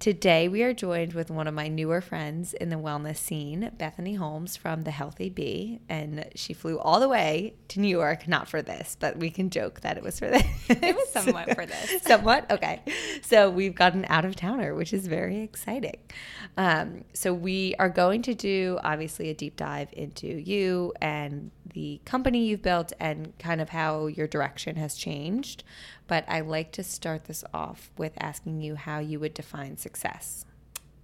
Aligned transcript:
Today, 0.00 0.48
we 0.48 0.62
are 0.62 0.72
joined 0.72 1.12
with 1.12 1.30
one 1.30 1.46
of 1.46 1.52
my 1.52 1.68
newer 1.68 2.00
friends 2.00 2.54
in 2.54 2.70
the 2.70 2.76
wellness 2.76 3.18
scene, 3.18 3.70
Bethany 3.76 4.14
Holmes 4.14 4.56
from 4.56 4.84
The 4.84 4.90
Healthy 4.90 5.28
B. 5.28 5.80
And 5.90 6.24
she 6.34 6.54
flew 6.54 6.78
all 6.78 7.00
the 7.00 7.08
way 7.08 7.52
to 7.68 7.80
New 7.80 7.88
York, 7.88 8.26
not 8.26 8.48
for 8.48 8.62
this, 8.62 8.96
but 8.98 9.18
we 9.18 9.28
can 9.28 9.50
joke 9.50 9.82
that 9.82 9.98
it 9.98 10.02
was 10.02 10.18
for 10.18 10.30
this. 10.30 10.42
It 10.70 10.96
was 10.96 11.10
somewhat 11.10 11.54
for 11.54 11.66
this. 11.66 12.00
somewhat? 12.00 12.50
Okay. 12.50 12.80
So 13.20 13.50
we've 13.50 13.74
got 13.74 13.92
an 13.92 14.06
out 14.08 14.24
of 14.24 14.36
towner, 14.36 14.74
which 14.74 14.94
is 14.94 15.06
very 15.06 15.42
exciting. 15.42 15.98
Um, 16.56 17.04
so 17.12 17.34
we 17.34 17.74
are 17.78 17.90
going 17.90 18.22
to 18.22 18.34
do, 18.34 18.78
obviously, 18.82 19.28
a 19.28 19.34
deep 19.34 19.56
dive 19.56 19.90
into 19.92 20.26
you 20.26 20.94
and 21.02 21.50
the 21.74 22.00
company 22.06 22.46
you've 22.46 22.62
built 22.62 22.94
and 22.98 23.38
kind 23.38 23.60
of 23.60 23.68
how 23.68 24.06
your 24.06 24.26
direction 24.26 24.76
has 24.76 24.94
changed. 24.94 25.62
But 26.10 26.24
I 26.28 26.40
like 26.40 26.72
to 26.72 26.82
start 26.82 27.26
this 27.26 27.44
off 27.54 27.92
with 27.96 28.12
asking 28.18 28.60
you 28.60 28.74
how 28.74 28.98
you 28.98 29.20
would 29.20 29.32
define 29.32 29.76
success. 29.76 30.44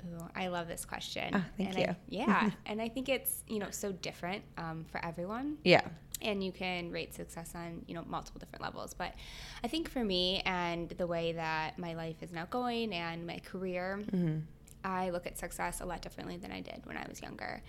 Ooh, 0.04 0.24
I 0.34 0.48
love 0.48 0.66
this 0.66 0.84
question. 0.84 1.30
Oh, 1.32 1.44
thank 1.56 1.70
and 1.70 1.78
you. 1.78 1.84
I, 1.84 1.96
yeah, 2.08 2.50
and 2.66 2.82
I 2.82 2.88
think 2.88 3.08
it's 3.08 3.44
you 3.46 3.60
know 3.60 3.68
so 3.70 3.92
different 3.92 4.42
um, 4.58 4.84
for 4.90 4.98
everyone, 5.04 5.58
Yeah. 5.62 5.82
and 6.22 6.42
you 6.42 6.50
can 6.50 6.90
rate 6.90 7.14
success 7.14 7.52
on 7.54 7.84
you 7.86 7.94
know 7.94 8.02
multiple 8.08 8.40
different 8.40 8.62
levels. 8.62 8.94
But 8.94 9.14
I 9.62 9.68
think 9.68 9.88
for 9.88 10.02
me 10.04 10.42
and 10.44 10.88
the 10.90 11.06
way 11.06 11.32
that 11.34 11.78
my 11.78 11.94
life 11.94 12.16
is 12.20 12.32
now 12.32 12.46
going 12.50 12.92
and 12.92 13.26
my 13.26 13.38
career, 13.38 14.00
Mm-hmm. 14.12 14.38
I 14.84 15.10
look 15.10 15.26
at 15.26 15.36
success 15.38 15.80
a 15.80 15.86
lot 15.86 16.00
differently 16.02 16.36
than 16.36 16.50
I 16.52 16.60
did 16.60 16.82
when 16.84 16.96
I 16.96 17.04
was 17.08 17.20
younger. 17.22 17.60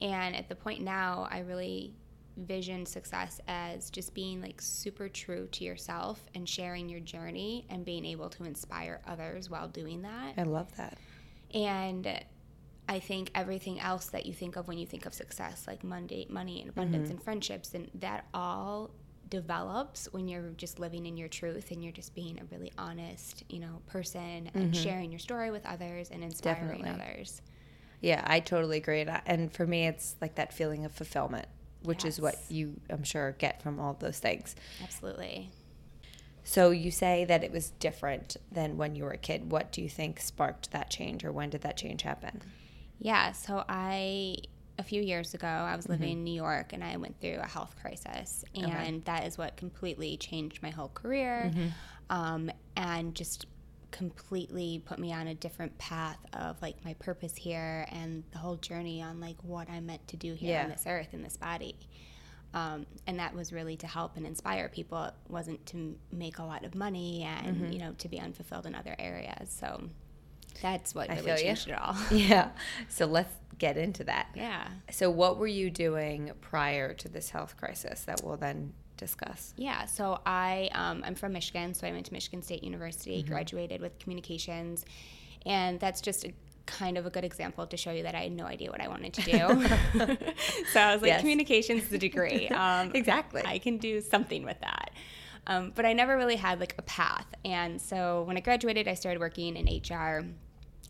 And 0.00 0.34
at 0.34 0.48
the 0.48 0.56
point 0.56 0.82
now, 0.82 1.28
I 1.30 1.40
really 1.40 1.94
vision 2.36 2.84
success 2.84 3.40
as 3.48 3.90
just 3.90 4.14
being 4.14 4.40
like 4.42 4.60
super 4.60 5.08
true 5.08 5.48
to 5.52 5.64
yourself 5.64 6.24
and 6.34 6.48
sharing 6.48 6.88
your 6.88 7.00
journey 7.00 7.66
and 7.70 7.84
being 7.84 8.04
able 8.04 8.28
to 8.28 8.44
inspire 8.44 9.00
others 9.06 9.48
while 9.48 9.68
doing 9.68 10.02
that. 10.02 10.34
I 10.36 10.42
love 10.42 10.74
that. 10.76 10.98
And 11.54 12.24
I 12.88 12.98
think 13.00 13.30
everything 13.34 13.80
else 13.80 14.06
that 14.06 14.26
you 14.26 14.32
think 14.32 14.56
of 14.56 14.68
when 14.68 14.78
you 14.78 14.86
think 14.86 15.06
of 15.06 15.14
success, 15.14 15.64
like 15.66 15.82
money, 15.82 16.26
money 16.28 16.60
and 16.60 16.70
mm-hmm. 16.70 16.80
abundance 16.80 17.10
and 17.10 17.22
friendships, 17.22 17.74
and 17.74 17.90
that 17.94 18.26
all 18.32 18.90
develops 19.28 20.06
when 20.12 20.28
you're 20.28 20.50
just 20.56 20.78
living 20.78 21.06
in 21.06 21.16
your 21.16 21.28
truth 21.28 21.72
and 21.72 21.82
you're 21.82 21.92
just 21.92 22.14
being 22.14 22.38
a 22.40 22.44
really 22.54 22.72
honest, 22.78 23.42
you 23.48 23.58
know, 23.58 23.80
person 23.86 24.50
and 24.54 24.72
mm-hmm. 24.72 24.82
sharing 24.82 25.10
your 25.10 25.18
story 25.18 25.50
with 25.50 25.66
others 25.66 26.10
and 26.10 26.22
inspiring 26.22 26.82
Definitely. 26.82 27.06
others. 27.06 27.42
Yeah, 28.00 28.22
I 28.24 28.40
totally 28.40 28.76
agree. 28.76 29.04
And 29.26 29.52
for 29.52 29.66
me, 29.66 29.86
it's 29.86 30.14
like 30.20 30.36
that 30.36 30.52
feeling 30.52 30.84
of 30.84 30.92
fulfillment, 30.92 31.48
which 31.86 32.04
is 32.04 32.20
what 32.20 32.36
you, 32.48 32.80
I'm 32.90 33.04
sure, 33.04 33.32
get 33.38 33.62
from 33.62 33.80
all 33.80 33.96
those 33.98 34.18
things. 34.18 34.54
Absolutely. 34.82 35.50
So 36.44 36.70
you 36.70 36.90
say 36.90 37.24
that 37.24 37.42
it 37.42 37.50
was 37.50 37.70
different 37.70 38.36
than 38.52 38.76
when 38.76 38.94
you 38.94 39.04
were 39.04 39.10
a 39.10 39.18
kid. 39.18 39.50
What 39.50 39.72
do 39.72 39.82
you 39.82 39.88
think 39.88 40.20
sparked 40.20 40.70
that 40.70 40.90
change, 40.90 41.24
or 41.24 41.32
when 41.32 41.50
did 41.50 41.62
that 41.62 41.76
change 41.76 42.02
happen? 42.02 42.42
Yeah, 42.98 43.32
so 43.32 43.64
I 43.68 44.36
a 44.78 44.82
few 44.82 45.02
years 45.02 45.32
ago 45.34 45.46
I 45.46 45.74
was 45.74 45.88
living 45.88 46.12
in 46.12 46.24
New 46.24 46.34
York 46.34 46.74
and 46.74 46.84
I 46.84 46.98
went 46.98 47.18
through 47.18 47.38
a 47.42 47.46
health 47.46 47.74
crisis 47.80 48.44
and 48.54 49.02
that 49.06 49.26
is 49.26 49.38
what 49.38 49.56
completely 49.56 50.18
changed 50.18 50.62
my 50.62 50.68
whole 50.68 50.90
career 50.92 51.50
um, 52.10 52.50
and 52.76 53.14
just 53.14 53.46
completely 53.90 54.82
put 54.84 54.98
me 54.98 55.12
on 55.12 55.26
a 55.28 55.34
different 55.34 55.76
path 55.78 56.18
of 56.32 56.60
like 56.62 56.84
my 56.84 56.94
purpose 56.94 57.34
here 57.36 57.86
and 57.90 58.22
the 58.32 58.38
whole 58.38 58.56
journey 58.56 59.00
on 59.02 59.20
like 59.20 59.36
what 59.42 59.68
I'm 59.70 59.86
meant 59.86 60.06
to 60.08 60.16
do 60.16 60.34
here 60.34 60.52
Yeah. 60.52 60.64
on 60.64 60.70
this 60.70 60.84
earth 60.86 61.12
in 61.12 61.22
this 61.22 61.36
body. 61.36 61.76
Um, 62.54 62.86
and 63.06 63.18
that 63.18 63.34
was 63.34 63.52
really 63.52 63.76
to 63.78 63.86
help 63.86 64.16
and 64.16 64.26
inspire 64.26 64.68
people. 64.68 65.04
It 65.04 65.14
wasn't 65.28 65.64
to 65.66 65.76
m- 65.76 65.96
make 66.12 66.38
a 66.38 66.44
lot 66.44 66.64
of 66.64 66.74
money 66.74 67.22
and 67.24 67.72
you 67.72 67.78
know 67.80 67.92
to 67.98 68.08
be 68.08 68.18
unfulfilled 68.18 68.66
in 68.66 68.74
other 68.74 68.94
areas. 68.98 69.50
So 69.50 69.88
that's 70.62 70.94
what 70.94 71.10
I 71.10 71.20
really 71.20 71.42
changed 71.42 71.68
it 71.68 71.78
all. 71.78 71.96
Yeah. 72.10 72.50
So 72.88 73.04
let's 73.06 73.34
get 73.58 73.76
into 73.76 74.04
that. 74.04 74.28
yeah. 74.34 74.68
So, 74.90 75.10
what 75.10 75.38
were 75.38 75.46
you 75.46 75.70
doing 75.70 76.30
prior 76.40 76.92
to 76.94 77.08
this 77.08 77.30
health 77.30 77.56
crisis 77.56 78.02
that 78.04 78.22
we'll 78.22 78.36
then 78.36 78.72
discuss? 78.96 79.54
Yeah, 79.56 79.84
so 79.86 80.20
I 80.26 80.70
um, 80.74 81.02
I'm 81.06 81.14
from 81.14 81.32
Michigan, 81.32 81.74
so 81.74 81.86
I 81.86 81.92
went 81.92 82.06
to 82.06 82.12
Michigan 82.12 82.42
State 82.42 82.62
University, 82.64 83.22
Mm-hmm. 83.22 83.32
graduated 83.32 83.80
with 83.80 83.98
communications, 83.98 84.84
and 85.44 85.78
that's 85.80 86.00
just 86.00 86.24
a 86.24 86.32
kind 86.66 86.98
of 86.98 87.06
a 87.06 87.10
good 87.10 87.24
example 87.24 87.64
to 87.66 87.76
show 87.76 87.92
you 87.92 88.02
that 88.02 88.14
I 88.16 88.22
had 88.22 88.32
no 88.32 88.44
idea 88.44 88.70
what 88.70 88.80
I 88.80 88.88
wanted 88.88 89.12
to 89.14 89.22
do. 89.22 89.38
so 90.72 90.80
I 90.80 90.92
was 90.92 91.02
like, 91.02 91.10
Yes. 91.10 91.20
communications 91.20 91.84
is 91.84 91.92
a 91.92 91.98
degree. 91.98 92.48
Um, 92.50 92.90
Exactly. 92.94 93.42
I 93.44 93.58
can 93.58 93.76
do 93.78 94.00
something 94.00 94.42
with 94.44 94.58
that. 94.60 94.90
Um, 95.46 95.70
but 95.76 95.86
I 95.86 95.92
never 95.92 96.16
really 96.16 96.34
had 96.36 96.58
like 96.58 96.74
a 96.78 96.82
path, 96.82 97.26
and 97.44 97.80
so 97.80 98.24
when 98.24 98.36
I 98.36 98.40
graduated, 98.40 98.88
I 98.88 98.94
started 98.94 99.20
working 99.20 99.56
in 99.56 99.66
HR. 99.80 100.26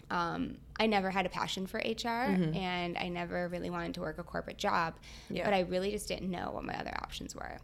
Um, 0.09 0.59
I 0.79 0.87
never 0.87 1.11
had 1.11 1.27
a 1.27 1.29
passion 1.29 1.67
for 1.67 1.79
HR, 1.79 2.09
and 2.55 2.97
I 2.97 3.09
never 3.09 3.49
really 3.49 3.69
wanted 3.71 3.93
to 3.95 4.01
work 4.01 4.19
a 4.19 4.23
corporate 4.23 4.57
job. 4.57 4.95
Yeah. 5.29 5.45
But 5.45 5.53
I 5.53 5.61
really 5.61 5.91
just 5.91 6.09
didn't 6.09 6.31
know 6.31 6.53
what 6.53 6.65
my 6.65 6.79
other 6.79 6.95
options 7.03 7.35
were. 7.35 7.59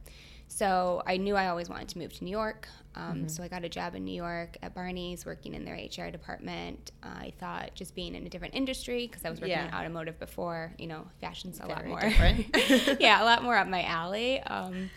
So 0.48 1.02
I 1.06 1.16
knew 1.16 1.34
I 1.34 1.48
always 1.48 1.68
wanted 1.68 1.88
to 1.88 1.98
move 1.98 2.12
to 2.14 2.24
New 2.24 2.30
York. 2.30 2.68
Um, 2.94 3.28
So 3.28 3.42
I 3.42 3.48
got 3.48 3.64
a 3.64 3.68
job 3.70 3.94
in 3.94 4.04
New 4.04 4.14
York 4.14 4.58
at 4.62 4.74
Barney's, 4.74 5.24
working 5.24 5.54
in 5.54 5.64
their 5.64 5.74
HR 5.76 6.10
department. 6.10 6.92
I 7.02 7.32
thought 7.38 7.70
just 7.74 7.94
being 7.94 8.14
in 8.14 8.26
a 8.26 8.28
different 8.28 8.54
industry 8.54 9.06
because 9.06 9.24
I 9.24 9.30
was 9.30 9.40
working 9.40 9.56
in 9.68 9.74
automotive 9.74 10.18
before. 10.18 10.74
You 10.78 10.88
know, 10.88 11.06
fashion's 11.20 11.58
a 11.58 11.66
lot 11.66 11.86
more 11.86 12.00
yeah, 13.00 13.22
a 13.22 13.24
lot 13.24 13.42
more 13.42 13.56
up 13.56 13.66
my 13.66 13.82
alley. 13.84 14.40
Um, 14.42 14.90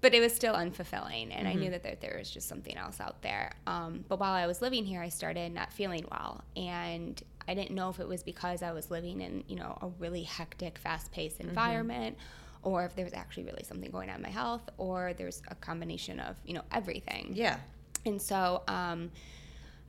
but 0.00 0.14
it 0.14 0.20
was 0.20 0.32
still 0.32 0.54
unfulfilling, 0.54 1.32
and 1.36 1.48
I 1.48 1.54
knew 1.54 1.70
that 1.70 1.82
there, 1.82 1.96
there 2.00 2.16
was 2.18 2.30
just 2.30 2.48
something 2.48 2.76
else 2.76 3.00
out 3.00 3.20
there. 3.22 3.52
Um, 3.66 4.04
but 4.08 4.20
while 4.20 4.32
I 4.32 4.46
was 4.46 4.62
living 4.62 4.84
here, 4.84 5.02
I 5.02 5.08
started 5.08 5.52
not 5.52 5.72
feeling 5.72 6.04
well, 6.10 6.44
and 6.56 7.20
I 7.48 7.54
didn't 7.54 7.72
know 7.72 7.88
if 7.88 7.98
it 7.98 8.06
was 8.06 8.22
because 8.22 8.62
I 8.62 8.70
was 8.72 8.90
living 8.92 9.20
in 9.20 9.42
you 9.48 9.56
know 9.56 9.76
a 9.80 9.88
really 9.98 10.22
hectic, 10.22 10.78
fast-paced 10.78 11.40
environment, 11.40 12.16
or 12.62 12.84
if 12.84 12.94
there 12.94 13.04
was 13.04 13.14
actually 13.14 13.44
really 13.44 13.64
something 13.64 13.90
going 13.90 14.10
on 14.10 14.16
in 14.16 14.22
my 14.22 14.28
health, 14.30 14.68
or 14.78 15.12
there's 15.16 15.42
a 15.48 15.54
combination 15.54 16.20
of 16.20 16.36
you 16.44 16.54
know 16.54 16.62
everything. 16.72 17.32
Yeah. 17.34 17.58
And 18.04 18.20
so 18.20 18.62
um, 18.68 19.10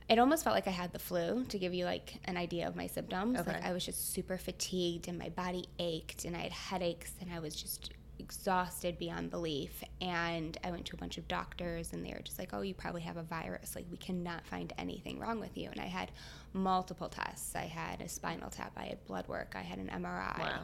it 0.08 0.18
almost 0.18 0.42
felt 0.42 0.54
like 0.54 0.66
I 0.66 0.72
had 0.72 0.92
the 0.92 0.98
flu 0.98 1.44
to 1.44 1.58
give 1.58 1.72
you 1.72 1.84
like 1.84 2.14
an 2.24 2.36
idea 2.36 2.66
of 2.66 2.74
my 2.74 2.88
symptoms. 2.88 3.38
Like 3.38 3.48
Okay. 3.48 3.60
I 3.62 3.72
was 3.72 3.84
just 3.84 4.12
super 4.12 4.36
fatigued 4.36 5.06
and 5.08 5.16
my 5.18 5.28
body 5.28 5.66
ached 5.78 6.24
and 6.24 6.36
I 6.36 6.40
had 6.40 6.52
headaches 6.52 7.12
and 7.20 7.32
I 7.32 7.38
was 7.38 7.54
just 7.54 7.92
exhausted 8.18 8.98
beyond 8.98 9.30
belief. 9.30 9.84
And 10.00 10.58
I 10.64 10.72
went 10.72 10.84
to 10.86 10.96
a 10.96 10.98
bunch 10.98 11.16
of 11.16 11.28
doctors 11.28 11.92
and 11.92 12.04
they 12.04 12.12
were 12.12 12.22
just 12.22 12.40
like, 12.40 12.50
oh, 12.52 12.62
you 12.62 12.74
probably 12.74 13.02
have 13.02 13.16
a 13.16 13.22
virus. 13.22 13.76
Like 13.76 13.86
we 13.90 13.96
cannot 13.96 14.44
find 14.46 14.72
anything 14.78 15.20
wrong 15.20 15.38
with 15.38 15.56
you. 15.56 15.70
And 15.70 15.80
I 15.80 15.86
had 15.86 16.10
multiple 16.52 17.08
tests. 17.08 17.54
I 17.54 17.66
had 17.66 18.00
a 18.00 18.08
spinal 18.08 18.50
tap. 18.50 18.72
I 18.76 18.86
had 18.86 19.04
blood 19.06 19.28
work. 19.28 19.54
I 19.56 19.62
had 19.62 19.78
an 19.78 19.88
MRI. 19.94 20.38
Wow. 20.40 20.60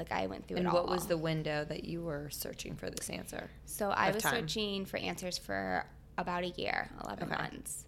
Like 0.00 0.10
I 0.12 0.26
went 0.26 0.48
through 0.48 0.56
And 0.56 0.66
it 0.66 0.70
all. 0.70 0.78
And 0.78 0.86
what 0.88 0.92
was 0.96 1.06
the 1.06 1.18
window 1.18 1.64
that 1.66 1.84
you 1.84 2.00
were 2.02 2.30
searching 2.30 2.74
for 2.74 2.88
this 2.88 3.10
answer? 3.10 3.50
So 3.66 3.90
I 3.90 4.10
was 4.10 4.22
time? 4.22 4.32
searching 4.48 4.86
for 4.86 4.96
answers 4.96 5.36
for 5.36 5.84
about 6.16 6.42
a 6.42 6.48
year, 6.48 6.90
11 7.04 7.24
Okay. 7.24 7.36
months. 7.42 7.84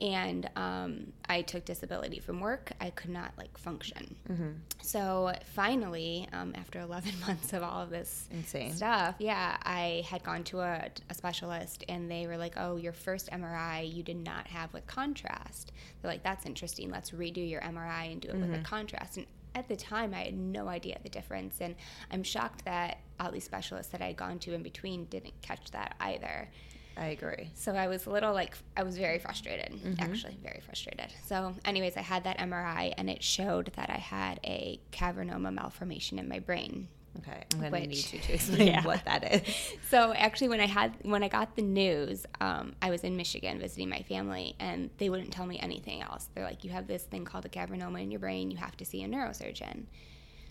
And 0.00 0.48
um, 0.54 1.12
I 1.28 1.42
took 1.42 1.64
disability 1.64 2.20
from 2.20 2.38
work. 2.40 2.70
I 2.80 2.90
could 2.90 3.10
not 3.10 3.32
like 3.36 3.56
function. 3.58 4.14
Mm-hmm. 4.30 4.50
So 4.80 5.32
finally, 5.54 6.28
um, 6.32 6.54
after 6.56 6.78
11 6.80 7.12
months 7.26 7.52
of 7.52 7.62
all 7.64 7.82
of 7.82 7.90
this 7.90 8.28
Insane. 8.32 8.72
stuff, 8.74 9.16
yeah, 9.18 9.56
I 9.62 10.04
had 10.08 10.22
gone 10.22 10.44
to 10.44 10.60
a, 10.60 10.88
a 11.10 11.14
specialist 11.14 11.84
and 11.88 12.08
they 12.10 12.26
were 12.28 12.36
like, 12.36 12.54
oh, 12.56 12.76
your 12.76 12.92
first 12.92 13.28
MRI, 13.30 13.92
you 13.92 14.02
did 14.04 14.18
not 14.24 14.46
have 14.48 14.72
with 14.72 14.86
contrast. 14.86 15.72
They're 16.00 16.10
like, 16.12 16.22
that's 16.22 16.46
interesting. 16.46 16.90
Let's 16.90 17.10
redo 17.10 17.48
your 17.48 17.60
MRI 17.60 18.12
and 18.12 18.20
do 18.20 18.28
it 18.28 18.36
with 18.36 18.54
a 18.54 18.58
contrast. 18.62 19.16
And 19.16 19.26
at 19.58 19.68
the 19.68 19.76
time, 19.76 20.14
I 20.14 20.24
had 20.24 20.34
no 20.34 20.68
idea 20.68 20.98
the 21.02 21.08
difference. 21.08 21.56
And 21.60 21.74
I'm 22.10 22.22
shocked 22.22 22.64
that 22.64 22.98
all 23.20 23.30
these 23.30 23.44
specialists 23.44 23.92
that 23.92 24.00
I 24.00 24.06
had 24.06 24.16
gone 24.16 24.38
to 24.40 24.54
in 24.54 24.62
between 24.62 25.04
didn't 25.06 25.40
catch 25.42 25.70
that 25.72 25.96
either. 26.00 26.48
I 26.96 27.06
agree. 27.06 27.50
So 27.54 27.74
I 27.74 27.86
was 27.86 28.06
a 28.06 28.10
little 28.10 28.32
like, 28.32 28.56
I 28.76 28.82
was 28.82 28.98
very 28.98 29.18
frustrated, 29.18 29.72
mm-hmm. 29.72 30.02
actually, 30.02 30.36
very 30.42 30.60
frustrated. 30.64 31.12
So, 31.26 31.54
anyways, 31.64 31.96
I 31.96 32.00
had 32.00 32.24
that 32.24 32.38
MRI 32.38 32.92
and 32.96 33.08
it 33.08 33.22
showed 33.22 33.72
that 33.76 33.88
I 33.88 33.98
had 33.98 34.40
a 34.44 34.80
cavernoma 34.90 35.54
malformation 35.54 36.18
in 36.18 36.28
my 36.28 36.40
brain. 36.40 36.88
Okay. 37.18 37.44
I'm 37.54 37.60
going 37.70 37.72
to 37.72 37.88
need 37.88 38.12
you 38.12 38.18
to 38.20 38.32
explain 38.34 38.68
Yeah. 38.68 38.84
what 38.84 39.04
that 39.04 39.32
is. 39.32 39.42
So 39.90 40.12
actually, 40.12 40.50
when 40.50 40.60
I 40.60 40.66
had 40.66 40.94
when 41.02 41.22
I 41.22 41.28
got 41.28 41.56
the 41.56 41.62
news, 41.62 42.26
um, 42.42 42.74
I 42.82 42.90
was 42.90 43.04
in 43.04 43.16
Michigan 43.16 43.58
visiting 43.58 43.88
my 43.88 44.02
family, 44.02 44.54
and 44.60 44.90
they 44.98 45.08
wouldn't 45.08 45.32
tell 45.32 45.46
me 45.46 45.58
anything 45.58 46.02
else. 46.02 46.28
They're 46.34 46.44
like, 46.44 46.62
"You 46.62 46.70
have 46.70 46.86
this 46.86 47.04
thing 47.04 47.24
called 47.24 47.46
a 47.46 47.48
cavernoma 47.48 48.02
in 48.02 48.10
your 48.10 48.20
brain. 48.20 48.50
You 48.50 48.58
have 48.58 48.76
to 48.76 48.84
see 48.84 49.02
a 49.02 49.08
neurosurgeon." 49.08 49.84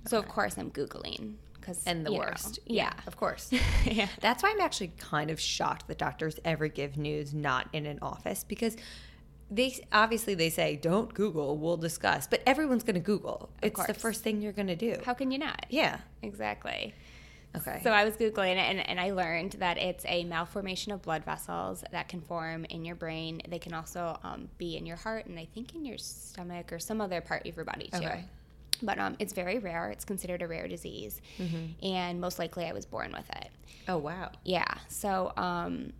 So 0.07 0.18
of 0.18 0.27
course, 0.27 0.57
I'm 0.57 0.71
googling 0.71 1.33
because 1.59 1.83
And 1.86 2.06
the 2.06 2.13
worst. 2.13 2.60
yeah, 2.65 2.94
Of 3.06 3.18
course. 3.18 3.51
yeah. 3.86 4.07
That's 4.21 4.42
why 4.42 4.51
I'm 4.56 4.62
actually 4.62 4.94
kind 4.98 5.30
of 5.30 5.39
shocked 5.39 5.88
that 5.89 5.98
doctors 5.98 6.39
ever 6.45 6.68
give 6.69 6.98
news 6.98 7.33
not 7.33 7.68
in 7.74 7.86
an 7.86 8.00
office 8.01 8.44
because 8.48 8.77
they 9.49 9.79
obviously 9.91 10.35
they 10.35 10.49
say 10.49 10.75
don't 10.75 11.13
Google, 11.13 11.57
we'll 11.57 11.77
discuss, 11.77 12.27
but 12.27 12.41
everyone's 12.45 12.83
going 12.83 12.95
to 12.95 12.99
Google. 12.99 13.49
it's 13.61 13.85
the 13.85 13.94
first 13.94 14.23
thing 14.23 14.41
you're 14.41 14.51
going 14.53 14.67
to 14.67 14.75
do. 14.75 14.97
How 15.05 15.13
can 15.13 15.31
you 15.31 15.39
not? 15.39 15.65
yeah. 15.69 15.99
Exactly. 16.21 16.94
Okay. 17.55 17.79
So 17.83 17.91
I 17.91 18.03
was 18.03 18.15
Googling 18.15 18.51
it 18.53 18.57
and, 18.57 18.88
and 18.88 18.99
I 18.99 19.11
learned 19.11 19.53
that 19.53 19.77
it's 19.77 20.05
a 20.07 20.25
malformation 20.25 20.91
of 20.91 21.01
blood 21.01 21.23
vessels 21.23 21.83
that 21.91 22.07
can 22.07 22.21
form 22.21 22.65
in 22.65 22.85
your 22.85 22.95
brain. 22.95 23.41
They 23.47 23.57
can 23.59 23.73
also 23.73 24.19
um, 24.23 24.49
be 24.57 24.77
in 24.77 24.85
your 24.85 24.97
heart 24.97 25.25
and 25.27 25.39
I 25.39 25.45
think 25.45 25.73
in 25.73 25.85
your 25.85 25.97
stomach 25.97 26.71
or 26.71 26.79
some 26.79 27.01
other 27.01 27.21
part 27.21 27.47
of 27.47 27.55
your 27.55 27.65
body 27.65 27.89
too. 27.91 28.05
Okay. 28.05 28.25
But 28.83 29.00
um, 29.00 29.15
it's 29.17 29.33
very 29.33 29.57
rare. 29.57 29.89
It's 29.89 30.05
considered 30.05 30.41
a 30.43 30.47
rare 30.47 30.67
disease. 30.67 31.19
And 31.81 32.21
most 32.21 32.38
likely 32.38 32.65
I 32.65 32.73
was 32.73 32.85
born 32.85 33.11
with 33.11 33.29
it. 33.29 33.50
oh 33.88 33.97
wow. 33.97 34.31
Yeah. 34.43 34.71
So 34.89 35.33
um, 35.38 35.93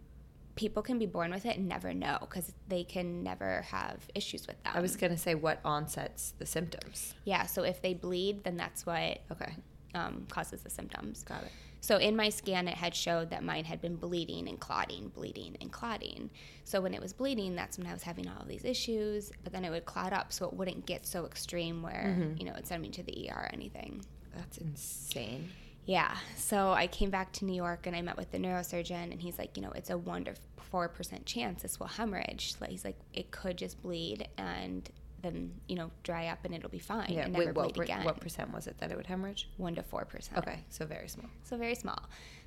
people 0.58 0.84
can 0.84 1.00
be 1.00 1.06
born 1.06 1.32
with 1.32 1.46
it 1.46 1.56
and 1.58 1.68
never 1.70 1.94
know 1.94 2.18
because 2.20 2.52
they 2.68 2.84
can 2.84 3.24
never 3.24 3.62
have 3.70 4.00
issues 4.14 4.46
with 4.48 4.62
them. 4.64 4.74
I 4.76 4.82
was 4.82 4.96
going 4.98 5.12
to 5.14 5.18
say 5.18 5.36
what 5.36 5.60
onsets 5.64 6.34
the 6.38 6.46
symptoms. 6.46 7.16
yeah. 7.24 7.46
So 7.46 7.64
if 7.64 7.82
they 7.82 7.94
bleed, 7.94 8.44
then 8.44 8.58
that's 8.58 8.86
what 8.86 9.22
Okay. 9.32 9.54
um, 9.96 10.26
causes 10.30 10.62
the 10.62 10.70
symptoms. 10.70 11.24
Got 11.24 11.44
it. 11.44 11.52
So 11.80 11.98
in 11.98 12.16
my 12.16 12.30
scan, 12.30 12.68
it 12.68 12.74
had 12.74 12.94
showed 12.96 13.30
that 13.30 13.44
mine 13.44 13.64
had 13.64 13.80
been 13.82 13.96
bleeding 13.96 14.50
and 14.50 14.60
clotting, 14.60 15.10
bleeding 15.10 15.56
and 15.62 15.72
clotting. 15.72 16.30
So 16.64 16.82
when 16.82 16.94
it 16.94 17.00
was 17.02 17.14
bleeding, 17.14 17.56
that's 17.56 17.78
when 17.78 17.86
I 17.88 17.94
was 17.94 18.02
having 18.04 18.28
all 18.28 18.42
of 18.42 18.48
these 18.48 18.66
issues. 18.66 19.32
But 19.44 19.54
then 19.54 19.64
it 19.64 19.70
would 19.70 19.86
clot 19.86 20.12
up, 20.12 20.34
so 20.34 20.48
it 20.48 20.54
wouldn't 20.54 20.86
get 20.88 21.06
so 21.06 21.26
extreme 21.26 21.82
where 21.84 22.34
you 22.38 22.46
know 22.46 22.54
it 22.56 22.66
sent 22.68 22.82
me 22.82 22.90
to 22.90 23.04
the 23.04 23.30
ER 23.30 23.36
or 23.44 23.50
anything. 23.54 24.04
That's 24.36 24.58
insane. 24.58 25.50
Yeah. 25.88 26.16
So 26.36 26.72
I 26.74 26.86
came 26.88 27.10
back 27.10 27.32
to 27.34 27.46
New 27.46 27.56
York 27.56 27.88
and 27.88 27.96
I 27.96 28.02
met 28.04 28.16
with 28.18 28.30
the 28.32 28.38
neurosurgeon, 28.38 29.12
and 29.12 29.20
he's 29.20 29.40
like, 29.40 29.58
you 29.58 29.64
know, 29.64 29.72
it's 29.72 29.90
a 29.90 29.98
one 29.98 30.26
to 30.26 30.34
four 30.70 30.90
percent 30.90 31.26
chance 31.26 31.62
this 31.64 31.80
will 31.80 31.88
hemorrhage. 31.88 32.54
Like 32.62 32.70
he's 32.70 32.86
like, 32.86 32.98
it 33.14 33.32
could 33.32 33.58
just 33.58 33.82
bleed 33.82 34.28
and 34.38 34.88
then 35.24 35.52
you 35.68 35.76
know 35.76 35.90
dry 36.04 36.28
up 36.28 36.46
and 36.46 36.54
it'll 36.54 36.70
be 36.70 36.78
fine 36.78 37.10
Yeah. 37.10 37.22
and 37.24 37.34
never 37.34 37.46
Wait, 37.48 37.56
what, 37.56 37.74
bleed 37.74 37.86
again. 37.86 38.04
what 38.06 38.20
percent 38.20 38.54
was 38.54 38.68
it 38.68 38.78
that 38.78 38.92
it 38.92 38.98
would 38.98 39.08
hemorrhage? 39.08 39.50
One 39.58 39.74
to 39.76 39.82
four 39.82 40.06
percent. 40.06 40.38
Okay. 40.40 40.60
So 40.70 40.86
very 40.86 41.08
small. 41.08 41.30
so 41.44 41.58
very 41.58 41.74
small. 41.76 42.00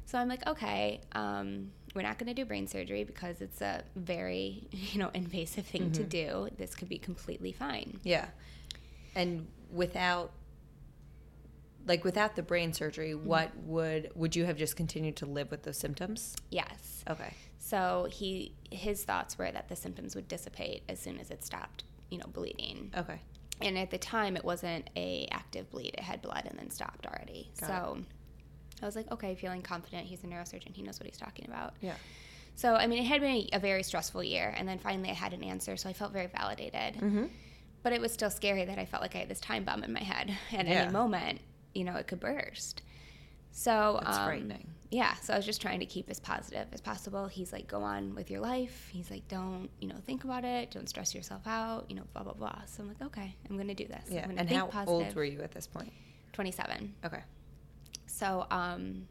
So 0.06 0.18
I'm 0.18 0.28
like, 0.28 0.44
okay, 0.46 1.00
um, 1.12 1.70
we're 1.94 2.02
not 2.02 2.18
going 2.18 2.26
to 2.28 2.34
do 2.34 2.44
brain 2.44 2.66
surgery 2.66 3.04
because 3.04 3.40
it's 3.40 3.60
a 3.60 3.82
very, 3.96 4.66
you 4.72 4.98
know, 4.98 5.10
invasive 5.14 5.64
thing 5.66 5.92
to 5.92 6.02
do. 6.02 6.48
This 6.58 6.74
could 6.74 6.88
be 6.88 6.98
completely 6.98 7.52
fine. 7.52 8.00
Yeah. 8.02 8.26
And 9.14 9.46
without 9.72 10.32
like 11.90 12.04
without 12.04 12.36
the 12.36 12.42
brain 12.42 12.72
surgery, 12.72 13.16
what 13.16 13.50
would 13.64 14.12
would 14.14 14.36
you 14.36 14.44
have 14.44 14.56
just 14.56 14.76
continued 14.76 15.16
to 15.16 15.26
live 15.26 15.50
with 15.50 15.64
those 15.64 15.76
symptoms? 15.76 16.36
Yes. 16.48 17.02
Okay. 17.10 17.34
So 17.58 18.06
he, 18.10 18.54
his 18.70 19.02
thoughts 19.02 19.36
were 19.36 19.50
that 19.50 19.68
the 19.68 19.74
symptoms 19.74 20.14
would 20.14 20.28
dissipate 20.28 20.84
as 20.88 21.00
soon 21.00 21.18
as 21.18 21.30
it 21.32 21.44
stopped, 21.44 21.82
you 22.08 22.18
know, 22.18 22.26
bleeding. 22.32 22.92
Okay. 22.96 23.20
And 23.60 23.76
at 23.76 23.90
the 23.90 23.98
time, 23.98 24.36
it 24.36 24.44
wasn't 24.44 24.88
a 24.96 25.26
active 25.32 25.68
bleed; 25.68 25.94
it 25.94 26.00
had 26.00 26.22
blood 26.22 26.46
and 26.48 26.56
then 26.56 26.70
stopped 26.70 27.06
already. 27.06 27.50
Got 27.60 27.66
so 27.66 27.98
I 28.80 28.86
was 28.86 28.94
like, 28.94 29.10
okay, 29.10 29.34
feeling 29.34 29.60
confident. 29.60 30.06
He's 30.06 30.22
a 30.22 30.28
neurosurgeon; 30.28 30.72
he 30.72 30.82
knows 30.82 31.00
what 31.00 31.08
he's 31.08 31.18
talking 31.18 31.46
about. 31.48 31.74
Yeah. 31.80 31.94
So, 32.54 32.74
I 32.76 32.86
mean, 32.86 33.00
it 33.00 33.06
had 33.06 33.20
been 33.20 33.48
a 33.52 33.58
very 33.58 33.82
stressful 33.82 34.22
year, 34.22 34.54
and 34.56 34.68
then 34.68 34.78
finally 34.78 35.10
I 35.10 35.14
had 35.14 35.32
an 35.32 35.42
answer, 35.42 35.76
so 35.76 35.88
I 35.88 35.92
felt 35.92 36.12
very 36.12 36.28
validated. 36.28 36.94
Mm-hmm. 37.02 37.24
But 37.82 37.92
it 37.94 38.00
was 38.00 38.12
still 38.12 38.30
scary 38.30 38.64
that 38.66 38.78
I 38.78 38.84
felt 38.84 39.02
like 39.02 39.16
I 39.16 39.18
had 39.20 39.28
this 39.28 39.40
time 39.40 39.64
bomb 39.64 39.82
in 39.82 39.92
my 39.92 40.02
head. 40.02 40.30
At 40.52 40.66
Yeah. 40.66 40.82
any 40.82 40.92
moment, 40.92 41.40
you 41.74 41.84
know, 41.84 41.94
it 41.96 42.06
could 42.06 42.20
burst. 42.20 42.82
So, 43.52 44.00
um, 44.04 44.24
frightening. 44.26 44.70
yeah, 44.90 45.14
so 45.14 45.32
I 45.34 45.36
was 45.36 45.44
just 45.44 45.60
trying 45.60 45.80
to 45.80 45.86
keep 45.86 46.08
as 46.08 46.20
positive 46.20 46.68
as 46.72 46.80
possible. 46.80 47.26
He's 47.26 47.52
like, 47.52 47.66
go 47.66 47.82
on 47.82 48.14
with 48.14 48.30
your 48.30 48.40
life. 48.40 48.88
He's 48.92 49.10
like, 49.10 49.26
don't, 49.28 49.68
you 49.80 49.88
know, 49.88 49.96
think 50.06 50.22
about 50.24 50.44
it. 50.44 50.70
Don't 50.70 50.88
stress 50.88 51.14
yourself 51.14 51.42
out, 51.46 51.86
you 51.88 51.96
know, 51.96 52.04
blah, 52.12 52.22
blah, 52.22 52.32
blah. 52.34 52.60
So 52.66 52.82
I'm 52.82 52.88
like, 52.88 53.02
okay, 53.02 53.34
I'm 53.48 53.56
going 53.56 53.68
to 53.68 53.74
do 53.74 53.86
this. 53.86 54.04
Yeah. 54.08 54.22
I'm 54.22 54.28
gonna 54.30 54.40
And 54.42 54.50
how 54.50 54.66
positive. 54.66 54.88
old 55.08 55.14
were 55.16 55.24
you 55.24 55.40
at 55.42 55.50
this 55.50 55.66
point? 55.66 55.92
27. 56.32 56.94
Okay. 57.04 57.22
So, 58.06 58.46
um, 58.52 59.08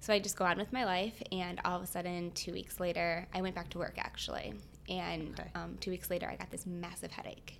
so 0.00 0.12
I 0.12 0.18
just 0.18 0.36
go 0.36 0.44
on 0.44 0.58
with 0.58 0.72
my 0.72 0.84
life, 0.84 1.20
and 1.32 1.58
all 1.64 1.76
of 1.78 1.82
a 1.82 1.86
sudden, 1.86 2.30
two 2.32 2.52
weeks 2.52 2.78
later, 2.78 3.26
I 3.34 3.40
went 3.40 3.54
back 3.54 3.70
to 3.70 3.78
work 3.78 3.94
actually, 3.98 4.52
and 4.88 5.38
Okay. 5.40 5.48
um, 5.54 5.76
two 5.80 5.90
weeks 5.90 6.10
later, 6.10 6.28
I 6.30 6.36
got 6.36 6.50
this 6.50 6.66
massive 6.66 7.10
headache, 7.10 7.58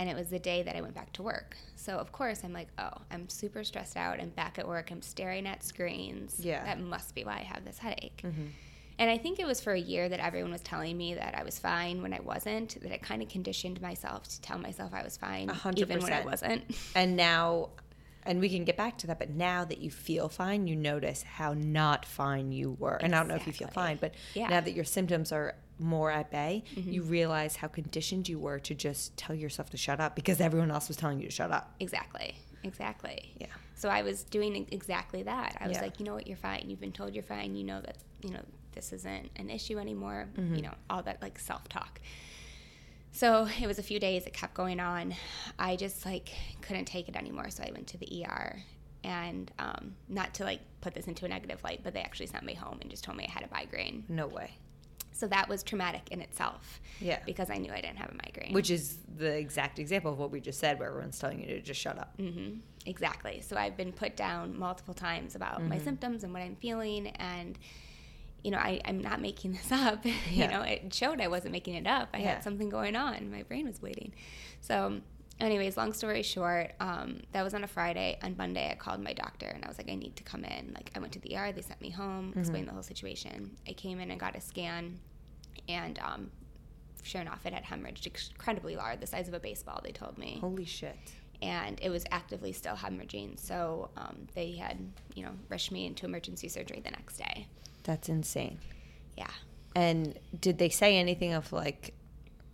and 0.00 0.08
it 0.08 0.16
was 0.16 0.28
the 0.28 0.38
day 0.38 0.62
that 0.62 0.74
I 0.74 0.80
went 0.80 0.94
back 0.94 1.12
to 1.12 1.22
work. 1.22 1.58
So 1.76 1.98
of 1.98 2.10
course, 2.10 2.40
I'm 2.42 2.54
like, 2.54 2.68
oh, 2.78 3.02
I'm 3.10 3.28
super 3.28 3.62
stressed 3.62 3.98
out. 3.98 4.18
I'm 4.18 4.30
back 4.30 4.58
at 4.58 4.66
work. 4.66 4.90
I'm 4.90 5.02
staring 5.02 5.46
at 5.46 5.62
screens. 5.62 6.36
Yeah. 6.40 6.64
that 6.64 6.80
must 6.80 7.14
be 7.14 7.22
why 7.22 7.34
I 7.34 7.42
have 7.42 7.66
this 7.66 7.76
headache. 7.76 8.22
Mm-hmm. 8.24 8.46
And 8.98 9.10
I 9.10 9.18
think 9.18 9.38
it 9.38 9.46
was 9.46 9.60
for 9.60 9.74
a 9.74 9.78
year 9.78 10.08
that 10.08 10.18
everyone 10.18 10.52
was 10.52 10.62
telling 10.62 10.96
me 10.96 11.12
that 11.14 11.34
I 11.36 11.42
was 11.42 11.58
fine 11.58 12.00
when 12.00 12.14
I 12.14 12.20
wasn't. 12.20 12.80
That 12.82 12.92
I 12.92 12.96
kind 12.96 13.20
of 13.20 13.28
conditioned 13.28 13.82
myself 13.82 14.26
to 14.28 14.40
tell 14.40 14.58
myself 14.58 14.94
I 14.94 15.02
was 15.02 15.18
fine, 15.18 15.50
A 15.50 15.54
hundred 15.54 15.82
even 15.82 16.02
when 16.02 16.14
I 16.14 16.24
wasn't. 16.24 16.62
And 16.94 17.14
now 17.14 17.68
and 18.24 18.40
we 18.40 18.48
can 18.48 18.64
get 18.64 18.78
back 18.78 18.96
to 18.98 19.06
that, 19.08 19.18
but 19.18 19.30
now 19.30 19.66
that 19.66 19.78
you 19.78 19.90
feel 19.90 20.30
fine, 20.30 20.66
you 20.66 20.76
notice 20.76 21.22
how 21.22 21.52
not 21.52 22.06
fine 22.06 22.52
you 22.52 22.76
were. 22.78 22.96
And 22.96 23.14
I 23.14 23.18
don't 23.18 23.28
know 23.28 23.34
if 23.34 23.46
you 23.46 23.52
feel 23.52 23.68
fine, 23.68 23.98
but 24.00 24.14
Yeah. 24.32 24.48
Now 24.48 24.60
that 24.60 24.72
your 24.72 24.84
symptoms 24.84 25.30
are 25.30 25.56
more 25.80 26.10
at 26.10 26.30
bay, 26.30 26.62
you 26.76 27.02
realize 27.02 27.56
how 27.56 27.68
conditioned 27.68 28.28
you 28.28 28.38
were 28.38 28.58
to 28.60 28.74
just 28.74 29.16
tell 29.16 29.34
yourself 29.34 29.70
to 29.70 29.76
shut 29.76 30.00
up 30.00 30.14
because 30.14 30.40
everyone 30.40 30.70
else 30.70 30.88
was 30.88 30.96
telling 30.96 31.18
you 31.20 31.26
to 31.26 31.32
shut 31.32 31.50
up. 31.50 31.74
Exactly. 31.80 32.36
Exactly. 32.62 33.32
Yeah. 33.38 33.46
So 33.74 33.88
I 33.88 34.02
was 34.02 34.24
doing 34.24 34.66
exactly 34.70 35.22
that. 35.22 35.56
I 35.60 35.68
was 35.68 35.76
Yeah. 35.78 35.82
like, 35.82 35.98
you 35.98 36.04
know 36.04 36.14
what, 36.14 36.26
you're 36.26 36.36
fine. 36.36 36.66
You've 36.68 36.80
been 36.80 36.92
told 36.92 37.14
you're 37.14 37.22
fine. 37.22 37.54
You 37.56 37.64
know 37.64 37.80
that, 37.80 37.96
you 38.22 38.30
know, 38.30 38.42
this 38.72 38.92
isn't 38.92 39.30
an 39.36 39.48
issue 39.50 39.78
anymore. 39.78 40.28
Mm-hmm. 40.36 40.54
You 40.56 40.62
know, 40.62 40.74
all 40.90 41.02
that 41.02 41.22
like 41.22 41.38
self 41.38 41.68
talk. 41.68 42.00
So 43.12 43.48
it 43.60 43.66
was 43.66 43.78
a 43.78 43.82
few 43.82 43.98
days, 43.98 44.26
it 44.26 44.32
kept 44.34 44.54
going 44.54 44.78
on. 44.80 45.14
I 45.58 45.76
just 45.76 46.04
like 46.04 46.30
couldn't 46.60 46.84
take 46.84 47.08
it 47.08 47.16
anymore. 47.16 47.50
So 47.50 47.64
I 47.66 47.70
went 47.72 47.86
to 47.88 47.98
the 47.98 48.24
ER 48.24 48.62
and 49.02 49.50
um, 49.58 49.94
not 50.08 50.34
to 50.34 50.44
like 50.44 50.60
put 50.82 50.94
this 50.94 51.06
into 51.06 51.24
a 51.24 51.28
negative 51.28 51.62
light, 51.64 51.80
but 51.82 51.94
they 51.94 52.02
actually 52.02 52.26
sent 52.26 52.44
me 52.44 52.54
home 52.54 52.78
and 52.82 52.90
just 52.90 53.02
told 53.02 53.16
me 53.16 53.24
I 53.26 53.30
had 53.30 53.42
a 53.44 53.48
migraine. 53.52 54.04
No 54.08 54.26
way. 54.26 54.52
So 55.12 55.26
that 55.28 55.48
was 55.48 55.62
traumatic 55.62 56.08
in 56.10 56.20
itself 56.20 56.80
Yeah. 57.00 57.18
because 57.26 57.50
I 57.50 57.56
knew 57.56 57.72
I 57.72 57.80
didn't 57.80 57.98
have 57.98 58.10
a 58.10 58.14
migraine. 58.14 58.52
Which 58.54 58.70
is 58.70 58.98
the 59.16 59.36
exact 59.36 59.78
example 59.78 60.12
of 60.12 60.18
what 60.18 60.30
we 60.30 60.40
just 60.40 60.58
said, 60.58 60.78
where 60.78 60.88
everyone's 60.88 61.18
telling 61.18 61.40
you 61.40 61.46
to 61.48 61.60
just 61.60 61.80
shut 61.80 61.98
up. 61.98 62.14
hmm 62.18 62.58
Exactly. 62.86 63.42
So 63.42 63.56
I've 63.56 63.76
been 63.76 63.92
put 63.92 64.16
down 64.16 64.58
multiple 64.58 64.94
times 64.94 65.34
about 65.34 65.62
my 65.66 65.76
symptoms 65.78 66.24
and 66.24 66.32
what 66.32 66.40
I'm 66.42 66.56
feeling, 66.56 67.08
and 67.08 67.58
you 68.42 68.50
know, 68.50 68.56
I, 68.56 68.80
I'm 68.86 69.02
not 69.02 69.20
making 69.20 69.52
this 69.52 69.70
up. 69.72 70.02
you 70.30 70.48
know, 70.48 70.62
it 70.62 70.94
showed 70.94 71.20
I 71.20 71.28
wasn't 71.28 71.52
making 71.52 71.74
it 71.74 71.86
up. 71.86 72.08
I 72.14 72.18
Yeah. 72.18 72.34
had 72.34 72.42
something 72.42 72.70
going 72.70 72.96
on. 72.96 73.30
My 73.30 73.42
brain 73.42 73.66
was 73.66 73.78
bleeding. 73.80 74.14
So, 74.62 75.00
anyways, 75.40 75.76
long 75.76 75.92
story 75.92 76.22
short, 76.22 76.72
um, 76.80 77.20
that 77.32 77.42
was 77.42 77.54
on 77.54 77.64
a 77.64 77.66
Friday. 77.66 78.18
On 78.22 78.34
Monday, 78.36 78.70
I 78.70 78.74
called 78.74 79.00
my 79.02 79.12
doctor 79.12 79.46
and 79.46 79.64
I 79.64 79.68
was 79.68 79.78
like, 79.78 79.90
I 79.90 79.94
need 79.94 80.16
to 80.16 80.22
come 80.22 80.44
in. 80.44 80.72
Like, 80.74 80.90
I 80.94 80.98
went 81.00 81.12
to 81.14 81.18
the 81.20 81.36
ER. 81.36 81.52
They 81.52 81.62
sent 81.62 81.80
me 81.80 81.90
home. 81.90 82.32
Explained 82.36 82.68
the 82.68 82.72
whole 82.72 82.82
situation. 82.82 83.56
I 83.68 83.72
came 83.72 84.00
in 84.00 84.10
and 84.10 84.18
got 84.20 84.36
a 84.36 84.40
scan, 84.40 84.98
and 85.68 85.98
um, 86.00 86.30
sure 87.02 87.20
enough, 87.20 87.44
it 87.46 87.52
had 87.52 87.64
hemorrhaged 87.64 88.06
incredibly 88.32 88.76
large, 88.76 89.00
the 89.00 89.06
size 89.06 89.28
of 89.28 89.34
a 89.34 89.40
baseball. 89.40 89.80
They 89.82 89.92
told 89.92 90.18
me 90.18 90.38
Holy 90.40 90.64
shit. 90.64 90.96
and 91.42 91.78
it 91.82 91.90
was 91.90 92.04
actively 92.10 92.52
still 92.52 92.74
hemorrhaging. 92.76 93.38
So 93.40 93.90
um, 93.96 94.26
they 94.34 94.52
had, 94.52 94.78
you 95.14 95.24
know, 95.24 95.32
rushed 95.48 95.72
me 95.72 95.86
into 95.86 96.06
emergency 96.06 96.48
surgery 96.48 96.80
the 96.84 96.90
next 96.90 97.16
day. 97.16 97.46
That's 97.84 98.08
insane. 98.08 98.58
Yeah. 99.16 99.30
And 99.74 100.18
did 100.38 100.58
they 100.58 100.68
say 100.68 100.98
anything 100.98 101.32
of 101.32 101.52
like, 101.52 101.94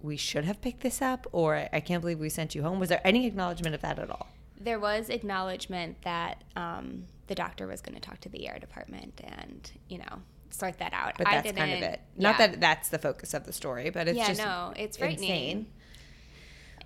we 0.00 0.16
should 0.16 0.44
have 0.44 0.60
picked 0.60 0.80
this 0.80 1.00
up, 1.02 1.26
or 1.32 1.68
I 1.72 1.80
can't 1.80 2.00
believe 2.00 2.18
we 2.18 2.28
sent 2.28 2.54
you 2.54 2.62
home? 2.62 2.78
Was 2.78 2.88
there 2.90 3.00
any 3.04 3.26
acknowledgement 3.26 3.74
of 3.74 3.80
that 3.82 3.98
at 3.98 4.10
all? 4.10 4.28
There 4.58 4.78
was 4.78 5.08
acknowledgement 5.10 6.02
that 6.02 6.44
um, 6.54 7.04
the 7.26 7.34
doctor 7.34 7.66
was 7.66 7.80
going 7.80 7.94
to 7.94 8.00
talk 8.00 8.20
to 8.20 8.28
the 8.28 8.48
ER 8.48 8.58
department 8.58 9.20
and, 9.24 9.70
you 9.88 9.98
know, 9.98 10.22
sort 10.50 10.78
that 10.78 10.92
out. 10.92 11.14
But 11.18 11.26
I 11.28 11.40
that's 11.40 11.52
kind 11.58 11.72
of 11.72 11.82
it. 11.82 12.00
Not 12.16 12.38
yeah. 12.38 12.46
that 12.46 12.60
that's 12.60 12.88
the 12.88 12.98
focus 12.98 13.34
of 13.34 13.44
the 13.44 13.52
story, 13.52 13.90
but 13.90 14.08
it's 14.08 14.16
yeah, 14.16 14.28
just 14.28 14.40
no, 14.40 14.72
it's 14.76 14.96
frightening. 14.96 15.28
insane. 15.30 15.66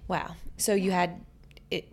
Wow. 0.08 0.34
So 0.56 0.74
you 0.74 0.90
had 0.90 1.24
it. 1.70 1.86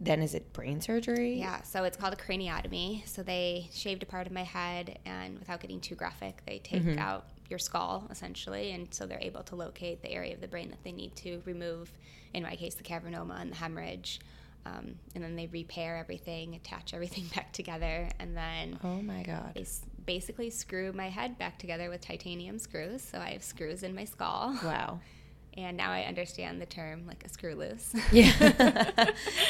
Then 0.00 0.22
is 0.22 0.34
it 0.34 0.52
brain 0.52 0.80
surgery? 0.80 1.38
Yeah, 1.38 1.62
so 1.62 1.84
it's 1.84 1.96
called 1.96 2.12
a 2.14 2.16
craniotomy. 2.16 3.06
So 3.08 3.22
they 3.22 3.68
shaved 3.72 4.02
a 4.02 4.06
part 4.06 4.26
of 4.26 4.32
my 4.32 4.44
head, 4.44 4.98
and 5.04 5.38
without 5.38 5.60
getting 5.60 5.80
too 5.80 5.94
graphic, 5.96 6.42
they 6.46 6.58
take 6.60 6.82
Mm-hmm. 6.82 6.98
out 6.98 7.26
your 7.50 7.58
skull 7.58 8.06
essentially, 8.10 8.72
and 8.72 8.92
so 8.92 9.06
they're 9.06 9.18
able 9.20 9.42
to 9.44 9.56
locate 9.56 10.02
the 10.02 10.10
area 10.12 10.34
of 10.34 10.40
the 10.40 10.48
brain 10.48 10.68
that 10.70 10.82
they 10.84 10.92
need 10.92 11.14
to 11.16 11.40
remove. 11.44 11.90
In 12.34 12.42
my 12.42 12.56
case, 12.56 12.74
the 12.74 12.82
cavernoma 12.84 13.40
and 13.40 13.50
the 13.52 13.56
hemorrhage, 13.56 14.20
um, 14.66 14.96
and 15.14 15.24
then 15.24 15.34
they 15.36 15.46
repair 15.46 15.96
everything, 15.96 16.54
attach 16.54 16.92
everything 16.92 17.24
back 17.34 17.52
together, 17.52 18.08
and 18.18 18.36
then 18.36 18.78
Oh 18.84 19.00
my 19.00 19.22
god. 19.22 19.52
they 19.54 19.64
basically 20.04 20.50
screw 20.50 20.92
my 20.92 21.08
head 21.08 21.38
back 21.38 21.58
together 21.58 21.88
with 21.90 22.00
titanium 22.02 22.58
screws. 22.58 23.02
So 23.02 23.18
I 23.18 23.30
have 23.30 23.42
screws 23.42 23.82
in 23.82 23.94
my 23.94 24.04
skull, 24.04 24.58
Wow. 24.62 25.00
and 25.56 25.76
now 25.76 25.90
I 25.90 26.02
understand 26.02 26.60
the 26.60 26.66
term 26.66 27.06
like 27.06 27.24
a 27.24 27.28
screw 27.30 27.54
loose. 27.54 27.94
Yeah. 28.12 28.30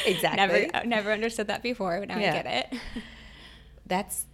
exactly. 0.05 0.69
never, 0.71 0.87
never 0.87 1.11
understood 1.11 1.47
that 1.47 1.61
before, 1.63 1.99
but 1.99 2.07
now 2.07 2.17
Yeah. 2.17 2.29
I 2.31 2.41
get 2.43 2.45
it. 2.73 2.79
That's 3.85 4.25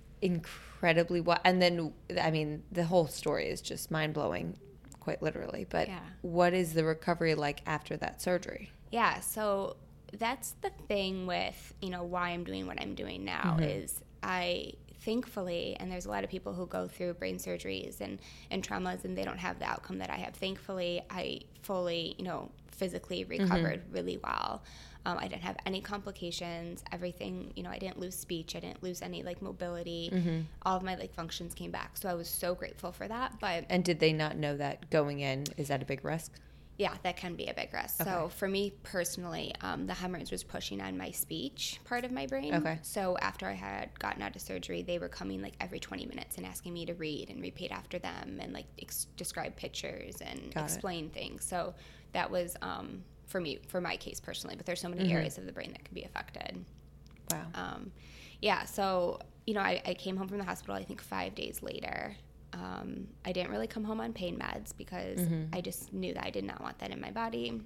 incredibly 0.86 1.22
what. 1.22 1.42
And 1.44 1.62
then 1.62 1.94
I 2.22 2.32
mean, 2.32 2.64
the 2.72 2.86
whole 2.86 3.08
story 3.08 3.48
is 3.48 3.62
just 3.62 3.92
mind 3.92 4.14
blowing. 4.14 4.58
quite 5.00 5.22
literally, 5.22 5.68
but 5.70 5.88
Yeah. 5.88 6.00
what 6.24 6.52
is 6.56 6.74
the 6.74 6.84
recovery 6.84 7.36
like 7.36 7.62
after 7.68 7.96
that 7.98 8.24
surgery? 8.24 8.72
Yeah, 8.90 9.20
so 9.20 9.76
that's 10.18 10.56
the 10.62 10.72
thing 10.88 11.28
with, 11.28 11.76
you 11.80 11.92
know, 11.92 12.04
why 12.04 12.30
I'm 12.30 12.44
doing 12.44 12.66
what 12.66 12.82
I'm 12.82 12.96
doing 12.96 13.24
now 13.24 13.56
mm-hmm. 13.60 13.64
is 13.66 14.02
I 14.24 14.74
thankfully 15.02 15.78
and 15.80 15.92
there's 15.92 16.08
a 16.08 16.10
lot 16.10 16.24
of 16.24 16.32
people 16.32 16.54
who 16.54 16.66
go 16.66 16.88
through 16.88 17.14
brain 17.14 17.38
surgeries 17.38 18.02
and 18.02 18.20
and 18.50 18.68
traumas 18.68 19.06
and 19.06 19.16
they 19.16 19.24
don't 19.24 19.38
have 19.38 19.60
the 19.60 19.66
outcome 19.66 20.00
that 20.00 20.10
I 20.10 20.16
have. 20.16 20.34
Thankfully, 20.34 21.04
I 21.12 21.42
fully, 21.62 22.16
you 22.18 22.24
know, 22.24 22.50
physically 22.72 23.24
mm-hmm. 23.24 23.44
recovered 23.44 23.84
really 23.92 24.18
well. 24.18 24.64
Um, 25.06 25.18
I 25.20 25.28
didn't 25.28 25.44
have 25.44 25.58
any 25.66 25.82
complications. 25.82 26.84
Everything, 26.92 27.52
you 27.56 27.64
know, 27.64 27.70
I 27.70 27.78
didn't 27.78 28.00
lose 28.00 28.16
speech. 28.16 28.56
I 28.56 28.60
didn't 28.60 28.82
lose 28.82 29.02
any 29.02 29.24
like 29.24 29.42
mobility. 29.42 30.12
All 30.64 30.78
of 30.78 30.84
my 30.84 30.96
like 30.96 31.14
functions 31.14 31.54
came 31.54 31.72
back. 31.72 31.98
So 31.98 32.10
I 32.10 32.14
was 32.14 32.28
so 32.28 32.56
grateful 32.56 32.92
for 32.92 33.08
that. 33.08 33.40
But 33.40 33.66
And 33.70 33.84
did 33.84 34.00
they 34.00 34.14
not 34.14 34.38
know 34.38 34.58
that 34.58 34.90
going 34.90 35.20
in 35.20 35.46
is 35.58 35.68
that 35.68 35.82
a 35.82 35.86
big 35.86 36.04
risk? 36.04 36.32
yeah, 36.78 36.94
that 37.04 37.16
can 37.16 37.36
be 37.36 37.46
a 37.48 37.54
big 37.54 37.72
risk. 37.74 38.04
So 38.04 38.30
for 38.36 38.50
me 38.50 38.74
personally, 38.84 39.54
um, 39.62 39.88
the 39.88 39.94
hemorrhage 39.94 40.30
was 40.30 40.44
pushing 40.44 40.82
on 40.82 40.98
my 40.98 41.10
speech 41.10 41.80
part 41.86 42.04
of 42.04 42.12
my 42.12 42.28
brain. 42.28 42.54
Okay. 42.54 42.80
So 42.82 43.18
after 43.22 43.48
I 43.48 43.54
had 43.54 43.98
gotten 43.98 44.22
out 44.22 44.36
of 44.36 44.42
surgery, 44.42 44.82
they 44.82 45.00
were 45.00 45.08
coming 45.08 45.42
like 45.42 45.54
every 45.62 45.80
20 45.80 46.06
minutes 46.06 46.36
and 46.36 46.46
asking 46.46 46.74
me 46.74 46.86
to 46.88 46.94
read 46.96 47.30
and 47.30 47.42
repeat 47.42 47.72
after 47.72 47.98
them 47.98 48.40
and 48.42 48.52
like 48.52 48.66
ex- 48.82 49.08
describe 49.16 49.56
pictures 49.56 50.16
and 50.20 50.54
Got 50.54 50.64
it. 50.64 50.74
explain 50.74 51.10
things. 51.12 51.46
So 51.46 51.74
that 52.12 52.30
was 52.30 52.58
um, 52.62 53.06
for 53.28 53.40
me, 53.42 53.60
for 53.68 53.82
my 53.82 53.98
case 53.98 54.20
personally. 54.20 54.56
But 54.56 54.66
there's 54.66 54.82
so 54.82 54.90
many 54.90 55.04
Mm-hmm. 55.04 55.16
areas 55.18 55.38
of 55.38 55.46
the 55.46 55.52
brain 55.52 55.72
that 55.72 55.84
can 55.84 55.94
be 55.94 56.04
affected. 56.04 56.64
Wow. 57.32 57.46
Um, 57.56 57.92
yeah, 58.42 58.66
so 58.66 59.20
you 59.48 59.54
know, 59.54 59.62
I, 59.62 59.82
I 59.86 59.94
came 59.94 60.18
home 60.18 60.28
from 60.28 60.38
the 60.40 60.44
hospital. 60.44 60.76
I 60.76 60.84
think 60.84 61.02
five 61.02 61.36
days 61.36 61.62
later. 61.62 62.16
Um, 62.54 63.08
I 63.26 63.32
didn't 63.34 63.52
really 63.52 63.68
come 63.68 63.84
home 63.84 64.00
on 64.00 64.14
pain 64.14 64.40
meds 64.40 64.72
because 64.78 65.20
I 65.52 65.60
just 65.62 65.92
knew 65.94 66.14
that 66.14 66.24
I 66.26 66.30
did 66.30 66.46
not 66.46 66.62
want 66.62 66.80
that 66.80 66.90
in 66.92 67.02
my 67.02 67.12
body. 67.12 67.62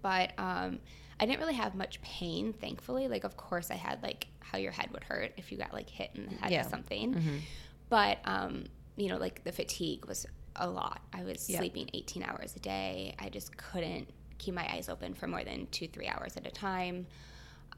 But 0.00 0.32
um, 0.38 0.78
I 1.20 1.26
didn't 1.26 1.40
really 1.40 1.54
have 1.54 1.74
much 1.74 2.00
pain, 2.02 2.52
thankfully. 2.52 3.08
Like, 3.08 3.24
of 3.24 3.36
course, 3.36 3.70
I 3.70 3.74
had 3.74 4.02
like 4.02 4.28
how 4.40 4.58
your 4.58 4.72
head 4.72 4.90
would 4.92 5.04
hurt 5.04 5.32
if 5.36 5.50
you 5.52 5.58
got 5.58 5.72
like 5.72 5.90
hit 5.90 6.10
in 6.14 6.26
the 6.26 6.34
head 6.36 6.50
Yeah. 6.52 6.62
with 6.62 6.70
something. 6.70 7.42
But 7.88 8.18
um, 8.24 8.64
you 8.96 9.08
know, 9.08 9.16
like 9.18 9.44
the 9.44 9.52
fatigue 9.52 10.06
was 10.06 10.24
a 10.56 10.68
lot. 10.68 11.00
I 11.12 11.24
was 11.24 11.48
Yeah. 11.50 11.58
sleeping 11.58 11.90
18 11.92 12.22
hours 12.22 12.54
a 12.56 12.60
day. 12.60 13.14
I 13.18 13.28
just 13.28 13.56
couldn't 13.56 14.08
keep 14.38 14.54
my 14.54 14.66
eyes 14.72 14.88
open 14.88 15.14
for 15.14 15.26
more 15.26 15.44
than 15.44 15.66
two, 15.70 15.88
three 15.88 16.08
hours 16.08 16.36
at 16.36 16.46
a 16.46 16.50
time. 16.50 17.06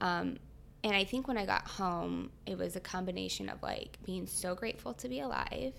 Um, 0.01 0.37
and 0.83 0.95
I 0.95 1.03
think 1.03 1.27
when 1.27 1.37
I 1.37 1.45
got 1.45 1.67
home, 1.67 2.31
it 2.45 2.57
was 2.57 2.77
a 2.77 2.79
combination 2.79 3.49
of 3.49 3.61
like 3.61 3.97
being 4.05 4.25
so 4.25 4.55
grateful 4.55 4.93
to 4.93 5.09
be 5.09 5.19
alive 5.19 5.73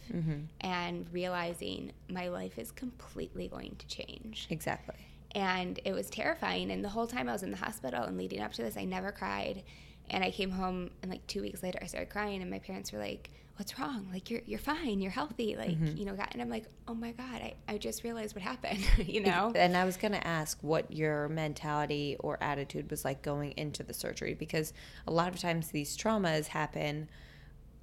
and 0.60 1.06
realizing 1.10 1.92
my 2.10 2.28
life 2.28 2.58
is 2.58 2.70
completely 2.70 3.49
going 3.49 3.76
to 3.78 3.87
change. 3.87 4.46
exactly. 4.50 4.96
And 5.32 5.80
it 5.84 5.92
was 5.92 6.10
terrifying. 6.10 6.70
And 6.70 6.84
the 6.84 6.88
whole 6.88 7.06
time 7.06 7.28
I 7.28 7.32
was 7.32 7.42
in 7.42 7.50
the 7.50 7.56
hospital 7.56 8.02
and 8.02 8.18
leading 8.18 8.40
up 8.40 8.52
to 8.54 8.62
this, 8.62 8.76
I 8.76 8.84
never 8.84 9.10
cried. 9.10 9.62
And 10.10 10.25
I 10.25 10.30
came 10.32 10.50
home, 10.50 10.90
and 11.02 11.10
like 11.10 11.25
two 11.28 11.40
weeks 11.40 11.62
later, 11.62 11.78
I 11.80 11.87
started 11.87 12.10
crying, 12.10 12.42
and 12.42 12.50
my 12.50 12.58
parents 12.58 12.92
were 12.92 12.99
like, 12.99 13.30
"What's 13.57 13.78
wrong? 13.78 14.09
Like 14.12 14.30
you're 14.30 14.42
you're 14.47 14.59
fine, 14.59 15.00
you're 15.00 15.11
healthy, 15.11 15.57
like 15.57 15.71
mm-hmm. 15.71 15.97
you 15.97 16.04
know." 16.04 16.16
And 16.33 16.40
I'm 16.40 16.49
like, 16.49 16.66
"Oh 16.88 16.95
my 16.95 17.12
god, 17.12 17.42
I, 17.42 17.54
I 17.69 17.78
just 17.78 18.04
realized 18.04 18.35
what 18.35 18.42
happened," 18.42 18.85
you 19.07 19.21
know. 19.21 19.52
And 19.54 19.76
I 19.76 19.85
was 19.85 19.97
going 19.97 20.12
to 20.12 20.26
ask 20.26 20.59
what 20.62 20.92
your 20.92 21.28
mentality 21.28 22.16
or 22.21 22.42
attitude 22.42 22.90
was 22.90 23.04
like 23.04 23.23
going 23.23 23.52
into 23.52 23.83
the 23.83 23.95
surgery 23.95 24.35
because 24.35 24.73
a 25.07 25.12
lot 25.12 25.33
of 25.33 25.38
times 25.38 25.69
these 25.69 25.97
traumas 25.97 26.49
happen 26.49 27.09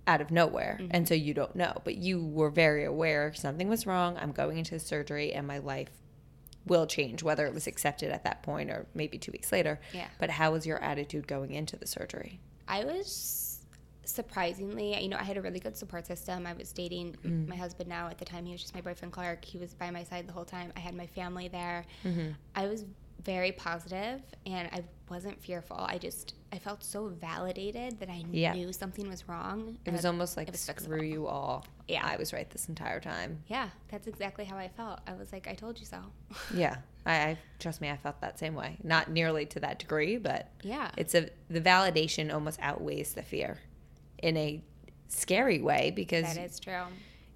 out 0.08 0.22
of 0.22 0.32
nowhere 0.32 0.78
and 0.80 0.92
mm-hmm. 0.92 1.04
so 1.04 1.14
you 1.14 1.34
don't 1.34 1.54
know 1.54 1.74
but 1.84 1.98
you 1.98 2.24
were 2.24 2.50
very 2.50 2.86
aware 2.86 3.34
something 3.34 3.68
was 3.68 3.86
wrong 3.86 4.18
i'm 4.22 4.32
going 4.32 4.58
into 4.58 4.72
the 4.72 4.80
surgery 4.80 5.34
and 5.34 5.46
my 5.46 5.58
life 5.58 5.90
will 6.66 6.88
change 6.88 7.24
whether 7.24 7.46
it 7.46 7.54
was 7.54 7.68
accepted 7.68 8.10
at 8.10 8.24
that 8.24 8.42
point 8.42 8.70
or 8.70 8.86
maybe 8.94 9.18
two 9.18 9.34
weeks 9.34 9.52
later 9.52 9.80
Yeah. 9.94 10.08
but 10.18 10.30
how 10.30 10.52
was 10.54 10.66
your 10.66 10.82
attitude 10.82 11.28
going 11.28 11.52
into 11.52 11.76
the 11.76 11.88
surgery 11.88 12.40
I 12.68 12.84
was 12.84 13.47
surprisingly, 14.08 15.02
you 15.02 15.10
know, 15.10 15.18
I 15.18 15.24
had 15.24 15.38
a 15.38 15.42
really 15.42 15.60
good 15.60 15.76
support 15.78 16.08
system. 16.08 16.46
I 16.48 16.54
was 16.54 16.72
dating 16.72 17.16
mm-hmm. 17.24 17.50
my 17.50 17.56
husband 17.56 17.90
now. 17.90 18.08
At 18.08 18.18
the 18.18 18.26
time, 18.26 18.46
he 18.46 18.52
was 18.54 18.62
just 18.62 18.74
my 18.74 18.82
boyfriend, 18.82 19.12
Clark. 19.14 19.44
He 19.44 19.58
was 19.58 19.74
by 19.74 19.92
my 19.92 20.04
side 20.04 20.28
the 20.28 20.34
whole 20.34 20.46
time. 20.46 20.72
I 20.76 20.80
had 20.80 20.96
my 20.96 21.08
family 21.08 21.48
there. 21.48 21.86
Mm-hmm. 22.04 22.32
I 22.56 22.68
was 22.68 22.86
very 23.24 23.52
positive 23.52 24.22
and 24.46 24.70
I 24.72 24.84
wasn't 25.10 25.42
fearful. 25.42 25.78
I 25.78 25.98
just, 25.98 26.36
I 26.54 26.60
felt 26.60 26.84
so 26.84 27.08
validated 27.08 28.00
that 28.00 28.10
I 28.10 28.24
Yeah. 28.32 28.54
knew 28.54 28.72
something 28.72 29.10
was 29.10 29.28
wrong. 29.28 29.78
it 29.86 29.92
was 29.92 30.06
almost 30.06 30.38
like 30.38 30.50
was 30.50 30.60
screw 30.62 31.00
fixable. 31.02 31.10
you 31.12 31.28
all 31.28 31.66
Yeah. 31.88 32.06
i 32.06 32.16
was 32.16 32.32
right 32.32 32.50
this 32.50 32.70
entire 32.70 33.00
time 33.00 33.44
Yeah, 33.48 33.70
that's 33.90 34.08
exactly 34.08 34.46
how 34.46 34.58
I 34.58 34.70
felt. 34.70 35.00
I 35.08 35.14
was 35.14 35.34
like, 35.34 35.48
I 35.48 35.56
told 35.56 35.80
you 35.80 35.86
so. 35.86 36.00
yeah 36.54 36.78
I, 37.06 37.16
I 37.16 37.38
trust 37.60 37.82
me 37.82 37.90
i 37.90 37.98
felt 37.98 38.22
that 38.22 38.38
same 38.40 38.54
way 38.54 38.78
not 38.84 39.10
nearly 39.10 39.46
to 39.48 39.60
that 39.62 39.80
degree 39.80 40.18
but 40.18 40.50
yeah. 40.62 40.92
it's 40.96 41.16
a 41.16 41.30
the 41.50 41.62
validation 41.62 42.34
almost 42.34 42.60
outweighs 42.62 43.14
the 43.14 43.24
fear 43.24 43.58
in 44.22 44.38
a 44.38 44.62
scary 45.08 45.62
way 45.62 45.92
because 45.96 46.24
That 46.24 46.38
is 46.38 46.60
true. 46.60 46.84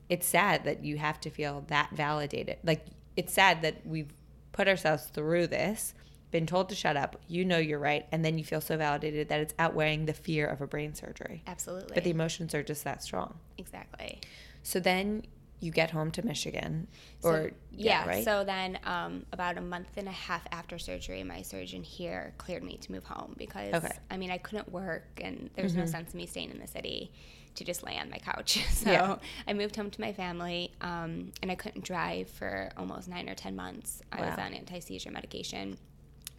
it's 0.10 0.28
sad 0.28 0.66
that 0.66 0.84
you 0.84 0.98
have 0.98 1.20
to 1.22 1.30
feel 1.30 1.64
that 1.68 1.90
validated 1.94 2.58
like 2.64 2.86
it's 3.16 3.34
sad 3.34 3.62
that 3.62 3.86
we've 3.86 4.12
put 4.52 4.68
ourselves 4.68 5.06
through 5.06 5.48
this 5.48 5.94
been 6.32 6.46
told 6.46 6.70
to 6.70 6.76
shut 6.76 6.96
up 6.98 7.16
you 7.28 7.44
know 7.46 7.58
you're 7.58 7.80
right 7.80 8.06
and 8.12 8.24
then 8.26 8.38
you 8.38 8.44
feel 8.44 8.62
so 8.62 8.78
validated 8.78 9.30
that 9.30 9.40
it's 9.40 9.54
outweighing 9.60 10.06
the 10.06 10.14
fear 10.14 10.48
of 10.48 10.62
a 10.62 10.68
brain 10.68 10.94
surgery 10.94 11.44
Absolutely. 11.48 11.92
but 11.94 12.04
the 12.04 12.10
emotions 12.10 12.54
are 12.56 12.64
just 12.64 12.84
that 12.84 13.02
strong 13.04 13.38
exactly. 13.58 14.20
so 14.64 14.80
then 14.80 15.24
you 15.62 15.72
get 15.72 15.91
home 15.91 16.12
to 16.12 16.25
michigan 16.25 16.88
So- 17.22 17.30
or 17.30 17.51
yeah, 17.72 18.06
right 18.06 18.25
So 18.25 18.44
then, 18.44 18.77
um, 18.84 19.25
about 19.32 19.58
a 19.58 19.62
month 19.62 19.88
and 19.96 20.08
a 20.08 20.12
half 20.12 20.46
after 20.51 20.77
surgery, 20.77 21.24
my 21.24 21.41
surgeon 21.41 21.84
here 21.84 22.34
cleared 22.38 22.63
me 22.63 22.75
to 22.77 22.91
move 22.91 23.06
home 23.06 23.34
because 23.38 23.74
Okay. 23.74 23.96
I 24.10 24.18
mean 24.18 24.30
I 24.32 24.38
couldn't 24.39 24.70
work 24.72 25.08
and 25.22 25.50
there's 25.56 25.74
no 25.75 25.86
sense 25.86 26.13
in 26.13 26.18
me 26.18 26.25
staying 26.25 26.51
in 26.51 26.60
the 26.60 26.68
city 26.68 27.12
to 27.56 27.63
just 27.63 27.84
lay 27.84 27.98
on 27.98 28.10
my 28.10 28.18
couch. 28.18 28.60
So 28.72 28.91
Yeah. 28.91 29.15
I 29.48 29.53
moved 29.53 29.75
home 29.75 29.89
to 29.91 30.01
my 30.01 30.13
family, 30.13 30.72
um, 30.82 31.32
and 31.41 31.51
I 31.51 31.56
couldn't 31.56 31.84
drive 31.86 32.30
for 32.30 32.72
almost 32.77 33.08
nine 33.08 33.27
or 33.30 33.36
ten 33.36 33.56
months. 33.56 34.01
I 34.12 34.22
was 34.22 34.38
on 34.39 34.53
anti 34.53 34.80
seizure 34.80 35.12
medication. 35.12 35.77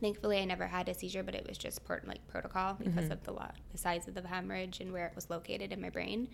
Thankfully, 0.00 0.38
I 0.38 0.44
never 0.46 0.66
had 0.66 0.88
a 0.88 0.94
seizure, 0.94 1.22
but 1.22 1.34
it 1.34 1.46
was 1.46 1.56
just 1.58 1.84
part 1.84 2.06
like 2.08 2.26
protocol 2.28 2.74
because 2.74 3.08
of 3.10 3.22
the 3.24 3.32
lo- 3.32 3.50
the 3.70 3.78
size 3.78 4.08
of 4.08 4.14
the 4.14 4.26
hemorrhage 4.26 4.80
and 4.80 4.92
where 4.92 5.06
it 5.06 5.14
was 5.14 5.30
located 5.30 5.70
in 5.72 5.80
my 5.80 5.90
brain. 5.90 6.28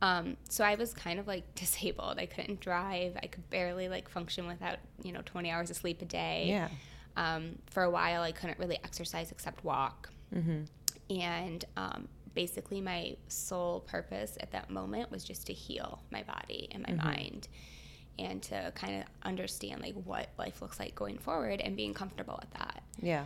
Um, 0.00 0.36
so 0.48 0.64
I 0.64 0.76
was 0.76 0.94
kind 0.94 1.18
of 1.18 1.26
like 1.26 1.54
disabled. 1.54 2.18
I 2.18 2.26
couldn't 2.26 2.60
drive. 2.60 3.16
I 3.22 3.26
could 3.26 3.48
barely 3.50 3.88
like 3.88 4.08
function 4.08 4.46
without 4.46 4.78
you 5.02 5.12
know 5.12 5.22
20 5.24 5.50
hours 5.50 5.70
of 5.70 5.76
sleep 5.76 6.02
a 6.02 6.04
day. 6.04 6.46
yeah 6.48 6.68
Um, 7.16 7.58
for 7.66 7.82
a 7.82 7.90
while, 7.90 8.22
I 8.22 8.32
couldn't 8.32 8.58
really 8.58 8.78
exercise 8.84 9.32
except 9.32 9.64
walk. 9.64 10.10
mm-hmm. 10.32 10.62
And 11.10 11.64
um, 11.76 12.08
basically, 12.34 12.80
my 12.80 13.16
sole 13.28 13.80
purpose 13.80 14.36
at 14.40 14.52
that 14.52 14.70
moment 14.70 15.10
was 15.10 15.24
just 15.24 15.46
to 15.46 15.52
heal 15.52 16.00
my 16.12 16.22
body 16.22 16.68
and 16.70 16.86
my 16.86 16.92
mind, 16.94 17.48
and 18.18 18.42
to 18.42 18.72
kind 18.74 19.00
of 19.00 19.04
understand 19.22 19.80
like 19.82 19.94
what 19.94 20.28
life 20.38 20.60
looks 20.62 20.78
like 20.78 20.94
going 20.94 21.18
forward 21.18 21.60
and 21.60 21.76
being 21.76 21.94
comfortable 21.94 22.38
with 22.40 22.50
that. 22.52 22.82
yeah 23.00 23.24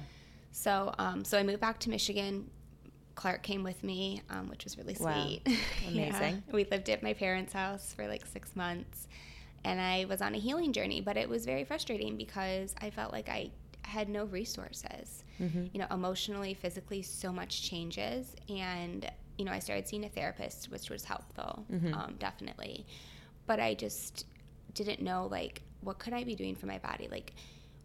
So, 0.52 0.94
um, 0.98 1.24
so 1.24 1.38
I 1.38 1.42
moved 1.42 1.60
back 1.60 1.78
to 1.80 1.90
Michigan. 1.90 2.48
Clark 3.14 3.42
came 3.42 3.62
with 3.62 3.82
me, 3.84 4.22
um, 4.30 4.48
which 4.48 4.64
was 4.64 4.76
really 4.78 4.96
Wow. 4.98 5.24
sweet. 5.26 5.42
Amazing. 5.88 6.42
We 6.52 6.64
lived 6.64 6.88
at 6.90 7.02
my 7.02 7.12
parents' 7.12 7.52
house 7.52 7.92
for 7.92 8.06
like 8.08 8.26
six 8.26 8.54
months, 8.56 9.08
and 9.64 9.80
I 9.80 10.06
was 10.06 10.22
on 10.22 10.34
a 10.34 10.38
healing 10.38 10.72
journey. 10.72 11.00
But 11.00 11.16
it 11.16 11.28
was 11.28 11.44
very 11.44 11.64
frustrating 11.64 12.16
because 12.16 12.74
I 12.80 12.90
felt 12.90 13.12
like 13.12 13.28
I 13.28 13.50
had 13.82 14.08
no 14.08 14.24
resources. 14.24 15.24
Mm-hmm. 15.40 15.66
You 15.72 15.80
know, 15.80 15.86
emotionally, 15.90 16.54
physically, 16.54 17.02
so 17.02 17.32
much 17.32 17.62
changes, 17.62 18.34
and 18.48 19.10
you 19.38 19.44
know, 19.44 19.52
I 19.52 19.58
started 19.58 19.88
seeing 19.88 20.04
a 20.04 20.08
therapist, 20.08 20.70
which 20.70 20.90
was 20.90 21.04
helpful, 21.04 21.64
Mm-hmm. 21.72 21.94
um, 21.94 22.14
definitely. 22.18 22.86
But 23.46 23.60
I 23.60 23.74
just 23.74 24.26
didn't 24.74 25.02
know 25.02 25.26
like 25.30 25.62
what 25.80 25.98
could 25.98 26.12
I 26.12 26.24
be 26.24 26.34
doing 26.34 26.54
for 26.54 26.66
my 26.66 26.78
body, 26.78 27.08
like 27.10 27.32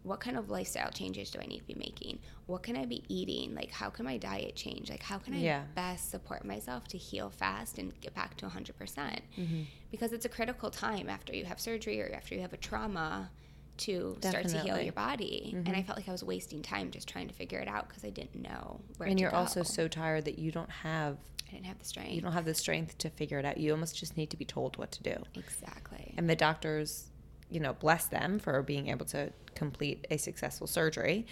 what 0.04 0.20
kind 0.20 0.36
of 0.36 0.48
lifestyle 0.48 0.90
changes 0.90 1.30
do 1.30 1.38
I 1.40 1.46
need 1.46 1.58
to 1.58 1.66
be 1.66 1.74
making? 1.74 2.18
What 2.46 2.62
can 2.62 2.76
I 2.76 2.86
be 2.86 3.02
eating? 3.08 3.54
Like, 3.54 3.70
how 3.70 3.90
can 3.90 4.04
my 4.04 4.16
diet 4.16 4.54
change? 4.56 4.88
Like, 4.90 5.02
how 5.02 5.18
can 5.18 5.34
I 5.34 5.38
Yeah. 5.38 5.64
best 5.74 6.10
support 6.10 6.44
myself 6.44 6.86
to 6.88 6.98
heal 6.98 7.30
fast 7.30 7.78
and 7.78 7.92
get 8.00 8.14
back 8.14 8.36
to 8.38 8.46
100%? 8.46 8.74
percent 8.76 9.20
Mm-hmm. 9.38 9.62
Because 9.90 10.12
it's 10.12 10.24
a 10.24 10.28
critical 10.28 10.70
time 10.70 11.08
after 11.08 11.34
you 11.34 11.44
have 11.44 11.60
surgery 11.60 12.00
or 12.00 12.10
after 12.14 12.34
you 12.34 12.40
have 12.42 12.52
a 12.52 12.56
trauma 12.58 13.30
to 13.78 14.16
start 14.20 14.48
to 14.48 14.58
heal 14.60 14.80
your 14.80 14.92
body. 14.92 15.52
And 15.54 15.66
Mm-hmm. 15.66 15.76
I 15.76 15.82
felt 15.82 15.98
like 15.98 16.08
I 16.08 16.12
was 16.12 16.24
wasting 16.24 16.62
time 16.62 16.90
just 16.90 17.08
trying 17.08 17.28
to 17.28 17.34
figure 17.34 17.58
it 17.58 17.68
out 17.68 17.88
because 17.88 18.04
I 18.04 18.10
didn't 18.10 18.34
know 18.36 18.80
where 18.96 19.08
and 19.08 19.18
you're 19.20 19.30
go. 19.30 19.36
also 19.36 19.62
so 19.62 19.88
tired 19.88 20.24
that 20.24 20.38
you 20.38 20.50
don't 20.50 20.70
have 20.70 21.16
I 21.48 21.52
didn't 21.52 21.66
have 21.66 21.78
the 21.78 21.84
strength. 21.84 22.12
you 22.12 22.20
don't 22.20 22.32
have 22.32 22.44
the 22.44 22.54
strength 22.54 22.98
to 22.98 23.08
figure 23.10 23.38
it 23.38 23.44
out 23.44 23.56
you 23.56 23.70
almost 23.72 23.96
just 23.96 24.16
need 24.16 24.30
to 24.30 24.36
be 24.36 24.44
told 24.44 24.76
what 24.78 24.90
to 24.92 25.02
do 25.02 25.14
exactly. 25.34 26.12
and 26.18 26.28
the 26.28 26.36
doctors 26.36 27.10
you 27.50 27.60
know 27.60 27.72
bless 27.74 28.06
them 28.06 28.38
for 28.38 28.62
being 28.62 28.88
able 28.88 29.06
to 29.06 29.32
complete 29.54 30.06
a 30.10 30.16
successful 30.16 30.66
surgery. 30.66 31.26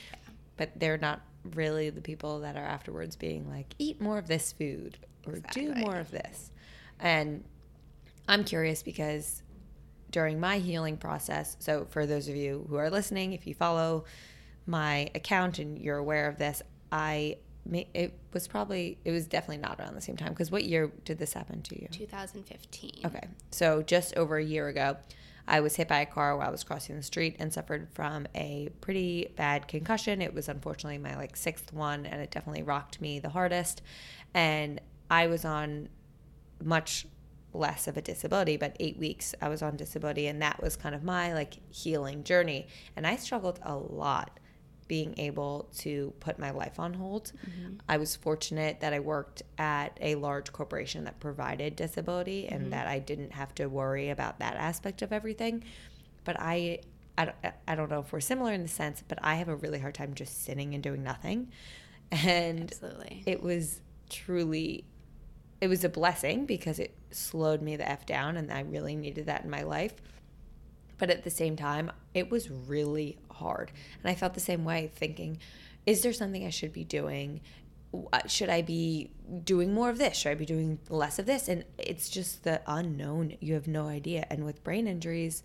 But 0.56 0.70
they're 0.76 0.98
not 0.98 1.20
really 1.54 1.90
the 1.90 2.00
people 2.00 2.40
that 2.40 2.56
are 2.56 2.64
afterwards 2.64 3.14
being 3.16 3.48
like 3.48 3.74
eat 3.78 4.00
more 4.00 4.18
of 4.18 4.26
this 4.26 4.52
food 4.52 4.98
or 5.26 5.38
do 5.52 5.74
more 5.74 5.96
of 5.96 6.10
this. 6.10 6.50
And 6.98 7.44
i'm 8.28 8.42
curious 8.42 8.82
because 8.82 9.42
during 10.10 10.40
my 10.40 10.58
healing 10.58 10.96
process, 10.96 11.56
so 11.60 11.86
for 11.90 12.06
those 12.06 12.28
of 12.28 12.36
you 12.36 12.64
who 12.68 12.76
are 12.76 12.90
listening, 12.90 13.32
if 13.32 13.46
you 13.46 13.54
follow 13.54 14.04
my 14.66 15.10
account 15.14 15.58
and 15.58 15.78
you're 15.78 15.98
aware 15.98 16.28
of 16.28 16.38
this, 16.38 16.62
I 16.90 17.36
it 17.72 18.16
was 18.32 18.46
probably 18.46 18.96
it 19.04 19.10
was 19.10 19.26
definitely 19.26 19.58
not 19.58 19.80
around 19.80 19.94
the 19.94 20.00
same 20.00 20.16
time. 20.16 20.30
Because 20.30 20.50
what 20.50 20.64
year 20.64 20.90
did 21.04 21.18
this 21.18 21.32
happen 21.32 21.62
to 21.62 21.80
you? 21.80 21.88
2015 21.90 22.92
okay. 23.04 23.28
So 23.50 23.82
just 23.82 24.16
over 24.16 24.36
a 24.36 24.44
year 24.44 24.68
ago 24.68 24.96
i 25.48 25.60
was 25.60 25.76
hit 25.76 25.88
by 25.88 26.00
a 26.00 26.06
car 26.06 26.36
while 26.36 26.48
i 26.48 26.50
was 26.50 26.64
crossing 26.64 26.96
the 26.96 27.02
street 27.02 27.36
and 27.38 27.52
suffered 27.52 27.88
from 27.92 28.26
a 28.34 28.68
pretty 28.80 29.32
bad 29.36 29.68
concussion. 29.68 30.20
It 30.22 30.34
was 30.34 30.48
unfortunately 30.48 30.98
my 30.98 31.16
like 31.16 31.36
sixth 31.36 31.72
one 31.72 32.06
and 32.06 32.20
it 32.20 32.30
definitely 32.30 32.62
rocked 32.62 33.00
me 33.00 33.18
the 33.18 33.30
hardest. 33.30 33.82
And 34.34 34.80
i 35.10 35.26
was 35.26 35.44
on 35.44 35.88
much 36.62 37.06
less 37.52 37.86
of 37.88 37.96
a 37.96 38.02
disability 38.02 38.56
but 38.56 38.76
eight 38.80 38.98
weeks 38.98 39.34
i 39.40 39.48
was 39.48 39.62
on 39.62 39.76
disability 39.76 40.26
and 40.26 40.42
that 40.42 40.60
was 40.62 40.76
kind 40.76 40.94
of 40.94 41.02
my 41.02 41.32
like 41.32 41.54
healing 41.70 42.24
journey. 42.24 42.66
And 42.96 43.06
i 43.06 43.16
struggled 43.16 43.60
a 43.62 43.76
lot 43.76 44.38
being 44.88 45.18
able 45.18 45.68
to 45.78 46.12
put 46.20 46.38
my 46.38 46.50
life 46.50 46.78
on 46.78 46.94
hold. 46.94 47.32
Mm-hmm. 47.48 47.74
I 47.88 47.96
was 47.96 48.14
fortunate 48.14 48.80
that 48.80 48.92
I 48.92 49.00
worked 49.00 49.42
at 49.58 49.98
a 50.00 50.14
large 50.14 50.52
corporation 50.52 51.04
that 51.04 51.18
provided 51.20 51.76
disability 51.76 52.46
and 52.48 52.62
mm-hmm. 52.62 52.70
that 52.70 52.86
I 52.86 52.98
didn't 52.98 53.32
have 53.32 53.54
to 53.56 53.66
worry 53.66 54.10
about 54.10 54.38
that 54.38 54.56
aspect 54.56 55.02
of 55.02 55.12
everything. 55.12 55.64
But 56.24 56.36
I, 56.38 56.80
I, 57.18 57.32
I 57.66 57.74
don't 57.74 57.90
know 57.90 58.00
if 58.00 58.12
we're 58.12 58.20
similar 58.20 58.52
in 58.52 58.62
the 58.62 58.68
sense, 58.68 59.02
but 59.06 59.18
I 59.22 59.36
have 59.36 59.48
a 59.48 59.56
really 59.56 59.78
hard 59.78 59.94
time 59.94 60.14
just 60.14 60.44
sitting 60.44 60.74
and 60.74 60.82
doing 60.82 61.02
nothing. 61.02 61.50
And 62.10 62.70
Absolutely. 62.70 63.24
it 63.26 63.42
was 63.42 63.80
truly, 64.08 64.84
it 65.60 65.68
was 65.68 65.82
a 65.82 65.88
blessing 65.88 66.46
because 66.46 66.78
it 66.78 66.94
slowed 67.10 67.62
me 67.62 67.76
the 67.76 67.88
F 67.88 68.06
down 68.06 68.36
and 68.36 68.52
I 68.52 68.60
really 68.60 68.94
needed 68.94 69.26
that 69.26 69.44
in 69.44 69.50
my 69.50 69.62
life. 69.62 69.94
But 70.98 71.10
at 71.10 71.24
the 71.24 71.30
same 71.30 71.56
time, 71.56 71.92
it 72.14 72.30
was 72.30 72.50
really 72.50 73.18
hard. 73.30 73.70
And 74.02 74.10
I 74.10 74.14
felt 74.14 74.34
the 74.34 74.40
same 74.40 74.64
way, 74.64 74.90
thinking, 74.94 75.38
is 75.84 76.02
there 76.02 76.12
something 76.12 76.46
I 76.46 76.50
should 76.50 76.72
be 76.72 76.84
doing? 76.84 77.40
Uh, 78.12 78.26
should 78.26 78.48
I 78.48 78.62
be 78.62 79.10
doing 79.44 79.72
more 79.72 79.90
of 79.90 79.98
this? 79.98 80.16
Should 80.16 80.30
I 80.30 80.34
be 80.34 80.46
doing 80.46 80.78
less 80.88 81.18
of 81.18 81.26
this? 81.26 81.48
And 81.48 81.64
it's 81.78 82.08
just 82.08 82.44
the 82.44 82.60
unknown. 82.66 83.36
You 83.40 83.54
have 83.54 83.68
no 83.68 83.86
idea. 83.86 84.26
And 84.30 84.44
with 84.44 84.64
brain 84.64 84.86
injuries, 84.86 85.42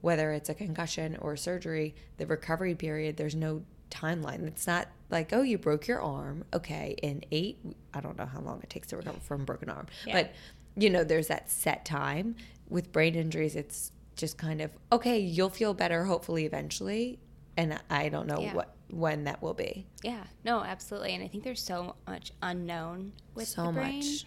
whether 0.00 0.32
it's 0.32 0.48
a 0.48 0.54
concussion 0.54 1.16
or 1.20 1.36
surgery, 1.36 1.94
the 2.18 2.26
recovery 2.26 2.74
period, 2.74 3.16
there's 3.16 3.34
no 3.34 3.62
timeline. 3.90 4.46
It's 4.46 4.66
not 4.66 4.88
like, 5.10 5.32
oh, 5.32 5.42
you 5.42 5.56
broke 5.56 5.86
your 5.86 6.00
arm. 6.00 6.44
Okay, 6.52 6.96
in 7.02 7.24
eight, 7.30 7.58
I 7.92 8.00
don't 8.00 8.18
know 8.18 8.26
how 8.26 8.40
long 8.40 8.60
it 8.62 8.70
takes 8.70 8.88
to 8.88 8.96
recover 8.96 9.18
from 9.20 9.42
a 9.42 9.44
broken 9.44 9.70
arm, 9.70 9.86
yeah. 10.06 10.12
but 10.12 10.34
you 10.76 10.90
know, 10.90 11.04
there's 11.04 11.28
that 11.28 11.50
set 11.50 11.84
time. 11.84 12.36
With 12.68 12.92
brain 12.92 13.14
injuries, 13.14 13.56
it's 13.56 13.92
just 14.16 14.38
kind 14.38 14.60
of 14.60 14.70
okay 14.92 15.18
you'll 15.18 15.50
feel 15.50 15.74
better 15.74 16.04
hopefully 16.04 16.44
eventually. 16.46 17.18
And 17.56 17.80
i 17.88 18.08
don't 18.08 18.26
know 18.26 18.40
yeah. 18.40 18.54
what 18.54 18.74
when 18.90 19.24
that 19.24 19.42
will 19.42 19.54
be. 19.54 19.86
Yeah. 20.02 20.24
No 20.44 20.62
absolutely. 20.62 21.14
And 21.14 21.24
i 21.24 21.28
think 21.28 21.44
there's 21.44 21.62
so 21.62 21.96
much 22.06 22.32
unknown 22.42 23.12
with 23.34 23.48
so 23.48 23.66
the 23.66 23.72
brain. 23.72 23.98
much. 23.98 24.24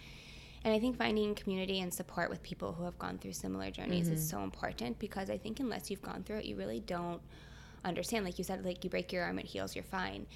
and 0.64 0.74
i 0.74 0.78
think 0.78 0.96
finding 0.96 1.34
community 1.34 1.80
and 1.80 1.92
support 1.92 2.30
with 2.30 2.42
people 2.42 2.72
who 2.72 2.84
have 2.84 2.98
gone 2.98 3.18
through 3.18 3.32
similar 3.32 3.70
journeys 3.70 4.06
mm-hmm. 4.06 4.14
is 4.14 4.28
so 4.28 4.40
important 4.42 4.98
because 4.98 5.30
i 5.30 5.38
think 5.38 5.60
unless 5.60 5.90
you've 5.90 6.02
gone 6.02 6.22
through 6.22 6.38
it 6.38 6.44
you 6.44 6.56
really 6.56 6.80
don't 6.80 7.20
understand. 7.84 8.24
Like 8.24 8.38
you 8.38 8.44
said 8.44 8.64
like 8.64 8.84
you 8.84 8.90
break 8.90 9.12
your 9.12 9.24
arm 9.24 9.38
it 9.38 9.46
heals 9.46 9.74
you're 9.74 9.84
fine 9.84 10.26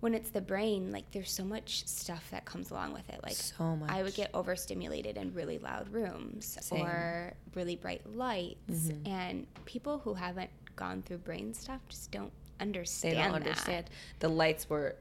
when 0.00 0.14
it's 0.14 0.30
the 0.30 0.40
brain, 0.40 0.90
like 0.90 1.10
there's 1.12 1.30
so 1.30 1.44
much 1.44 1.86
stuff 1.86 2.28
that 2.30 2.44
comes 2.44 2.70
along 2.70 2.92
with 2.92 3.08
it. 3.10 3.20
Like 3.22 3.34
so 3.34 3.76
much. 3.76 3.90
I 3.90 4.02
would 4.02 4.14
get 4.14 4.30
overstimulated 4.34 5.16
in 5.16 5.32
really 5.34 5.58
loud 5.58 5.92
rooms 5.92 6.56
Same. 6.60 6.82
or 6.84 7.34
really 7.54 7.76
bright 7.76 8.02
lights, 8.14 8.58
mm-hmm. 8.70 9.06
and 9.06 9.46
people 9.66 9.98
who 9.98 10.14
haven't 10.14 10.50
gone 10.76 11.02
through 11.02 11.18
brain 11.18 11.52
stuff 11.52 11.80
just 11.88 12.10
don't 12.10 12.32
understand. 12.60 13.16
They 13.16 13.22
don't 13.22 13.32
that. 13.32 13.42
understand. 13.42 13.90
The 14.18 14.28
lights 14.28 14.68
were. 14.68 14.96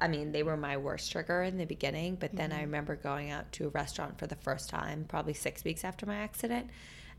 I 0.00 0.06
mean, 0.06 0.30
they 0.30 0.44
were 0.44 0.56
my 0.56 0.76
worst 0.76 1.10
trigger 1.10 1.42
in 1.42 1.58
the 1.58 1.64
beginning, 1.64 2.16
but 2.16 2.34
then 2.34 2.50
mm-hmm. 2.50 2.58
I 2.60 2.62
remember 2.62 2.96
going 2.96 3.30
out 3.30 3.50
to 3.52 3.66
a 3.66 3.70
restaurant 3.70 4.18
for 4.18 4.26
the 4.26 4.36
first 4.36 4.70
time, 4.70 5.04
probably 5.08 5.34
six 5.34 5.64
weeks 5.64 5.84
after 5.84 6.06
my 6.06 6.16
accident, 6.16 6.68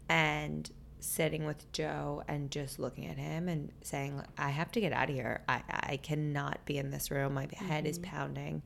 and 0.09 0.69
sitting 1.03 1.45
with 1.45 1.71
Joe 1.71 2.23
and 2.27 2.49
just 2.49 2.79
looking 2.79 3.07
at 3.07 3.17
him 3.17 3.47
and 3.47 3.71
saying, 3.81 4.21
I 4.37 4.49
have 4.49 4.71
to 4.71 4.81
get 4.81 4.93
out 4.93 5.09
of 5.09 5.15
here. 5.15 5.41
I, 5.47 5.61
I 5.69 5.97
cannot 5.97 6.65
be 6.65 6.77
in 6.77 6.91
this 6.91 7.11
room. 7.11 7.33
My 7.33 7.47
head 7.53 7.83
mm-hmm. 7.83 7.87
is 7.87 7.99
pounding. 7.99 8.63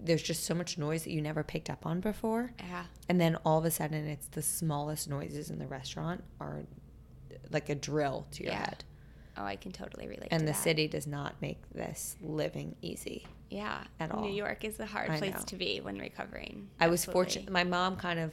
There's 0.00 0.22
just 0.22 0.44
so 0.44 0.54
much 0.54 0.78
noise 0.78 1.04
that 1.04 1.12
you 1.12 1.20
never 1.20 1.42
picked 1.42 1.68
up 1.68 1.84
on 1.84 2.00
before. 2.00 2.52
Yeah. 2.58 2.84
And 3.08 3.20
then 3.20 3.36
all 3.44 3.58
of 3.58 3.64
a 3.64 3.70
sudden, 3.70 4.06
it's 4.06 4.28
the 4.28 4.42
smallest 4.42 5.08
noises 5.08 5.50
in 5.50 5.58
the 5.58 5.66
restaurant 5.66 6.24
are 6.40 6.64
like 7.50 7.68
a 7.68 7.74
drill 7.74 8.26
to 8.32 8.42
your 8.42 8.52
yeah. 8.52 8.58
head. 8.60 8.84
Oh, 9.36 9.44
I 9.44 9.56
can 9.56 9.70
totally 9.70 10.08
relate. 10.08 10.28
And 10.30 10.40
to 10.40 10.46
the 10.46 10.52
that. 10.52 10.62
city 10.62 10.88
does 10.88 11.06
not 11.06 11.34
make 11.42 11.58
this 11.74 12.16
living 12.22 12.74
easy. 12.80 13.26
Yeah, 13.50 13.84
at 14.00 14.10
all. 14.10 14.22
New 14.22 14.32
York 14.32 14.64
is 14.64 14.80
a 14.80 14.86
hard 14.86 15.10
I 15.10 15.18
place 15.18 15.34
know. 15.34 15.42
to 15.46 15.56
be 15.56 15.80
when 15.80 15.98
recovering. 15.98 16.68
I 16.80 16.84
Absolutely. 16.84 16.90
was 16.90 17.04
fortunate. 17.04 17.50
My 17.50 17.64
mom 17.64 17.96
kind 17.96 18.18
of 18.18 18.32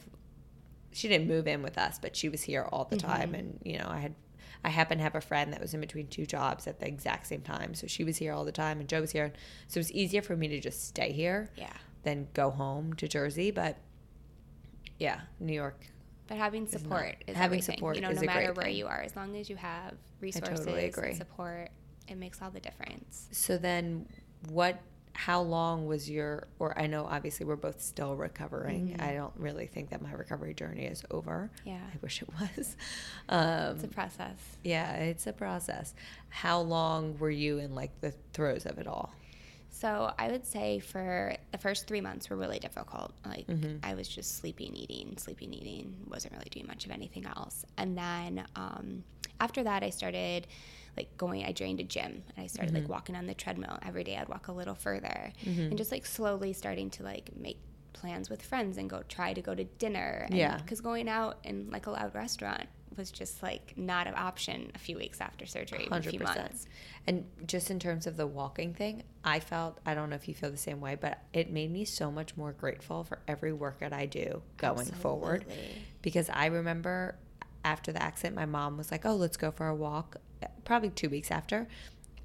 she 0.94 1.08
didn't 1.08 1.28
move 1.28 1.48
in 1.48 1.62
with 1.62 1.78
us, 1.78 2.00
but 2.00 2.16
she 2.16 2.30
was 2.30 2.42
here 2.44 2.68
all 2.72 2.86
the 2.86 2.98
mm-hmm. 2.98 3.08
time. 3.08 3.36
And, 3.36 3.60
you 3.64 3.78
know, 3.78 3.88
I 3.88 4.00
had, 4.00 4.16
I 4.64 4.70
happened 4.70 5.00
to 5.00 5.04
have 5.04 5.16
a 5.16 5.22
friend 5.22 5.52
that 5.54 5.62
was 5.62 5.74
in 5.74 5.82
between 5.82 6.08
two 6.08 6.26
jobs 6.26 6.68
at 6.68 6.80
the 6.80 6.88
exact 6.88 7.28
same 7.28 7.42
time. 7.42 7.74
So 7.74 7.88
she 7.88 8.04
was 8.04 8.18
here 8.18 8.34
all 8.34 8.46
the 8.46 8.52
time 8.52 8.80
and 8.80 8.88
Joe 8.88 9.02
was 9.02 9.12
here. 9.12 9.34
So 9.68 9.78
it 9.78 9.82
was 9.82 9.92
easier 9.92 10.22
for 10.22 10.36
me 10.36 10.48
to 10.50 10.60
just 10.60 10.88
stay 10.88 11.12
here 11.12 11.50
yeah. 11.58 11.74
than 12.04 12.28
go 12.34 12.50
home 12.50 12.94
to 12.94 13.08
Jersey. 13.08 13.52
But 13.52 13.78
yeah, 15.00 15.22
New 15.40 15.54
York. 15.54 15.86
But 16.28 16.38
having 16.38 16.68
support 16.68 17.16
is, 17.28 17.28
not, 17.28 17.32
is 17.32 17.36
having 17.36 17.46
everything. 17.60 17.76
support. 17.76 17.96
You 17.98 18.02
know, 18.02 18.12
no 18.12 18.22
matter 18.22 18.54
where 18.54 18.66
thing. 18.68 18.76
you 18.76 18.88
are, 18.88 19.02
as 19.02 19.16
long 19.16 19.36
as 19.36 19.50
you 19.50 19.58
have 19.58 19.96
resources 20.22 20.66
totally 20.66 20.92
and 20.96 21.18
support, 21.18 21.70
it 22.08 22.16
makes 22.16 22.42
all 22.42 22.50
the 22.50 22.62
difference. 22.62 23.28
So 23.32 23.58
then, 23.58 24.08
what 24.50 24.82
how 25.14 25.42
long 25.42 25.86
was 25.86 26.10
your 26.10 26.48
or 26.60 26.78
i 26.78 26.88
know 26.88 27.06
obviously 27.06 27.46
we're 27.46 27.56
both 27.56 27.82
still 27.82 28.16
recovering. 28.16 28.90
Mm-hmm. 28.90 29.02
i 29.02 29.14
don't 29.14 29.34
really 29.38 29.68
think 29.68 29.92
that 29.92 30.02
my 30.02 30.12
recovery 30.12 30.54
journey 30.54 30.86
is 30.86 31.04
over. 31.12 31.52
Yeah. 31.66 31.76
I 31.76 31.98
wish 32.02 32.22
it 32.22 32.30
was. 32.40 32.76
Um, 33.30 33.76
it's 33.76 33.84
a 33.84 33.88
process. 33.88 34.38
yeah 34.64 34.96
it's 34.96 35.28
a 35.28 35.34
process. 35.34 35.94
How 36.30 36.62
long 36.62 37.18
were 37.20 37.30
you 37.30 37.60
in 37.60 37.76
like 37.76 38.02
the 38.02 38.12
throes 38.34 38.66
of 38.66 38.80
it 38.80 38.88
all? 38.88 39.14
So 39.70 40.12
i 40.18 40.30
would 40.30 40.46
say 40.46 40.80
for 40.80 41.36
the 41.52 41.58
first 41.58 41.88
three 41.88 42.02
months 42.02 42.30
were 42.30 42.38
really 42.38 42.60
difficult. 42.60 43.14
Like 43.26 43.48
mm-hmm. 43.48 43.78
i 43.84 43.94
was 43.94 44.08
just 44.08 44.38
sleeping 44.38 44.76
eating 44.76 45.16
sleeping 45.18 45.54
eating. 45.54 45.96
Wasn't 46.08 46.34
really 46.34 46.50
doing 46.50 46.68
much 46.68 46.86
of 46.86 46.92
anything 46.92 47.26
else. 47.26 47.66
And 47.78 47.98
then 47.98 48.46
um, 48.56 49.04
after 49.40 49.64
that 49.64 49.84
i 49.84 49.90
started 49.90 50.48
like 50.98 51.18
going, 51.18 51.44
I 51.44 51.52
joined 51.52 51.80
a 51.80 51.84
gym 51.84 52.24
and 52.36 52.44
I 52.44 52.48
started 52.48 52.74
mm-hmm. 52.74 52.84
like 52.84 52.90
walking 52.90 53.16
on 53.16 53.26
the 53.26 53.34
treadmill 53.34 53.78
every 53.86 54.04
day. 54.04 54.18
I'd 54.18 54.30
walk 54.30 54.48
a 54.48 54.52
little 54.52 54.76
further 54.76 55.34
mm-hmm. 55.44 55.62
and 55.62 55.78
just 55.78 55.92
like 55.92 56.06
slowly 56.06 56.54
starting 56.54 56.90
to 56.92 57.04
like 57.04 57.36
make 57.36 57.58
plans 57.94 58.30
with 58.30 58.42
friends 58.42 58.78
and 58.78 58.90
go 58.90 59.04
try 59.08 59.34
to 59.34 59.42
go 59.42 59.56
to 59.56 59.64
dinner. 59.64 60.26
And, 60.28 60.38
yeah. 60.38 60.58
Because 60.58 60.82
going 60.82 61.08
out 61.08 61.38
in 61.44 61.70
like 61.72 61.88
a 61.88 61.92
loud 61.92 62.14
restaurant 62.14 62.68
was 62.98 63.12
just 63.12 63.42
like 63.42 63.74
not 63.76 64.08
an 64.08 64.14
option 64.16 64.72
a 64.76 64.80
few 64.80 64.98
weeks 64.98 65.20
after 65.22 65.46
surgery, 65.46 65.88
100%. 65.90 65.98
a 65.98 66.10
few 66.10 66.20
months. 66.20 66.68
And 67.08 67.26
just 67.46 67.72
in 67.72 67.80
terms 67.80 68.08
of 68.08 68.18
the 68.18 68.28
walking 68.28 68.74
thing, 68.74 69.04
I 69.24 69.40
felt, 69.40 69.80
I 69.86 69.96
don't 69.96 70.10
know 70.10 70.16
if 70.16 70.28
you 70.28 70.34
feel 70.34 70.52
the 70.52 70.58
same 70.58 70.80
way, 70.80 70.96
but 71.00 71.20
it 71.34 71.52
made 71.52 71.72
me 71.72 71.86
so 71.86 72.12
much 72.12 72.38
more 72.38 72.52
grateful 72.52 73.04
for 73.04 73.20
every 73.28 73.54
workout 73.54 73.94
I 73.94 74.06
do 74.06 74.42
going 74.58 74.80
Absolutely. 74.80 75.02
forward. 75.02 75.46
Because 76.02 76.30
I 76.30 76.48
remember 76.48 77.16
after 77.66 77.92
the 77.92 78.02
accident, 78.02 78.36
my 78.36 78.46
mom 78.46 78.78
was 78.78 78.92
like, 78.92 79.06
oh, 79.06 79.16
let's 79.16 79.38
go 79.38 79.52
for 79.52 79.68
a 79.68 79.76
walk 79.76 80.18
probably 80.66 80.90
two 80.90 81.10
weeks 81.10 81.32
after, 81.32 81.68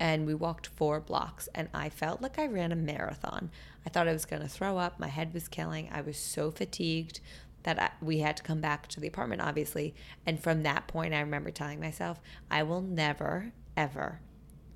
and 0.01 0.27
we 0.27 0.35
walked 0.35 0.69
four 0.69 1.01
blocks, 1.01 1.49
and 1.55 1.69
I 1.75 1.89
felt 1.89 2.23
like 2.23 2.39
I 2.39 2.47
ran 2.47 2.73
a 2.73 2.77
marathon. 2.77 3.51
I 3.85 3.91
thought 3.91 4.09
I 4.09 4.13
was 4.13 4.25
going 4.25 4.43
to 4.43 4.49
throw 4.49 4.79
up. 4.79 5.01
My 5.01 5.09
head 5.09 5.35
was 5.35 5.49
killing. 5.49 5.89
I 5.93 6.01
was 6.01 6.17
so 6.17 6.51
fatigued 6.51 7.21
that 7.65 7.81
I, 7.81 7.91
we 8.01 8.19
had 8.19 8.37
to 8.37 8.43
come 8.43 8.61
back 8.61 8.87
to 8.89 9.01
the 9.01 9.09
apartment, 9.09 9.43
obviously. 9.43 9.95
And 10.25 10.41
from 10.41 10.63
that 10.63 10.87
point, 10.87 11.15
I 11.15 11.21
remember 11.21 11.51
telling 11.51 11.81
myself, 11.81 12.21
I 12.51 12.63
will 12.63 12.81
never, 12.81 13.53
ever 13.77 14.21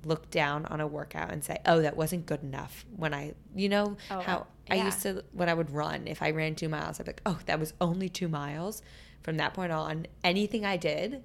look 0.05 0.29
down 0.29 0.65
on 0.65 0.81
a 0.81 0.87
workout 0.87 1.31
and 1.31 1.43
say, 1.43 1.59
"Oh, 1.65 1.81
that 1.81 1.95
wasn't 1.95 2.25
good 2.25 2.43
enough." 2.43 2.85
When 2.95 3.13
I, 3.13 3.33
you 3.55 3.69
know, 3.69 3.97
oh, 4.11 4.19
how 4.19 4.37
uh, 4.37 4.43
yeah. 4.67 4.73
I 4.75 4.85
used 4.85 5.01
to 5.03 5.23
when 5.31 5.47
I 5.47 5.53
would 5.53 5.71
run, 5.71 6.07
if 6.07 6.21
I 6.21 6.31
ran 6.31 6.55
2 6.55 6.67
miles, 6.67 6.99
I'd 6.99 7.05
be 7.05 7.11
like, 7.11 7.21
"Oh, 7.25 7.39
that 7.45 7.59
was 7.59 7.73
only 7.79 8.09
2 8.09 8.27
miles." 8.27 8.81
From 9.21 9.37
that 9.37 9.53
point 9.53 9.71
on, 9.71 10.07
anything 10.23 10.65
I 10.65 10.75
did 10.75 11.23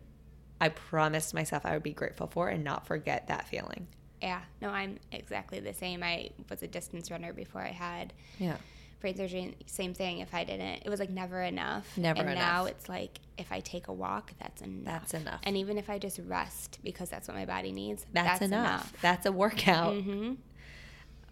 I 0.60 0.68
promised 0.70 1.34
myself 1.34 1.64
I 1.64 1.74
would 1.74 1.82
be 1.82 1.92
grateful 1.92 2.26
for 2.26 2.48
and 2.48 2.64
not 2.64 2.86
forget 2.86 3.28
that 3.28 3.48
feeling. 3.48 3.86
Yeah, 4.20 4.40
no, 4.60 4.70
I'm 4.70 4.98
exactly 5.12 5.60
the 5.60 5.74
same. 5.74 6.02
I 6.02 6.30
was 6.50 6.62
a 6.62 6.66
distance 6.66 7.10
runner 7.10 7.32
before 7.32 7.60
I 7.60 7.70
had 7.70 8.12
yeah 8.38 8.56
brain 9.00 9.16
surgery. 9.16 9.56
Same 9.66 9.94
thing. 9.94 10.18
If 10.18 10.34
I 10.34 10.44
didn't, 10.44 10.82
it 10.84 10.88
was 10.88 11.00
like 11.00 11.10
never 11.10 11.42
enough. 11.42 11.86
Never 11.96 12.20
and 12.20 12.30
enough. 12.30 12.42
now 12.42 12.64
it's 12.66 12.88
like 12.88 13.20
if 13.36 13.52
I 13.52 13.60
take 13.60 13.88
a 13.88 13.92
walk, 13.92 14.32
that's 14.38 14.62
enough. 14.62 14.84
That's 14.84 15.14
enough. 15.14 15.40
And 15.44 15.56
even 15.56 15.78
if 15.78 15.88
I 15.88 15.98
just 15.98 16.20
rest 16.26 16.78
because 16.82 17.08
that's 17.08 17.28
what 17.28 17.36
my 17.36 17.46
body 17.46 17.72
needs, 17.72 18.04
that's, 18.12 18.40
that's 18.40 18.42
enough. 18.42 18.66
enough. 18.66 18.92
That's 19.00 19.26
a 19.26 19.32
workout. 19.32 19.94
Mm-hmm. 19.94 20.34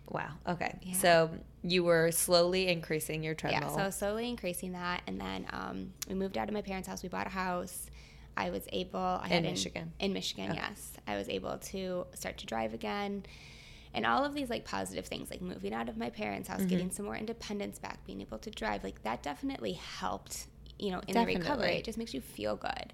Wow. 0.08 0.30
Okay. 0.46 0.78
Yeah. 0.82 0.94
So 0.94 1.30
you 1.62 1.82
were 1.82 2.12
slowly 2.12 2.68
increasing 2.68 3.24
your 3.24 3.34
treadmill. 3.34 3.74
Yeah. 3.76 3.84
So 3.86 3.90
slowly 3.90 4.28
increasing 4.28 4.72
that, 4.72 5.02
and 5.06 5.20
then 5.20 5.46
um, 5.50 5.92
we 6.08 6.14
moved 6.14 6.38
out 6.38 6.48
of 6.48 6.54
my 6.54 6.62
parents' 6.62 6.88
house. 6.88 7.02
We 7.02 7.08
bought 7.08 7.26
a 7.26 7.30
house 7.30 7.90
I 8.36 8.50
was 8.50 8.66
able. 8.72 9.00
I 9.00 9.26
In 9.28 9.30
had 9.30 9.44
Michigan? 9.44 9.92
In 9.98 10.12
Michigan, 10.12 10.50
Okay. 10.50 10.60
yes, 10.60 10.92
I 11.06 11.16
was 11.16 11.28
able 11.28 11.58
to 11.58 12.06
start 12.14 12.38
to 12.38 12.46
drive 12.46 12.74
again, 12.74 13.24
and 13.94 14.04
all 14.04 14.24
of 14.24 14.34
these 14.34 14.50
like 14.50 14.64
positive 14.64 15.06
things, 15.06 15.30
like 15.30 15.40
moving 15.40 15.72
out 15.72 15.88
of 15.88 15.96
my 15.96 16.10
parents' 16.10 16.48
Mm-hmm. 16.48 16.58
house, 16.62 16.70
getting 16.70 16.90
some 16.90 17.06
more 17.06 17.16
independence 17.16 17.78
back, 17.78 18.04
being 18.06 18.20
able 18.20 18.38
to 18.38 18.50
drive, 18.50 18.84
like 18.84 19.02
that 19.02 19.22
definitely 19.22 19.72
helped. 19.74 20.46
You 20.78 20.90
know, 20.90 20.98
in 21.08 21.14
Definitely. 21.14 21.34
the 21.34 21.38
recovery, 21.40 21.76
it 21.76 21.84
just 21.84 21.96
makes 21.96 22.12
you 22.12 22.20
feel 22.20 22.56
good. 22.56 22.92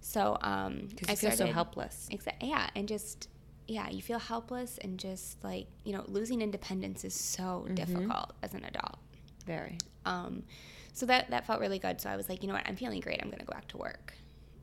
So, 0.00 0.38
um, 0.42 0.86
Because 0.90 1.08
I 1.08 1.14
feel 1.16 1.30
so 1.32 1.46
helpless. 1.46 2.08
Exactly. 2.10 2.48
Yeah, 2.50 2.68
and 2.76 2.86
just 2.86 3.28
yeah, 3.66 3.90
you 3.90 4.00
feel 4.00 4.20
helpless 4.20 4.78
and 4.78 4.96
just 5.00 5.42
like 5.42 5.66
you 5.84 5.92
know, 5.92 6.04
losing 6.06 6.40
independence 6.42 7.04
is 7.04 7.14
so 7.14 7.64
Mm-hmm. 7.68 7.74
difficult 7.74 8.32
as 8.42 8.54
an 8.54 8.64
adult. 8.64 8.98
Very. 9.44 9.78
Um, 10.04 10.44
so 10.92 11.06
that 11.06 11.30
that 11.30 11.46
felt 11.46 11.60
really 11.60 11.80
good. 11.80 12.00
So 12.00 12.08
I 12.08 12.16
was 12.16 12.28
like, 12.28 12.42
you 12.42 12.48
know 12.48 12.54
what, 12.54 12.66
I'm 12.68 12.76
feeling 12.76 13.00
great. 13.00 13.18
I'm 13.20 13.28
going 13.28 13.40
to 13.40 13.44
go 13.44 13.52
back 13.52 13.66
to 13.68 13.76
work. 13.78 14.14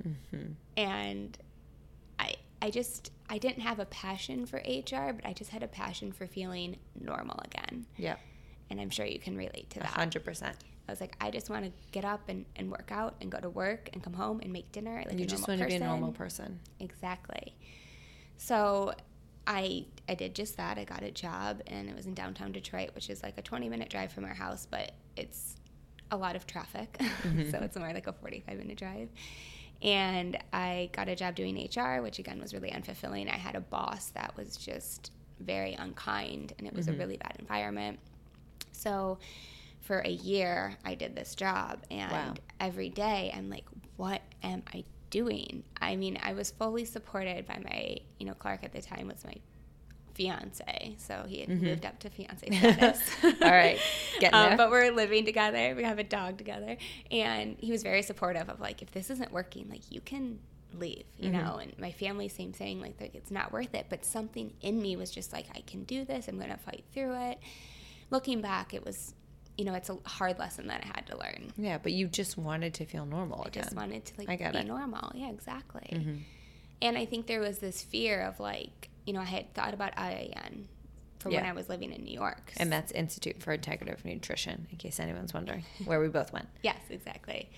Mm-hmm. 0.08 0.52
And 0.78 1.38
I 2.20 2.36
I 2.62 2.70
just 2.70 3.12
I 3.30 3.38
didn't 3.38 3.62
have 3.62 3.80
a 3.80 3.86
passion 3.86 4.46
for 4.46 4.58
HR, 4.58 5.14
but 5.14 5.26
I 5.26 5.34
just 5.34 5.52
had 5.52 5.64
a 5.64 5.68
passion 5.68 6.12
for 6.12 6.28
feeling 6.28 6.78
normal 7.00 7.40
again. 7.46 7.86
Yep. 7.98 8.20
And 8.70 8.80
I'm 8.80 8.90
sure 8.90 9.06
you 9.06 9.20
can 9.20 9.38
relate 9.38 9.70
to 9.72 9.80
that. 9.80 9.88
hundred 9.88 10.24
percent. 10.24 10.56
I 10.88 10.92
was 10.92 11.00
like, 11.00 11.16
I 11.22 11.32
just 11.32 11.50
want 11.50 11.64
to 11.64 11.72
get 11.92 12.04
up 12.04 12.28
and, 12.28 12.46
and 12.58 12.70
work 12.70 12.90
out 12.92 13.16
and 13.22 13.32
go 13.32 13.40
to 13.40 13.50
work 13.50 13.90
and 13.94 14.04
come 14.04 14.14
home 14.14 14.42
and 14.42 14.52
make 14.52 14.72
dinner. 14.74 15.02
Like 15.06 15.18
You 15.18 15.24
a 15.24 15.28
just 15.28 15.48
want 15.48 15.62
to 15.62 15.68
be 15.68 15.76
a 15.76 15.80
normal 15.80 16.12
person. 16.12 16.60
Exactly. 16.80 17.56
So 18.38 18.94
I 19.48 19.86
I 20.10 20.16
did 20.16 20.36
just 20.36 20.58
that. 20.58 20.78
I 20.78 20.84
got 20.84 21.04
a 21.04 21.12
job 21.12 21.62
and 21.68 21.90
it 21.90 21.96
was 21.96 22.06
in 22.06 22.14
downtown 22.14 22.52
Detroit, 22.52 22.92
which 22.96 23.10
is 23.10 23.24
like 23.24 23.38
a 23.38 23.42
20 23.42 23.70
minute 23.70 23.90
drive 23.90 24.12
from 24.12 24.26
our 24.26 24.34
house, 24.34 24.68
but 24.70 24.92
it's 25.16 25.56
a 26.12 26.18
lot 26.18 26.36
of 26.36 26.46
traffic. 26.46 26.98
so 27.52 27.60
it's 27.60 27.78
more 27.78 27.94
like 27.94 28.08
a 28.08 28.14
45 28.14 28.58
minute 28.58 28.78
drive. 28.78 29.10
And 29.84 30.38
I 30.54 30.90
got 30.94 31.10
a 31.10 31.16
job 31.16 31.36
doing 31.36 31.56
HR, 31.58 32.02
which 32.02 32.18
again 32.18 32.40
was 32.40 32.54
really 32.54 32.72
unfulfilling. 32.72 33.28
I 33.28 33.38
had 33.38 33.56
a 33.56 33.62
boss 33.62 34.10
that 34.12 34.36
was 34.38 34.56
just 34.56 35.12
very 35.40 35.74
unkind 35.74 36.54
and 36.58 36.66
it 36.66 36.74
was 36.74 36.88
a 36.88 36.92
mm-hmm. 36.92 37.02
really 37.02 37.18
bad 37.18 37.36
environment. 37.40 38.00
So 38.72 39.20
for 39.82 40.00
a 40.00 40.10
year, 40.10 40.78
I 40.86 40.96
did 40.96 41.16
this 41.16 41.36
job, 41.36 41.84
and 41.92 42.12
Wow. 42.12 42.34
every 42.60 42.90
day 42.90 43.34
I'm 43.36 43.50
like, 43.50 43.66
what 43.98 44.22
am 44.42 44.64
I 44.74 44.86
doing? 45.10 45.64
I 45.82 45.98
mean, 45.98 46.18
I 46.24 46.34
was 46.34 46.52
fully 46.52 46.86
supported 46.86 47.46
by 47.46 47.60
my, 47.64 47.98
you 48.18 48.26
know, 48.26 48.34
Clark 48.34 48.64
at 48.64 48.72
the 48.72 48.82
time 48.82 49.08
was 49.08 49.24
my 49.26 49.36
fiance, 50.14 50.96
so 50.98 51.26
he 51.28 51.40
had 51.42 51.50
moved 51.50 51.86
up 51.86 52.00
to 52.00 52.10
fiance 52.10 52.48
status. 52.58 53.02
All 53.24 53.32
right. 53.52 53.80
Getting 54.20 54.36
Um, 54.40 54.48
there. 54.50 54.58
but 54.58 54.70
we're 54.72 54.92
living 54.92 55.26
together. 55.26 55.74
We 55.76 55.84
have 55.84 56.00
a 56.00 56.04
dog 56.04 56.38
together, 56.38 56.78
and 57.12 57.58
he 57.60 57.72
was 57.72 57.84
very 57.84 58.02
supportive 58.02 58.50
of 58.50 58.60
like, 58.60 58.82
if 58.82 58.92
this 58.92 59.10
isn't 59.10 59.32
working, 59.32 59.70
like 59.70 59.92
you 59.92 60.02
can 60.02 60.40
leave, 60.74 61.04
you 61.20 61.30
Mm-hmm. 61.32 61.46
know. 61.46 61.58
And 61.58 61.78
my 61.80 61.92
family, 61.92 62.28
same 62.30 62.52
thing, 62.54 62.82
like, 62.82 63.00
like 63.02 63.16
it's 63.16 63.32
not 63.32 63.52
worth 63.52 63.74
it. 63.76 63.88
But 63.90 64.06
something 64.06 64.54
in 64.62 64.82
me 64.82 64.96
was 64.96 65.12
just 65.12 65.34
like, 65.34 65.46
I 65.56 65.62
can 65.62 65.84
do 65.84 66.06
this. 66.06 66.28
I'm 66.28 66.40
gonna 66.40 66.58
fight 66.58 66.84
through 66.94 67.14
it. 67.32 67.40
Looking 68.10 68.42
back, 68.42 68.74
it 68.74 68.86
was, 68.86 69.14
you 69.58 69.66
know, 69.66 69.74
it's 69.76 69.90
a 69.90 69.98
hard 70.06 70.38
lesson 70.40 70.68
that 70.68 70.82
I 70.84 70.88
had 70.88 71.08
to 71.08 71.18
learn. 71.18 71.52
yeah, 71.58 71.78
but 71.78 71.92
you 71.92 72.08
just 72.08 72.38
wanted 72.38 72.74
to 72.76 72.86
feel 72.86 73.06
normal 73.06 73.42
I 73.46 73.48
again. 73.50 73.64
just 73.64 73.76
wanted 73.76 74.06
to 74.06 74.14
like 74.20 74.30
I 74.30 74.36
get 74.36 74.54
be 74.54 74.60
it. 74.60 74.62
Mm-hmm. 74.62 74.68
normal. 74.70 75.12
Yeah, 75.16 75.30
exactly. 75.30 76.18
And 76.82 76.98
I 76.98 77.06
think 77.06 77.28
there 77.28 77.40
was 77.40 77.60
this 77.60 77.82
fear 77.82 78.22
of 78.22 78.40
like, 78.40 78.90
you 79.06 79.14
know, 79.14 79.22
I 79.22 79.26
had 79.26 79.54
thought 79.54 79.74
about 79.74 79.96
IIN 79.96 80.66
for 81.20 81.30
when 81.30 81.46
I 81.46 81.54
was 81.54 81.70
living 81.70 81.92
in 81.94 82.04
New 82.04 82.14
York. 82.14 82.52
and 82.58 82.72
that's 82.72 82.92
Institute 82.92 83.42
for 83.42 83.58
Integrative 83.58 84.04
Nutrition, 84.04 84.68
in 84.72 84.78
case 84.78 85.00
anyone's 85.00 85.34
wondering, 85.34 85.64
where 85.86 86.00
we 86.00 86.08
both 86.10 86.34
went. 86.34 86.48
Yes, 86.64 86.80
exactly. 86.90 87.50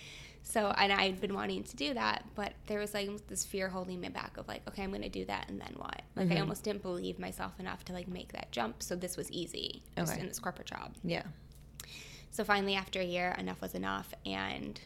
So, 0.44 0.72
and 0.78 0.94
I'd 0.94 1.20
been 1.20 1.34
wanting 1.34 1.64
to 1.64 1.76
do 1.76 1.96
that, 1.96 2.24
but 2.36 2.54
there 2.68 2.78
was 2.78 2.94
like 2.94 3.10
this 3.28 3.44
fear 3.44 3.68
holding 3.68 4.00
me 4.00 4.10
back 4.10 4.38
of 4.38 4.48
like, 4.48 4.62
okay, 4.68 4.84
I'm 4.84 4.92
going 4.92 5.02
to 5.02 5.10
do 5.10 5.26
that, 5.26 5.50
and 5.50 5.60
then 5.60 5.74
what? 5.78 6.04
Like, 6.16 6.28
Mm-hmm. 6.28 6.38
I 6.38 6.42
almost 6.42 6.64
didn't 6.64 6.84
believe 6.84 7.18
myself 7.18 7.60
enough 7.60 7.84
to 7.86 7.94
like 7.94 8.08
make 8.08 8.32
that 8.34 8.52
jump. 8.52 8.84
So 8.84 8.96
this 8.96 9.18
was 9.18 9.32
easy, 9.32 9.82
just 9.98 10.12
Okay. 10.14 10.22
in 10.22 10.28
this 10.28 10.38
corporate 10.40 10.68
job. 10.68 10.94
Yeah. 11.04 11.24
So 12.30 12.44
finally, 12.44 12.76
after 12.76 13.00
a 13.00 13.04
year, 13.06 13.36
enough 13.40 13.62
was 13.62 13.74
enough, 13.74 14.14
and 14.26 14.80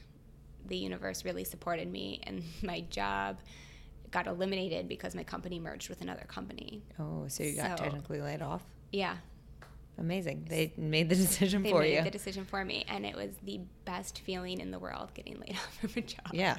the 0.68 0.78
universe 0.78 1.26
really 1.26 1.44
supported 1.44 1.92
me, 1.92 2.22
and 2.24 2.44
my 2.64 2.80
job 2.90 3.40
got 4.12 4.28
eliminated 4.28 4.88
because 4.88 5.16
my 5.16 5.24
company 5.24 5.60
merged 5.60 5.90
with 5.90 6.02
another 6.02 6.26
company. 6.28 6.84
Oh, 7.00 7.26
so 7.28 7.44
you 7.44 7.56
got 7.56 7.78
So- 7.78 7.84
technically 7.86 8.22
laid 8.22 8.42
off. 8.42 8.64
Yeah, 8.92 9.18
Amazing. 9.98 10.46
They 10.50 10.72
made 10.78 11.10
the 11.10 11.16
decision 11.28 11.62
they 11.62 11.72
for 11.72 11.82
made 11.82 11.96
you. 11.98 12.04
the 12.04 12.10
decision 12.10 12.46
for 12.46 12.64
me, 12.64 12.86
and 12.88 13.06
it 13.06 13.16
was 13.18 13.32
the 13.44 13.60
best 13.84 14.20
feeling 14.20 14.62
in 14.62 14.72
the 14.72 14.80
world 14.80 15.14
getting 15.14 15.38
laid 15.40 15.52
off 15.56 15.78
from 15.80 15.90
a 15.98 16.02
job. 16.02 16.28
yeah. 16.32 16.58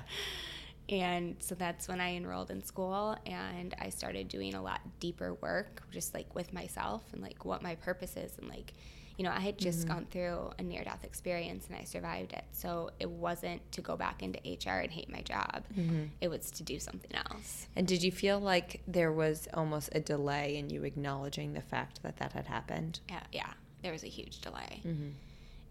And 0.91 1.37
so 1.39 1.55
that's 1.55 1.87
when 1.89 2.01
I 2.01 2.17
enrolled 2.17 2.51
in 2.51 2.63
school 2.65 3.17
and 3.25 3.75
I 3.81 3.91
started 3.91 4.27
doing 4.29 4.55
a 4.55 4.63
lot 4.63 4.81
deeper 4.99 5.35
work, 5.35 5.83
just 5.93 6.15
like 6.15 6.35
with 6.35 6.53
myself 6.53 7.03
and 7.13 7.23
like 7.23 7.45
what 7.45 7.63
my 7.63 7.77
purpose 7.77 8.17
is. 8.17 8.37
And 8.39 8.49
like, 8.49 8.75
you 9.21 9.27
know, 9.27 9.33
I 9.33 9.41
had 9.41 9.59
just 9.59 9.81
mm-hmm. 9.81 9.93
gone 9.93 10.07
through 10.11 10.51
a 10.59 10.63
near 10.63 10.83
death 10.83 11.05
experience 11.05 11.67
and 11.67 11.77
I 11.77 11.85
survived 11.85 12.33
it. 12.33 12.43
So 12.53 12.89
it 12.99 13.11
wasn't 13.11 13.61
to 13.73 13.83
go 13.83 13.95
back 13.95 14.23
into 14.23 14.39
HR 14.39 14.79
and 14.79 14.91
hate 14.91 15.13
my 15.13 15.21
job, 15.21 15.65
mm-hmm. 15.79 16.05
it 16.23 16.29
was 16.29 16.51
to 16.53 16.63
do 16.63 16.79
something 16.79 17.15
else. 17.15 17.67
And 17.77 17.87
did 17.87 18.03
you 18.03 18.11
feel 18.11 18.41
like 18.41 18.81
there 18.89 19.13
was 19.13 19.47
almost 19.53 19.91
a 19.93 20.01
delay 20.01 20.57
in 20.57 20.71
you 20.71 20.85
acknowledging 20.85 21.53
the 21.53 21.61
fact 21.61 22.03
that 22.03 22.17
that 22.17 22.33
had 22.33 22.47
happened? 22.47 23.01
Yeah, 23.11 23.21
yeah 23.31 23.53
there 23.83 23.93
was 23.93 24.05
a 24.05 24.09
huge 24.09 24.41
delay. 24.41 24.81
Mm-hmm. 24.87 25.11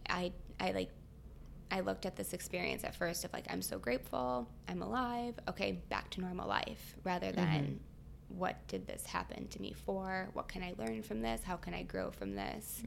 I, 0.08 0.32
I 0.60 0.70
like, 0.70 0.92
I 1.72 1.80
looked 1.80 2.06
at 2.06 2.16
this 2.16 2.34
experience 2.34 2.84
at 2.84 2.94
first 2.94 3.26
of 3.26 3.34
like, 3.34 3.48
I'm 3.50 3.64
so 3.64 3.80
grateful, 3.80 4.48
I'm 4.68 4.84
alive, 4.84 5.40
okay, 5.48 5.72
back 5.90 6.12
to 6.12 6.22
normal 6.22 6.48
life, 6.48 6.96
rather 7.04 7.32
than 7.32 7.48
mm-hmm. 7.48 8.38
what 8.38 8.68
did 8.68 8.86
this 8.86 9.08
happen 9.08 9.48
to 9.48 9.60
me 9.60 9.74
for? 9.74 10.30
What 10.34 10.48
can 10.50 10.62
I 10.62 10.76
learn 10.78 11.02
from 11.02 11.24
this? 11.24 11.42
How 11.44 11.56
can 11.56 11.74
I 11.74 11.82
grow 11.82 12.12
from 12.12 12.36
this? 12.36 12.84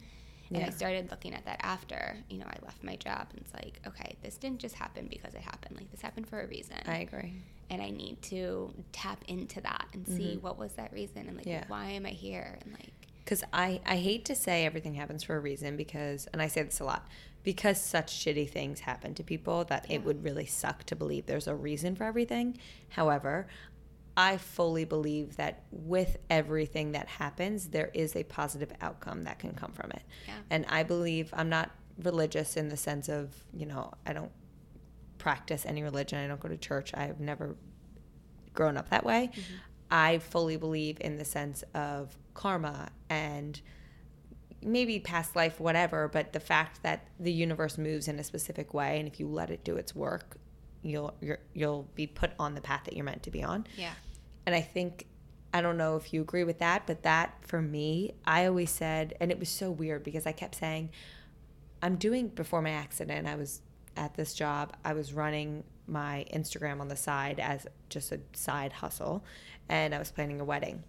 And 0.54 0.64
I 0.64 0.70
started 0.70 1.10
looking 1.10 1.34
at 1.34 1.44
that 1.46 1.60
after, 1.62 2.16
you 2.28 2.38
know, 2.38 2.46
I 2.46 2.56
left 2.64 2.82
my 2.82 2.96
job 2.96 3.28
and 3.30 3.40
it's 3.40 3.54
like, 3.54 3.80
okay, 3.86 4.16
this 4.22 4.36
didn't 4.36 4.58
just 4.60 4.74
happen 4.74 5.06
because 5.08 5.34
it 5.34 5.40
happened. 5.40 5.76
Like 5.76 5.90
this 5.90 6.00
happened 6.00 6.28
for 6.28 6.40
a 6.40 6.46
reason. 6.46 6.76
I 6.86 6.98
agree. 6.98 7.32
and 7.70 7.80
I 7.80 7.90
need 7.90 8.20
to 8.22 8.72
tap 8.92 9.24
into 9.28 9.60
that 9.62 9.86
and 9.94 10.06
see 10.06 10.32
mm-hmm. 10.34 10.42
what 10.46 10.58
was 10.58 10.72
that 10.74 10.92
reason 10.92 11.26
and 11.28 11.36
like 11.36 11.46
Yeah. 11.46 11.64
why 11.68 11.86
am 11.90 12.04
I 12.06 12.10
here? 12.10 12.58
And 12.62 12.72
like 12.72 12.92
Because 13.24 13.42
I, 13.52 13.80
I 13.86 13.96
hate 13.96 14.24
to 14.26 14.34
say 14.34 14.66
everything 14.66 14.94
happens 14.94 15.22
for 15.22 15.36
a 15.36 15.40
reason 15.40 15.76
because, 15.76 16.28
and 16.32 16.42
I 16.42 16.48
say 16.48 16.62
this 16.62 16.80
a 16.80 16.84
lot, 16.84 17.06
because 17.44 17.80
such 17.80 18.12
shitty 18.12 18.48
things 18.50 18.80
happen 18.80 19.14
to 19.14 19.22
people 19.24 19.64
that 19.64 19.86
it 19.90 20.04
would 20.04 20.22
really 20.22 20.46
suck 20.46 20.84
to 20.84 20.94
believe 20.96 21.26
there's 21.26 21.48
a 21.48 21.54
reason 21.54 21.96
for 21.96 22.04
everything. 22.04 22.58
However, 22.90 23.46
I 24.16 24.36
fully 24.36 24.84
believe 24.84 25.36
that 25.36 25.64
with 25.70 26.18
everything 26.28 26.92
that 26.92 27.08
happens, 27.08 27.68
there 27.68 27.90
is 27.94 28.14
a 28.14 28.24
positive 28.24 28.72
outcome 28.80 29.24
that 29.24 29.38
can 29.38 29.52
come 29.54 29.72
from 29.72 29.90
it. 29.92 30.02
Yeah. 30.26 30.34
And 30.50 30.66
I 30.68 30.82
believe 30.82 31.32
I'm 31.32 31.48
not 31.48 31.70
religious 32.02 32.56
in 32.56 32.68
the 32.68 32.76
sense 32.76 33.08
of, 33.08 33.34
you 33.54 33.66
know, 33.66 33.92
I 34.06 34.12
don't 34.12 34.32
practice 35.18 35.64
any 35.64 35.82
religion, 35.82 36.18
I 36.18 36.26
don't 36.26 36.40
go 36.40 36.48
to 36.48 36.56
church, 36.56 36.92
I've 36.94 37.20
never 37.20 37.56
grown 38.54 38.76
up 38.76 38.90
that 38.90 39.04
way. 39.04 39.30
Mm-hmm. 39.32 39.54
I 39.90 40.18
fully 40.18 40.56
believe 40.56 40.98
in 41.00 41.16
the 41.16 41.24
sense 41.24 41.64
of 41.74 42.16
karma 42.34 42.88
and 43.08 43.60
maybe 44.62 44.98
past 44.98 45.36
life, 45.36 45.60
whatever, 45.60 46.08
but 46.08 46.32
the 46.32 46.40
fact 46.40 46.82
that 46.82 47.06
the 47.18 47.32
universe 47.32 47.78
moves 47.78 48.08
in 48.08 48.18
a 48.18 48.24
specific 48.24 48.72
way, 48.72 48.98
and 48.98 49.08
if 49.08 49.20
you 49.20 49.26
let 49.26 49.50
it 49.50 49.64
do 49.64 49.76
its 49.76 49.94
work, 49.94 50.36
you'll 50.82 51.14
you're, 51.20 51.38
you'll 51.54 51.88
be 51.94 52.06
put 52.06 52.32
on 52.38 52.54
the 52.54 52.60
path 52.60 52.82
that 52.84 52.94
you're 52.94 53.04
meant 53.04 53.22
to 53.24 53.30
be 53.30 53.42
on. 53.42 53.66
yeah. 53.76 53.92
And 54.44 54.54
I 54.54 54.60
think 54.60 55.06
I 55.54 55.60
don't 55.60 55.76
know 55.76 55.96
if 55.96 56.12
you 56.12 56.22
agree 56.22 56.44
with 56.44 56.58
that, 56.60 56.86
but 56.86 57.02
that 57.02 57.36
for 57.42 57.60
me, 57.60 58.14
I 58.24 58.46
always 58.46 58.70
said, 58.70 59.14
and 59.20 59.30
it 59.30 59.38
was 59.38 59.48
so 59.48 59.70
weird 59.70 60.02
because 60.02 60.26
I 60.26 60.32
kept 60.32 60.54
saying, 60.54 60.90
I'm 61.82 61.96
doing 61.96 62.28
before 62.28 62.62
my 62.62 62.70
accident. 62.70 63.26
I 63.26 63.34
was 63.34 63.60
at 63.96 64.14
this 64.14 64.34
job. 64.34 64.74
I 64.84 64.94
was 64.94 65.12
running 65.12 65.64
my 65.86 66.24
Instagram 66.32 66.80
on 66.80 66.88
the 66.88 66.96
side 66.96 67.38
as 67.38 67.66
just 67.90 68.12
a 68.12 68.20
side 68.32 68.72
hustle, 68.72 69.24
and 69.68 69.94
I 69.94 69.98
was 69.98 70.10
planning 70.10 70.40
a 70.40 70.44
wedding. 70.44 70.82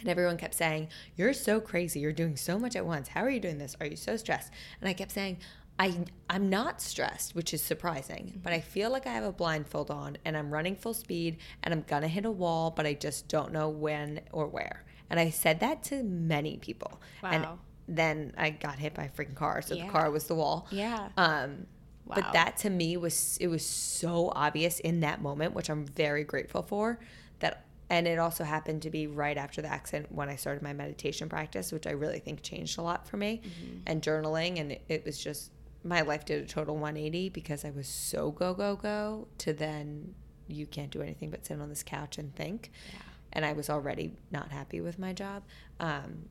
And 0.00 0.08
everyone 0.08 0.36
kept 0.36 0.54
saying, 0.54 0.88
You're 1.16 1.34
so 1.34 1.60
crazy. 1.60 2.00
You're 2.00 2.12
doing 2.12 2.36
so 2.36 2.58
much 2.58 2.74
at 2.74 2.84
once. 2.84 3.08
How 3.08 3.22
are 3.22 3.30
you 3.30 3.38
doing 3.38 3.58
this? 3.58 3.76
Are 3.78 3.86
you 3.86 3.94
so 3.94 4.16
stressed? 4.16 4.52
And 4.80 4.88
I 4.88 4.94
kept 4.94 5.12
saying, 5.12 5.38
I, 5.78 6.04
I'm 6.30 6.48
not 6.50 6.80
stressed, 6.80 7.34
which 7.34 7.52
is 7.52 7.62
surprising, 7.62 8.38
but 8.42 8.52
I 8.52 8.60
feel 8.60 8.90
like 8.90 9.06
I 9.06 9.12
have 9.12 9.24
a 9.24 9.32
blindfold 9.32 9.90
on 9.90 10.18
and 10.24 10.36
I'm 10.36 10.50
running 10.52 10.76
full 10.76 10.94
speed 10.94 11.38
and 11.62 11.72
I'm 11.74 11.82
to 12.02 12.08
hit 12.08 12.24
a 12.24 12.30
wall, 12.30 12.70
but 12.70 12.86
I 12.86 12.94
just 12.94 13.26
don't 13.28 13.52
know 13.52 13.68
when 13.68 14.20
or 14.32 14.46
where. 14.46 14.84
And 15.10 15.18
I 15.18 15.30
said 15.30 15.60
that 15.60 15.82
to 15.84 16.02
many 16.02 16.58
people. 16.58 17.00
And 17.22 17.46
then 17.88 18.32
I 18.36 18.50
got 18.50 18.78
hit 18.78 18.94
by 18.94 19.04
a 19.04 19.08
freaking 19.08 19.34
car. 19.34 19.60
So 19.62 19.74
Yeah. 19.74 19.86
the 19.86 19.92
car 19.92 20.10
was 20.10 20.26
the 20.28 20.34
wall. 20.34 20.66
Yeah. 20.70 21.08
Um, 21.16 21.66
Wow. 22.04 22.16
But 22.16 22.32
that 22.32 22.56
to 22.58 22.70
me 22.70 22.96
was 22.96 23.38
it 23.40 23.46
was 23.46 23.64
so 23.64 24.32
obvious 24.34 24.80
in 24.80 25.00
that 25.00 25.22
moment, 25.22 25.54
which 25.54 25.70
I'm 25.70 25.86
very 25.86 26.24
grateful 26.24 26.62
for. 26.62 26.98
That 27.38 27.64
and 27.90 28.08
it 28.08 28.18
also 28.18 28.42
happened 28.42 28.82
to 28.82 28.90
be 28.90 29.06
right 29.06 29.36
after 29.38 29.62
the 29.62 29.68
accident 29.68 30.10
when 30.10 30.28
I 30.28 30.34
started 30.34 30.62
my 30.64 30.72
meditation 30.72 31.28
practice, 31.28 31.70
which 31.70 31.86
I 31.86 31.92
really 31.92 32.18
think 32.18 32.42
changed 32.42 32.76
a 32.78 32.82
lot 32.82 33.06
for 33.06 33.16
me, 33.18 33.40
Mm-hmm. 33.44 33.76
and 33.86 34.02
journaling, 34.02 34.58
and 34.58 34.72
it, 34.72 34.82
it 34.88 35.04
was 35.04 35.16
just 35.22 35.52
my 35.84 36.02
life 36.02 36.24
did 36.24 36.42
a 36.42 36.46
total 36.46 36.74
180 36.76 37.28
because 37.30 37.64
I 37.64 37.70
was 37.70 37.88
so 37.88 38.30
go 38.30 38.54
go 38.54 38.76
go 38.76 39.28
to 39.38 39.52
then 39.52 40.14
you 40.48 40.66
can't 40.66 40.90
do 40.90 41.00
anything 41.02 41.30
but 41.30 41.46
sit 41.46 41.60
on 41.60 41.68
this 41.68 41.82
couch 41.82 42.18
and 42.18 42.34
think. 42.34 42.70
Yeah. 42.92 42.98
And 43.32 43.44
I 43.44 43.52
was 43.52 43.70
already 43.70 44.12
not 44.30 44.50
happy 44.50 44.80
with 44.80 44.98
my 44.98 45.12
job. 45.12 45.42
Um, 45.80 46.26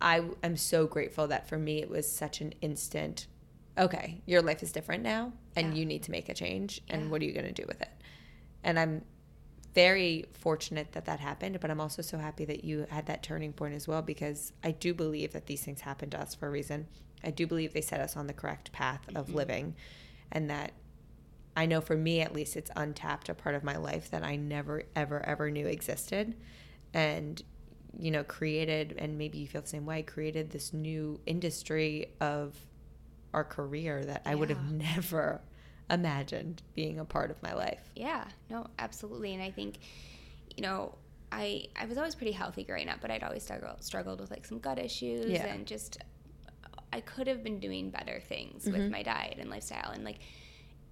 I 0.00 0.22
am 0.42 0.56
so 0.56 0.86
grateful 0.86 1.26
that 1.28 1.48
for 1.48 1.58
me 1.58 1.82
it 1.82 1.90
was 1.90 2.10
such 2.10 2.40
an 2.40 2.54
instant. 2.60 3.26
Okay, 3.76 4.20
your 4.26 4.42
life 4.42 4.62
is 4.62 4.72
different 4.72 5.02
now, 5.02 5.32
and 5.54 5.68
Yeah. 5.74 5.80
you 5.80 5.86
need 5.86 6.02
to 6.04 6.10
make 6.10 6.28
a 6.28 6.34
change. 6.34 6.80
And 6.88 7.10
what 7.10 7.20
are 7.20 7.24
you 7.24 7.32
going 7.32 7.46
to 7.46 7.52
do 7.52 7.64
with 7.68 7.80
it? 7.80 7.90
And 8.64 8.78
I'm 8.78 9.04
very 9.74 10.24
fortunate 10.32 10.92
that 10.92 11.04
that 11.04 11.20
happened, 11.20 11.60
but 11.60 11.70
I'm 11.70 11.80
also 11.80 12.02
so 12.02 12.18
happy 12.18 12.44
that 12.46 12.64
you 12.64 12.86
had 12.90 13.06
that 13.06 13.22
turning 13.22 13.52
point 13.52 13.74
as 13.74 13.86
well 13.86 14.02
because 14.02 14.52
I 14.64 14.70
do 14.72 14.94
believe 14.94 15.32
that 15.32 15.46
these 15.46 15.62
things 15.62 15.82
happen 15.82 16.10
to 16.10 16.20
us 16.20 16.34
for 16.34 16.48
a 16.48 16.50
reason. 16.50 16.88
I 17.24 17.30
do 17.30 17.46
believe 17.46 17.72
they 17.72 17.80
set 17.80 18.00
us 18.00 18.16
on 18.16 18.26
the 18.26 18.32
correct 18.32 18.72
path 18.72 19.00
of 19.14 19.28
Mhm. 19.28 19.34
living, 19.34 19.74
and 20.32 20.48
that 20.50 20.72
I 21.56 21.66
know 21.66 21.80
for 21.80 21.96
me 21.96 22.20
at 22.20 22.32
least 22.32 22.56
it's 22.56 22.70
untapped 22.76 23.28
a 23.28 23.34
part 23.34 23.54
of 23.54 23.64
my 23.64 23.76
life 23.76 24.10
that 24.10 24.22
I 24.22 24.36
never 24.36 24.84
ever 24.94 25.20
ever 25.26 25.50
knew 25.50 25.66
existed 25.66 26.36
and 26.94 27.42
you 27.98 28.10
know 28.12 28.22
created 28.22 28.94
and 28.98 29.18
maybe 29.18 29.38
you 29.38 29.48
feel 29.48 29.62
the 29.62 29.66
same 29.68 29.84
way 29.86 30.02
created 30.02 30.50
this 30.50 30.72
new 30.72 31.20
industry 31.26 32.12
of 32.20 32.54
our 33.34 33.42
career 33.44 34.04
that 34.04 34.22
I 34.24 34.34
would 34.36 34.50
have 34.50 34.70
never 34.70 35.40
imagined 35.90 36.62
being 36.74 36.98
a 36.98 37.04
part 37.04 37.30
of 37.30 37.42
my 37.42 37.54
life. 37.54 37.90
Yeah, 37.96 38.24
no, 38.50 38.66
absolutely. 38.78 39.34
And 39.34 39.42
I 39.42 39.50
think, 39.50 39.78
you 40.56 40.62
know, 40.62 40.94
I 41.32 41.66
I 41.76 41.86
was 41.86 41.98
always 41.98 42.14
pretty 42.14 42.32
healthy 42.32 42.62
growing 42.64 42.88
up, 42.88 43.00
but 43.00 43.10
I'd 43.10 43.22
always 43.22 43.42
struggled 43.42 43.82
struggled 43.82 44.20
with 44.20 44.30
like 44.30 44.46
some 44.46 44.60
gut 44.60 44.78
issues 44.78 45.28
Yeah. 45.30 45.46
and 45.46 45.66
just 45.66 45.98
I 46.92 47.00
could 47.00 47.26
have 47.26 47.42
been 47.44 47.58
doing 47.60 47.90
better 47.90 48.20
things 48.20 48.64
Mhm. 48.66 48.72
with 48.72 48.90
my 48.90 49.02
diet 49.02 49.36
and 49.38 49.50
lifestyle 49.50 49.90
and 49.90 50.04
like 50.04 50.18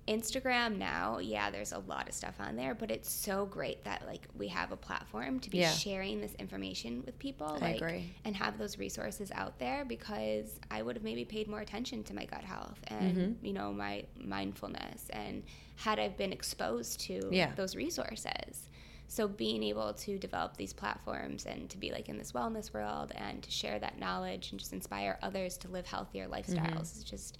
Instagram 0.09 0.76
now, 0.78 1.18
yeah, 1.18 1.50
there's 1.50 1.72
a 1.72 1.80
lot 1.80 2.09
of 2.09 2.14
stuff 2.14 2.37
on 2.38 2.54
there, 2.54 2.76
but 2.76 2.92
it's 2.92 3.11
so 3.11 3.44
great 3.44 3.82
that 3.82 4.06
like 4.06 4.28
we 4.38 4.46
have 4.46 4.70
a 4.70 4.76
platform 4.76 5.40
to 5.40 5.50
be 5.50 5.59
Yeah. 5.59 5.72
sharing 5.72 6.20
this 6.20 6.32
information 6.37 7.02
with 7.04 7.18
people. 7.18 7.48
I 7.48 7.59
like, 7.59 7.76
agree. 7.78 8.14
And 8.24 8.37
have 8.37 8.56
those 8.56 8.78
resources 8.78 9.32
out 9.32 9.59
there 9.59 9.85
because 9.85 10.61
I 10.70 10.82
would 10.82 10.94
have 10.94 11.02
maybe 11.02 11.24
paid 11.24 11.48
more 11.48 11.59
attention 11.61 12.04
to 12.04 12.14
my 12.14 12.24
gut 12.24 12.44
health 12.44 12.78
and 12.87 13.16
Mhm. 13.16 13.44
you 13.44 13.52
know 13.52 13.72
my 13.72 14.04
mindfulness 14.16 15.09
and 15.11 15.42
had 15.74 15.98
I 15.98 16.06
been 16.09 16.32
exposed 16.32 17.00
to 17.00 17.28
Yeah. 17.32 17.52
those 17.56 17.74
resources. 17.74 18.70
So 19.09 19.29
being 19.29 19.62
able 19.62 19.92
to 19.92 20.19
develop 20.19 20.57
these 20.57 20.73
platforms 20.73 21.47
and 21.47 21.71
to 21.71 21.79
be 21.79 21.90
like 21.92 22.09
in 22.09 22.19
this 22.19 22.33
wellness 22.33 22.73
world 22.75 23.12
and 23.14 23.42
to 23.42 23.51
share 23.51 23.79
that 23.79 23.99
knowledge 23.99 24.51
and 24.51 24.59
just 24.59 24.73
inspire 24.73 25.19
others 25.23 25.57
to 25.59 25.69
live 25.69 25.87
healthier 25.87 26.27
lifestyles 26.27 26.97
is 26.97 27.05
just 27.05 27.38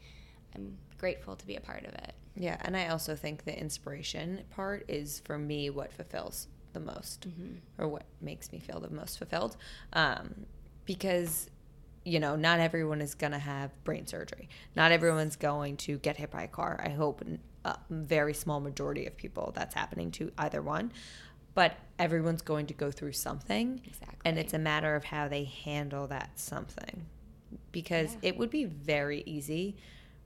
I'm 0.55 0.77
grateful 0.99 1.37
to 1.37 1.47
be 1.47 1.57
a 1.57 1.61
part 1.61 1.85
of 1.85 1.95
it. 1.95 2.15
Yeah, 2.35 2.57
and 2.61 2.77
I 2.77 2.89
also 2.89 3.15
think 3.15 3.45
the 3.45 3.59
inspiration 3.59 4.43
part 4.51 4.85
is 4.89 5.21
for 5.25 5.39
me 5.39 5.71
what 5.71 5.93
fulfills 5.93 6.49
the 6.73 6.81
most 6.81 7.27
or 7.79 7.89
what 7.89 8.05
makes 8.21 8.53
me 8.53 8.59
feel 8.59 8.81
the 8.81 8.91
most 8.91 9.19
fulfilled. 9.19 9.57
Um, 9.95 10.47
because, 10.85 11.49
you 12.05 12.21
know, 12.21 12.37
not 12.37 12.61
everyone 12.61 13.01
is 13.01 13.15
going 13.15 13.33
to 13.33 13.39
have 13.39 13.73
brain 13.85 14.07
surgery. 14.07 14.49
Not 14.77 14.93
everyone's 14.93 15.37
going 15.37 15.79
to 15.79 15.99
get 15.99 16.17
hit 16.17 16.31
by 16.31 16.43
a 16.43 16.49
car. 16.49 16.81
I 16.83 16.91
hope 16.91 17.23
a 17.65 17.79
very 17.91 18.35
small 18.35 18.61
majority 18.61 19.07
of 19.07 19.17
people 19.17 19.53
that's 19.55 19.75
happening 19.75 20.11
to 20.13 20.31
either 20.39 20.63
one. 20.63 20.93
But 21.57 21.77
everyone's 21.99 22.43
going 22.43 22.67
to 22.67 22.75
go 22.75 22.91
through 22.93 23.13
something. 23.13 23.81
Exactly. 23.87 24.19
And 24.27 24.39
it's 24.39 24.53
a 24.53 24.59
matter 24.59 24.95
of 24.95 25.05
how 25.05 25.27
they 25.27 25.45
handle 25.45 26.07
that 26.09 26.39
something. 26.39 27.07
Because 27.73 28.13
Yeah. 28.15 28.29
it 28.29 28.37
would 28.39 28.51
be 28.51 28.67
very 28.67 29.23
easy 29.25 29.75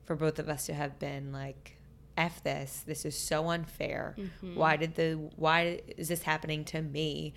for 0.03 0.15
both 0.17 0.39
of 0.39 0.49
us 0.49 0.65
to 0.65 0.73
have 0.73 0.99
been 0.99 1.31
like, 1.31 1.77
F 2.17 2.43
this. 2.43 2.83
This 2.85 3.05
is 3.05 3.17
so 3.17 3.49
unfair. 3.49 4.15
Mhm. 4.17 4.55
Why 4.55 4.75
did 4.75 4.95
the 4.95 5.13
why 5.37 5.79
is 5.97 6.09
this 6.09 6.23
happening 6.23 6.65
to 6.65 6.81
me? 6.81 7.33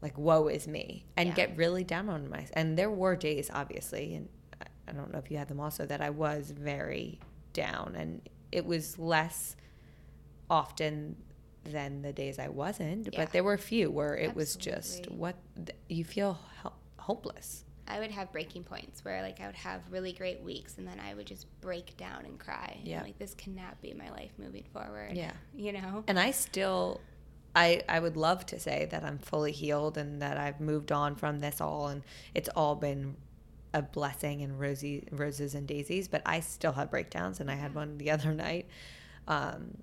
Like 0.00 0.16
woe 0.16 0.48
is 0.48 0.66
me. 0.66 1.04
And 1.18 1.28
Yeah. 1.28 1.34
get 1.34 1.56
really 1.58 1.84
down 1.84 2.08
on 2.08 2.30
myself. 2.30 2.50
And 2.54 2.78
there 2.78 2.90
were 2.90 3.14
days 3.16 3.50
obviously 3.52 4.14
and 4.14 4.28
I 4.88 4.92
don't 4.92 5.12
know 5.12 5.18
if 5.18 5.30
you 5.30 5.36
had 5.36 5.48
them 5.48 5.60
also 5.60 5.84
that 5.84 6.00
I 6.00 6.08
was 6.08 6.52
very 6.52 7.20
down 7.52 7.94
and 7.94 8.26
it 8.50 8.64
was 8.64 8.98
less 8.98 9.56
often 10.48 11.16
than 11.72 12.02
the 12.02 12.12
days 12.12 12.38
I 12.38 12.48
wasn't, 12.48 13.08
Yeah. 13.12 13.20
but 13.24 13.32
there 13.32 13.44
were 13.44 13.54
a 13.54 13.58
few 13.58 13.90
where 13.90 14.16
it 14.16 14.34
was 14.34 14.56
just 14.56 15.10
what 15.10 15.36
you 15.88 16.04
feel 16.04 16.38
hopeless. 16.98 17.64
I 17.88 18.00
would 18.00 18.10
have 18.10 18.32
breaking 18.32 18.64
points 18.64 19.04
where 19.04 19.22
like 19.22 19.40
I 19.40 19.46
would 19.46 19.54
have 19.54 19.80
really 19.90 20.12
great 20.12 20.42
weeks 20.42 20.76
and 20.76 20.86
then 20.88 20.98
I 20.98 21.14
would 21.14 21.26
just 21.26 21.46
break 21.60 21.96
down 21.96 22.24
and 22.24 22.36
cry. 22.38 22.80
Yeah. 22.82 23.02
Like 23.02 23.16
this 23.18 23.34
cannot 23.34 23.80
be 23.80 23.94
my 23.94 24.10
life 24.10 24.32
moving 24.38 24.64
forward. 24.72 25.12
Yeah. 25.16 25.30
You 25.54 25.72
know? 25.72 26.02
And 26.08 26.18
I 26.18 26.32
still 26.32 27.00
I 27.54 27.82
I 27.88 28.00
would 28.00 28.16
love 28.16 28.44
to 28.46 28.58
say 28.58 28.88
that 28.90 29.04
I'm 29.04 29.18
fully 29.18 29.52
healed 29.52 29.96
and 29.98 30.20
that 30.20 30.36
I've 30.36 30.60
moved 30.60 30.90
on 30.90 31.14
from 31.14 31.38
this 31.38 31.60
all 31.60 31.86
and 31.86 32.02
it's 32.34 32.48
all 32.56 32.74
been 32.74 33.16
a 33.72 33.82
blessing 33.82 34.42
and 34.42 34.58
rosy 34.58 35.06
roses 35.12 35.54
and 35.54 35.68
daisies, 35.68 36.08
but 36.08 36.22
I 36.26 36.40
still 36.40 36.72
have 36.72 36.90
breakdowns 36.90 37.38
and 37.38 37.48
I 37.50 37.54
had 37.54 37.72
one 37.74 37.98
the 37.98 38.10
other 38.16 38.34
night. 38.34 38.66
Um 39.28 39.76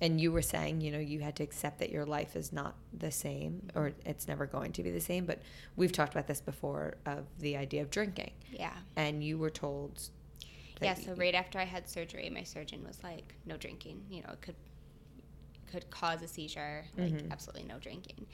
and 0.00 0.20
you 0.20 0.32
were 0.32 0.42
saying, 0.42 0.80
you 0.80 0.90
know, 0.90 0.98
you 0.98 1.20
had 1.20 1.36
to 1.36 1.42
accept 1.42 1.78
that 1.80 1.90
your 1.90 2.06
life 2.06 2.34
is 2.36 2.52
not 2.52 2.74
the 2.92 3.10
same 3.10 3.68
or 3.74 3.92
it's 4.04 4.26
never 4.26 4.46
going 4.46 4.72
to 4.72 4.82
be 4.82 4.90
the 4.90 5.00
same, 5.00 5.26
but 5.26 5.40
we've 5.76 5.92
talked 5.92 6.12
about 6.14 6.26
this 6.26 6.40
before 6.40 6.94
of 7.06 7.24
the 7.38 7.56
idea 7.56 7.82
of 7.82 7.90
drinking. 7.90 8.30
Yeah. 8.52 8.72
And 8.96 9.22
you 9.22 9.38
were 9.38 9.50
told 9.50 10.08
Yeah, 10.82 10.94
so 10.94 11.14
right 11.14 11.34
after 11.34 11.58
I 11.58 11.64
had 11.64 11.88
surgery, 11.88 12.30
my 12.30 12.42
surgeon 12.42 12.82
was 12.86 13.02
like, 13.04 13.34
"No 13.44 13.56
drinking. 13.58 14.02
You 14.10 14.22
know, 14.22 14.30
it 14.32 14.40
could 14.40 14.54
could 15.70 15.88
cause 15.90 16.20
a 16.22 16.26
seizure. 16.28 16.84
Like, 16.98 17.12
Mhm. 17.12 17.30
absolutely 17.30 17.64
no 17.64 17.78
drinking." 17.78 18.26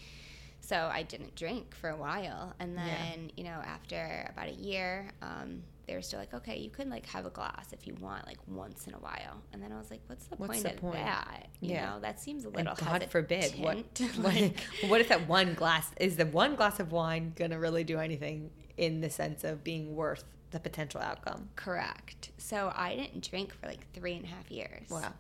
So 0.60 0.76
I 0.92 1.02
didn't 1.02 1.34
drink 1.34 1.74
for 1.74 1.90
a 1.90 1.96
while, 1.96 2.54
and 2.60 2.76
Yeah. 2.76 2.84
then 2.86 3.30
you 3.36 3.44
know, 3.44 3.60
after 3.64 4.26
about 4.30 4.48
a 4.48 4.52
year, 4.52 5.10
um, 5.22 5.62
they 5.86 5.94
were 5.94 6.02
still 6.02 6.18
like, 6.18 6.34
"Okay, 6.34 6.56
you 6.58 6.70
can 6.70 6.90
like 6.90 7.06
have 7.06 7.26
a 7.26 7.30
glass 7.30 7.72
if 7.72 7.86
you 7.86 7.94
want, 8.00 8.26
like 8.26 8.38
once 8.46 8.86
in 8.86 8.94
a 8.94 8.98
while." 8.98 9.42
And 9.52 9.62
then 9.62 9.72
I 9.72 9.78
was 9.78 9.90
like, 9.90 10.00
"What's 10.06 10.26
the 10.26 10.36
What's 10.36 10.52
point 10.52 10.64
the 10.64 10.70
of 10.74 10.76
point? 10.80 10.94
that? 11.04 11.46
You 11.60 11.70
Yeah. 11.74 11.90
know, 11.94 12.00
that 12.00 12.18
seems 12.20 12.44
a 12.44 12.48
and 12.48 12.56
little 12.56 12.74
God 12.74 13.04
forbid 13.10 13.58
what 13.60 13.76
what, 14.16 14.18
Like, 14.34 14.60
what 14.88 15.00
if 15.00 15.08
that 15.08 15.28
one 15.28 15.54
glass 15.54 15.90
is 15.98 16.16
the 16.16 16.26
one 16.26 16.56
glass 16.56 16.80
of 16.80 16.92
wine 16.92 17.32
gonna 17.36 17.58
really 17.58 17.84
do 17.84 17.98
anything 17.98 18.50
in 18.76 19.00
the 19.00 19.10
sense 19.10 19.44
of 19.44 19.62
being 19.64 19.94
worth 19.96 20.24
the 20.50 20.60
potential 20.60 21.00
outcome? 21.00 21.48
Correct. 21.56 22.30
So 22.38 22.72
I 22.74 22.96
didn't 22.96 23.28
drink 23.28 23.52
for 23.54 23.66
like 23.66 23.90
three 23.92 24.14
and 24.14 24.24
a 24.24 24.28
half 24.28 24.50
years. 24.50 24.88
Wow. 24.90 25.12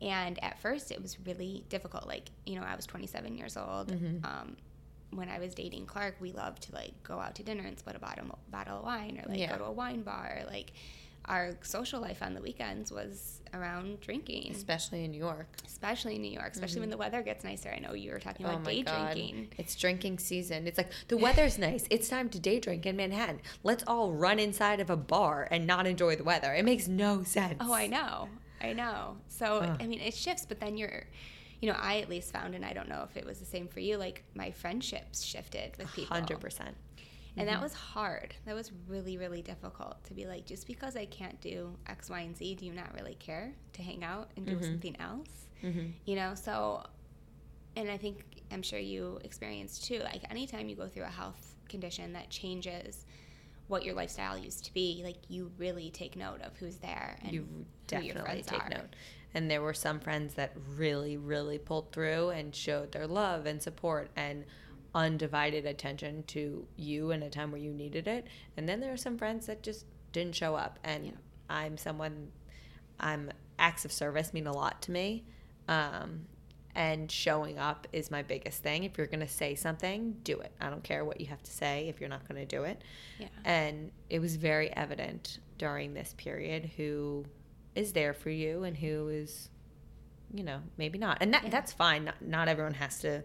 And 0.00 0.42
at 0.42 0.58
first, 0.60 0.90
it 0.90 1.00
was 1.00 1.16
really 1.24 1.64
difficult. 1.68 2.08
Like, 2.08 2.30
you 2.44 2.56
know, 2.56 2.62
I 2.66 2.74
was 2.74 2.86
27 2.86 3.36
years 3.38 3.56
old. 3.56 3.92
Mhm. 3.92 4.24
Um, 4.24 4.56
when 5.12 5.28
I 5.28 5.38
was 5.38 5.54
dating 5.54 5.86
Clark, 5.86 6.16
we 6.20 6.32
loved 6.32 6.62
to 6.64 6.74
like 6.74 7.02
go 7.02 7.18
out 7.18 7.34
to 7.36 7.42
dinner 7.42 7.64
and 7.64 7.78
split 7.78 7.96
a 7.96 7.98
bottle, 7.98 8.38
bottle 8.50 8.78
of 8.78 8.84
wine 8.84 9.20
or 9.22 9.28
like 9.28 9.38
Yeah. 9.38 9.52
go 9.52 9.58
to 9.58 9.64
a 9.64 9.72
wine 9.72 10.02
bar. 10.02 10.42
Like, 10.46 10.72
our 11.26 11.52
social 11.62 12.00
life 12.00 12.22
on 12.22 12.34
the 12.34 12.40
weekends 12.40 12.90
was 12.90 13.40
around 13.54 14.00
drinking, 14.00 14.50
Especially 14.50 15.04
in 15.04 15.12
New 15.12 15.18
York. 15.18 15.46
especially 15.66 16.16
in 16.16 16.22
New 16.22 16.30
York, 16.30 16.50
especially 16.52 16.80
when 16.80 16.88
mm-hmm. 16.88 16.92
the 16.92 16.96
weather 16.96 17.22
gets 17.22 17.44
nicer. 17.44 17.72
I 17.74 17.78
know 17.78 17.94
you 17.94 18.10
were 18.10 18.18
talking 18.18 18.44
about 18.44 18.60
oh 18.62 18.64
day 18.64 18.82
drinking. 18.82 19.48
It's 19.58 19.76
drinking 19.76 20.18
season. 20.18 20.66
It's 20.66 20.78
like 20.78 20.90
the 21.08 21.16
weather's 21.16 21.58
nice. 21.58 21.84
It's 21.90 22.08
time 22.08 22.28
to 22.30 22.40
day 22.40 22.58
drink 22.58 22.86
in 22.86 22.96
Manhattan. 22.96 23.40
Let's 23.62 23.84
all 23.86 24.12
run 24.12 24.38
inside 24.38 24.80
of 24.80 24.90
a 24.90 24.96
bar 24.96 25.46
and 25.50 25.66
not 25.66 25.86
enjoy 25.86 26.16
the 26.16 26.24
weather. 26.24 26.52
It 26.54 26.64
makes 26.64 26.88
no 26.88 27.22
sense. 27.22 27.58
Oh, 27.60 27.72
I 27.72 27.86
know. 27.86 28.28
I 28.60 28.72
know. 28.72 29.16
So. 29.28 29.76
I 29.78 29.86
mean, 29.86 30.00
it 30.00 30.14
shifts, 30.14 30.46
but 30.46 30.60
then 30.60 30.76
you're, 30.76 31.04
you 31.62 31.70
know, 31.72 31.78
I 31.80 32.00
at 32.00 32.10
least 32.10 32.32
found, 32.32 32.54
and 32.54 32.64
I 32.64 32.72
don't 32.74 32.88
know 32.88 33.06
if 33.08 33.16
it 33.16 33.24
was 33.24 33.38
the 33.38 33.46
same 33.46 33.68
for 33.68 33.80
you, 33.80 33.96
like 33.96 34.24
my 34.34 34.50
friendships 34.50 35.22
shifted 35.22 35.74
with 35.78 35.90
people. 35.94 36.14
Hundred 36.14 36.40
percent. 36.40 36.76
And 37.36 37.48
that 37.48 37.62
was 37.62 37.72
hard. 37.72 38.34
That 38.44 38.54
was 38.54 38.70
really, 38.86 39.16
really 39.16 39.40
difficult 39.40 40.04
to 40.04 40.12
be 40.12 40.26
like, 40.26 40.44
just 40.44 40.66
because 40.66 40.96
I 40.96 41.06
can't 41.06 41.40
do 41.40 41.74
X, 41.86 42.10
Y, 42.10 42.20
and 42.20 42.36
Z, 42.36 42.56
do 42.56 42.66
you 42.66 42.74
not 42.74 42.92
really 42.94 43.14
care 43.14 43.54
to 43.72 43.82
hang 43.82 44.04
out 44.04 44.30
and 44.36 44.44
do 44.44 44.56
Mhm. 44.56 44.64
something 44.64 45.00
else? 45.00 45.46
Mm-hmm. 45.62 45.86
You 46.04 46.16
know, 46.16 46.34
so, 46.34 46.84
and 47.74 47.90
I 47.90 47.96
think, 47.96 48.42
I'm 48.50 48.60
sure 48.60 48.78
you 48.78 49.18
experienced 49.24 49.84
too, 49.86 50.00
like 50.00 50.30
anytime 50.30 50.68
you 50.68 50.76
go 50.76 50.88
through 50.88 51.04
a 51.04 51.06
health 51.06 51.54
condition 51.70 52.12
that 52.12 52.28
changes 52.28 53.06
what 53.68 53.82
your 53.82 53.94
lifestyle 53.94 54.36
used 54.36 54.66
to 54.66 54.74
be, 54.74 55.00
like 55.02 55.16
you 55.28 55.50
really 55.56 55.90
take 55.90 56.16
note 56.16 56.42
of 56.42 56.54
who's 56.58 56.76
there 56.76 57.16
and 57.22 57.32
you 57.32 57.46
who 57.90 57.98
your 58.02 58.16
friends 58.16 58.46
take 58.46 58.62
are. 58.62 58.68
note. 58.68 58.94
And 59.34 59.50
there 59.50 59.62
were 59.62 59.74
some 59.74 60.00
friends 60.00 60.34
that 60.34 60.52
really, 60.76 61.16
really 61.16 61.58
pulled 61.58 61.92
through 61.92 62.30
and 62.30 62.54
showed 62.54 62.92
their 62.92 63.06
love 63.06 63.46
and 63.46 63.62
support 63.62 64.10
and 64.16 64.44
undivided 64.94 65.64
attention 65.64 66.22
to 66.24 66.66
you 66.76 67.10
in 67.12 67.22
a 67.22 67.30
time 67.30 67.50
where 67.50 67.60
you 67.60 67.72
needed 67.72 68.06
it. 68.06 68.26
And 68.56 68.68
then 68.68 68.80
there 68.80 68.92
are 68.92 68.98
some 68.98 69.16
friends 69.16 69.46
that 69.46 69.62
just 69.62 69.86
didn't 70.12 70.34
show 70.34 70.54
up. 70.54 70.78
And 70.84 71.06
Yeah. 71.06 71.12
I'm 71.48 71.78
someone, 71.78 72.30
I'm 73.00 73.30
acts 73.58 73.84
of 73.84 73.92
service 73.92 74.32
mean 74.34 74.46
a 74.46 74.52
lot 74.52 74.82
to 74.82 74.90
me. 74.90 75.24
Um, 75.68 76.26
and 76.74 77.10
showing 77.10 77.58
up 77.58 77.86
is 77.92 78.10
my 78.10 78.22
biggest 78.22 78.62
thing. 78.62 78.84
If 78.84 78.96
you're 78.96 79.06
going 79.06 79.20
to 79.20 79.28
say 79.28 79.54
something, 79.54 80.16
do 80.24 80.40
it. 80.40 80.52
I 80.60 80.70
don't 80.70 80.82
care 80.82 81.04
what 81.04 81.20
you 81.20 81.26
have 81.26 81.42
to 81.42 81.50
say 81.50 81.88
if 81.88 82.00
you're 82.00 82.08
not 82.08 82.26
going 82.26 82.40
to 82.40 82.56
do 82.56 82.64
it. 82.64 82.82
Yeah. 83.18 83.28
And 83.44 83.92
it 84.08 84.20
was 84.20 84.36
very 84.36 84.74
evident 84.74 85.38
during 85.58 85.92
this 85.92 86.14
period 86.16 86.70
who 86.76 87.24
is 87.74 87.92
there 87.92 88.12
for 88.14 88.30
you 88.30 88.64
and 88.64 88.76
who 88.76 89.08
is 89.08 89.48
you 90.34 90.42
know, 90.44 90.60
maybe 90.78 90.98
not. 90.98 91.18
And 91.20 91.34
that 91.34 91.44
Yeah. 91.44 91.50
that's 91.50 91.72
fine. 91.74 92.04
Not, 92.06 92.22
not 92.22 92.48
everyone 92.48 92.72
has 92.74 92.98
to 93.00 93.22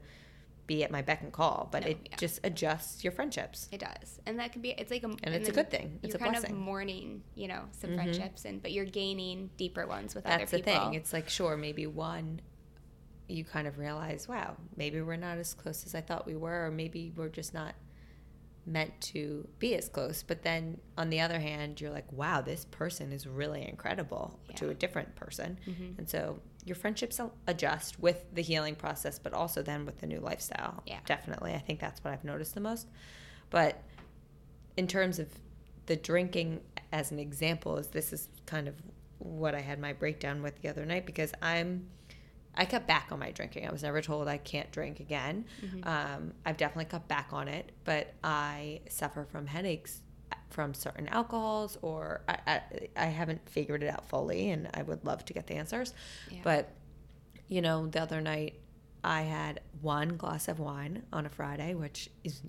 be 0.65 0.83
at 0.83 0.91
my 0.91 1.01
beck 1.01 1.21
and 1.21 1.31
call, 1.31 1.69
but 1.71 1.83
No, 1.83 1.88
it 1.91 1.97
yeah. 2.10 2.15
just 2.17 2.41
adjusts 2.43 3.01
your 3.01 3.13
friendships. 3.13 3.69
It 3.71 3.79
does, 3.79 4.19
and 4.25 4.38
that 4.39 4.51
can 4.51 4.62
be. 4.62 4.71
It's 4.71 4.91
like 4.91 5.03
a, 5.03 5.07
And 5.23 5.33
it's 5.33 5.47
a 5.47 5.53
good 5.53 5.71
thing. 5.71 5.99
It's 6.03 6.10
you're 6.10 6.17
a 6.17 6.19
kind 6.19 6.31
blessing. 6.33 6.51
of 6.51 6.57
mourning, 6.57 7.23
you 7.36 7.47
know, 7.47 7.63
some 7.71 7.91
Mhm. 7.91 7.95
friendships, 7.95 8.43
and 8.43 8.62
but 8.62 8.73
you're 8.73 8.83
gaining 8.83 9.49
deeper 9.55 9.88
ones 9.88 10.13
with 10.15 10.25
That's 10.25 10.51
other 10.51 10.57
the 10.57 10.63
thing. 10.63 10.95
It's 10.95 11.13
like 11.13 11.29
sure, 11.29 11.55
maybe 11.55 11.88
one 11.88 12.41
you 13.29 13.45
kind 13.45 13.67
of 13.69 13.77
realize, 13.77 14.27
wow, 14.27 14.57
maybe 14.75 15.01
we're 15.01 15.15
not 15.15 15.38
as 15.38 15.53
close 15.53 15.86
as 15.86 15.95
I 15.95 16.01
thought 16.01 16.25
we 16.25 16.36
were, 16.36 16.65
or 16.67 16.71
maybe 16.71 17.13
we're 17.15 17.29
just 17.29 17.53
not 17.53 17.73
meant 18.67 18.99
to 18.99 19.47
be 19.60 19.73
as 19.75 19.88
close. 19.89 20.21
But 20.21 20.43
then 20.43 20.80
on 20.97 21.10
the 21.10 21.21
other 21.21 21.39
hand, 21.39 21.80
you're 21.80 21.91
like, 21.91 22.12
wow, 22.12 22.41
this 22.41 22.65
person 22.65 23.12
is 23.13 23.25
really 23.25 23.67
incredible 23.67 24.39
to 24.56 24.69
a 24.69 24.73
different 24.73 25.15
person. 25.15 25.58
Mhm. 25.65 25.97
And 25.97 26.10
so 26.10 26.39
your 26.65 26.75
friendships 26.75 27.19
adjust 27.47 27.97
with 27.99 28.25
the 28.34 28.41
healing 28.41 28.75
process, 28.75 29.17
but 29.17 29.34
also 29.34 29.62
then 29.63 29.86
with 29.86 29.99
the 29.99 30.06
new 30.08 30.19
lifestyle. 30.19 30.84
Yeah. 30.86 30.99
Definitely. 31.06 31.53
I 31.53 31.60
think 31.60 31.80
that's 31.80 32.03
what 32.03 32.13
I've 32.13 32.25
noticed 32.25 32.53
the 32.56 32.60
most. 32.60 32.88
But 33.49 33.82
in 34.75 34.86
terms 34.88 35.17
of 35.17 35.30
the 35.86 35.95
drinking 35.95 36.60
as 36.91 37.12
an 37.12 37.19
example, 37.19 37.77
is 37.77 37.88
this 37.88 38.12
is 38.12 38.27
kind 38.45 38.67
of 38.67 38.75
what 39.19 39.56
I 39.56 39.62
had 39.62 39.80
my 39.80 39.93
breakdown 39.93 40.43
with 40.43 40.62
the 40.62 40.67
other 40.67 40.86
night 40.86 41.06
because 41.06 41.32
I'm 41.41 41.88
I 42.57 42.65
cut 42.65 42.87
back 42.87 43.09
on 43.11 43.19
my 43.19 43.31
drinking. 43.31 43.67
I 43.67 43.71
was 43.71 43.83
never 43.83 44.01
told 44.01 44.27
I 44.27 44.37
can't 44.37 44.71
drink 44.71 44.99
again. 44.99 45.45
Mhm. 45.63 45.85
Um, 45.85 46.33
I've 46.45 46.57
definitely 46.57 46.85
cut 46.85 47.07
back 47.07 47.29
on 47.31 47.47
it, 47.47 47.71
but 47.85 48.13
I 48.23 48.81
suffer 48.89 49.25
from 49.25 49.45
headaches 49.47 50.01
from 50.49 50.73
certain 50.73 51.07
alcohols, 51.09 51.77
or 51.81 52.21
I, 52.27 52.37
I, 52.47 52.61
I 52.95 53.05
haven't 53.05 53.47
figured 53.47 53.83
it 53.83 53.87
out 53.89 54.07
fully, 54.09 54.49
and 54.49 54.69
I 54.73 54.81
would 54.81 55.05
love 55.05 55.23
to 55.25 55.33
get 55.33 55.47
the 55.47 55.55
answers. 55.55 55.93
Yeah. 56.31 56.39
But 56.43 56.73
you 57.47 57.61
know, 57.61 57.87
the 57.87 58.01
other 58.01 58.19
night 58.21 58.59
I 59.03 59.21
had 59.21 59.61
one 59.81 60.17
glass 60.17 60.47
of 60.47 60.59
wine 60.59 61.03
on 61.13 61.25
a 61.25 61.29
Friday, 61.29 61.75
which 61.75 62.09
is 62.23 62.41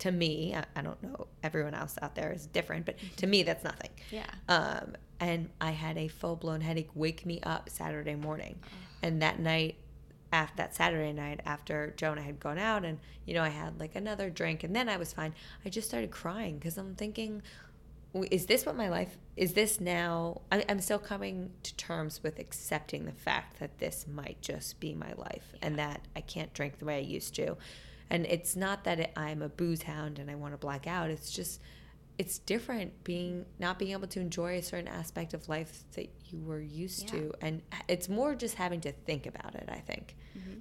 to 0.00 0.12
me, 0.12 0.54
I, 0.54 0.64
I 0.76 0.82
don't 0.82 1.02
know, 1.02 1.26
everyone 1.42 1.72
else 1.74 1.96
out 2.02 2.14
there 2.14 2.30
is 2.30 2.46
different, 2.46 2.84
but 2.84 2.96
to 3.16 3.26
me, 3.26 3.42
that's 3.42 3.64
nothing. 3.64 3.90
yeah, 4.10 4.26
Um, 4.48 4.94
and 5.18 5.48
I 5.60 5.70
had 5.70 5.96
a 5.96 6.06
full 6.08 6.36
blown 6.36 6.60
headache 6.60 6.90
wake 6.94 7.24
me 7.24 7.40
up 7.42 7.70
Saturday 7.70 8.14
morning. 8.14 8.58
And 9.06 9.22
that 9.22 9.38
night, 9.38 9.76
after 10.32 10.56
that 10.56 10.74
Saturday 10.74 11.12
night, 11.12 11.40
after 11.46 11.94
Joe 11.96 12.10
and 12.10 12.20
I 12.20 12.24
had 12.24 12.40
gone 12.40 12.58
out, 12.58 12.84
and 12.84 12.98
you 13.24 13.34
know, 13.34 13.42
I 13.42 13.48
had 13.48 13.78
like 13.78 13.94
another 13.94 14.30
drink, 14.30 14.64
and 14.64 14.74
then 14.74 14.88
I 14.88 14.96
was 14.96 15.12
fine. 15.12 15.32
I 15.64 15.68
just 15.68 15.88
started 15.88 16.10
crying 16.10 16.58
because 16.58 16.76
I'm 16.76 16.96
thinking, 16.96 17.42
is 18.30 18.46
this 18.46 18.66
what 18.66 18.76
my 18.76 18.88
life 18.88 19.16
is? 19.36 19.52
This 19.54 19.80
now? 19.80 20.40
I, 20.50 20.64
I'm 20.68 20.80
still 20.80 20.98
coming 20.98 21.50
to 21.62 21.76
terms 21.76 22.22
with 22.22 22.38
accepting 22.40 23.04
the 23.04 23.12
fact 23.12 23.60
that 23.60 23.78
this 23.78 24.06
might 24.12 24.42
just 24.42 24.80
be 24.80 24.92
my 24.92 25.12
life, 25.16 25.54
and 25.62 25.78
that 25.78 26.00
I 26.16 26.20
can't 26.20 26.52
drink 26.52 26.78
the 26.78 26.84
way 26.86 26.96
I 26.96 27.02
used 27.02 27.34
to. 27.36 27.56
And 28.10 28.26
it's 28.26 28.56
not 28.56 28.84
that 28.84 29.00
it, 29.00 29.12
I'm 29.16 29.42
a 29.42 29.48
booze 29.48 29.82
hound 29.82 30.18
and 30.18 30.30
I 30.30 30.34
want 30.34 30.54
to 30.54 30.58
black 30.58 30.86
out. 30.86 31.10
It's 31.10 31.30
just 31.30 31.60
it's 32.18 32.38
different 32.38 33.04
being 33.04 33.44
not 33.58 33.78
being 33.78 33.92
able 33.92 34.06
to 34.08 34.20
enjoy 34.20 34.56
a 34.56 34.62
certain 34.62 34.88
aspect 34.88 35.34
of 35.34 35.48
life 35.48 35.84
that 35.94 36.08
you 36.30 36.38
were 36.40 36.60
used 36.60 37.04
Yeah. 37.04 37.10
to 37.20 37.34
and 37.42 37.62
it's 37.88 38.08
more 38.08 38.34
just 38.34 38.54
having 38.54 38.80
to 38.82 38.92
think 38.92 39.26
about 39.26 39.54
it 39.54 39.68
i 39.68 39.80
think 39.80 40.16
Mhm. 40.36 40.60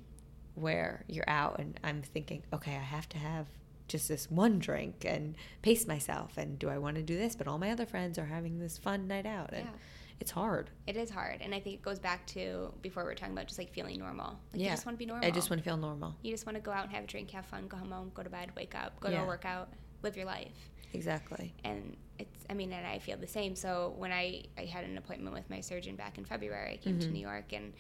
where 0.56 1.04
you're 1.08 1.30
out 1.30 1.60
and 1.60 1.80
i'm 1.84 2.02
thinking 2.02 2.44
okay 2.54 2.76
i 2.76 2.80
have 2.80 3.08
to 3.10 3.18
have 3.18 3.48
just 3.88 4.08
this 4.08 4.30
one 4.32 4.58
drink 4.60 5.06
and 5.06 5.36
pace 5.62 5.86
myself 5.88 6.38
and 6.38 6.58
do 6.60 6.70
i 6.70 6.78
want 6.78 6.96
to 6.98 7.04
do 7.04 7.18
this 7.18 7.36
but 7.36 7.48
all 7.48 7.58
my 7.58 7.72
other 7.72 7.86
friends 7.86 8.18
are 8.18 8.26
having 8.26 8.60
this 8.60 8.78
fun 8.78 9.08
night 9.08 9.26
out 9.26 9.52
and 9.54 9.66
Yeah. 9.66 9.72
it's 10.20 10.32
hard 10.32 10.70
it 10.88 10.96
is 10.98 11.10
hard, 11.10 11.42
and 11.42 11.54
I 11.56 11.60
think 11.60 11.76
it 11.76 11.82
goes 11.82 12.00
back 12.00 12.26
to 12.28 12.72
before 12.82 13.04
we 13.04 13.10
were 13.10 13.16
talking 13.16 13.34
about 13.34 13.48
just 13.48 13.58
like 13.58 13.74
feeling 13.74 13.98
normal. 13.98 14.40
Like 14.54 14.62
Yeah. 14.62 14.66
you 14.66 14.70
just 14.72 14.86
want 14.86 14.96
to 14.98 15.00
be 15.00 15.06
normal. 15.08 15.26
i 15.28 15.32
just 15.32 15.50
want 15.50 15.60
to 15.60 15.64
feel 15.64 15.78
normal 15.78 16.16
You 16.22 16.32
just 16.32 16.46
want 16.46 16.56
to 16.58 16.62
go 16.62 16.72
out 16.72 16.84
and 16.86 16.94
have 16.94 17.04
a 17.06 17.08
drink, 17.08 17.32
have 17.32 17.46
fun, 17.46 17.68
go 17.68 17.76
home, 17.78 18.12
go 18.14 18.22
to 18.24 18.30
bed, 18.30 18.52
wake 18.56 18.76
up, 18.76 19.00
go 19.00 19.10
to 19.10 19.22
a 19.24 19.26
workout, 19.26 19.74
live 20.04 20.16
your 20.16 20.26
life. 20.26 20.70
exactly 20.94 21.54
and 21.64 21.96
it's 22.20 22.46
i 22.50 22.54
mean 22.54 22.72
and 22.72 22.86
i 22.88 22.98
feel 23.00 23.18
the 23.18 23.28
same 23.28 23.56
so 23.56 23.94
when 23.98 24.12
i 24.12 24.42
i 24.58 24.62
had 24.66 24.84
an 24.86 24.98
appointment 24.98 25.34
with 25.36 25.50
my 25.50 25.60
surgeon 25.60 25.96
back 25.96 26.18
in 26.18 26.24
february 26.26 26.74
i 26.74 26.78
came 26.78 26.98
to 27.00 27.08
Mhm. 27.08 27.12
new 27.12 27.20
york 27.28 27.52
and 27.52 27.74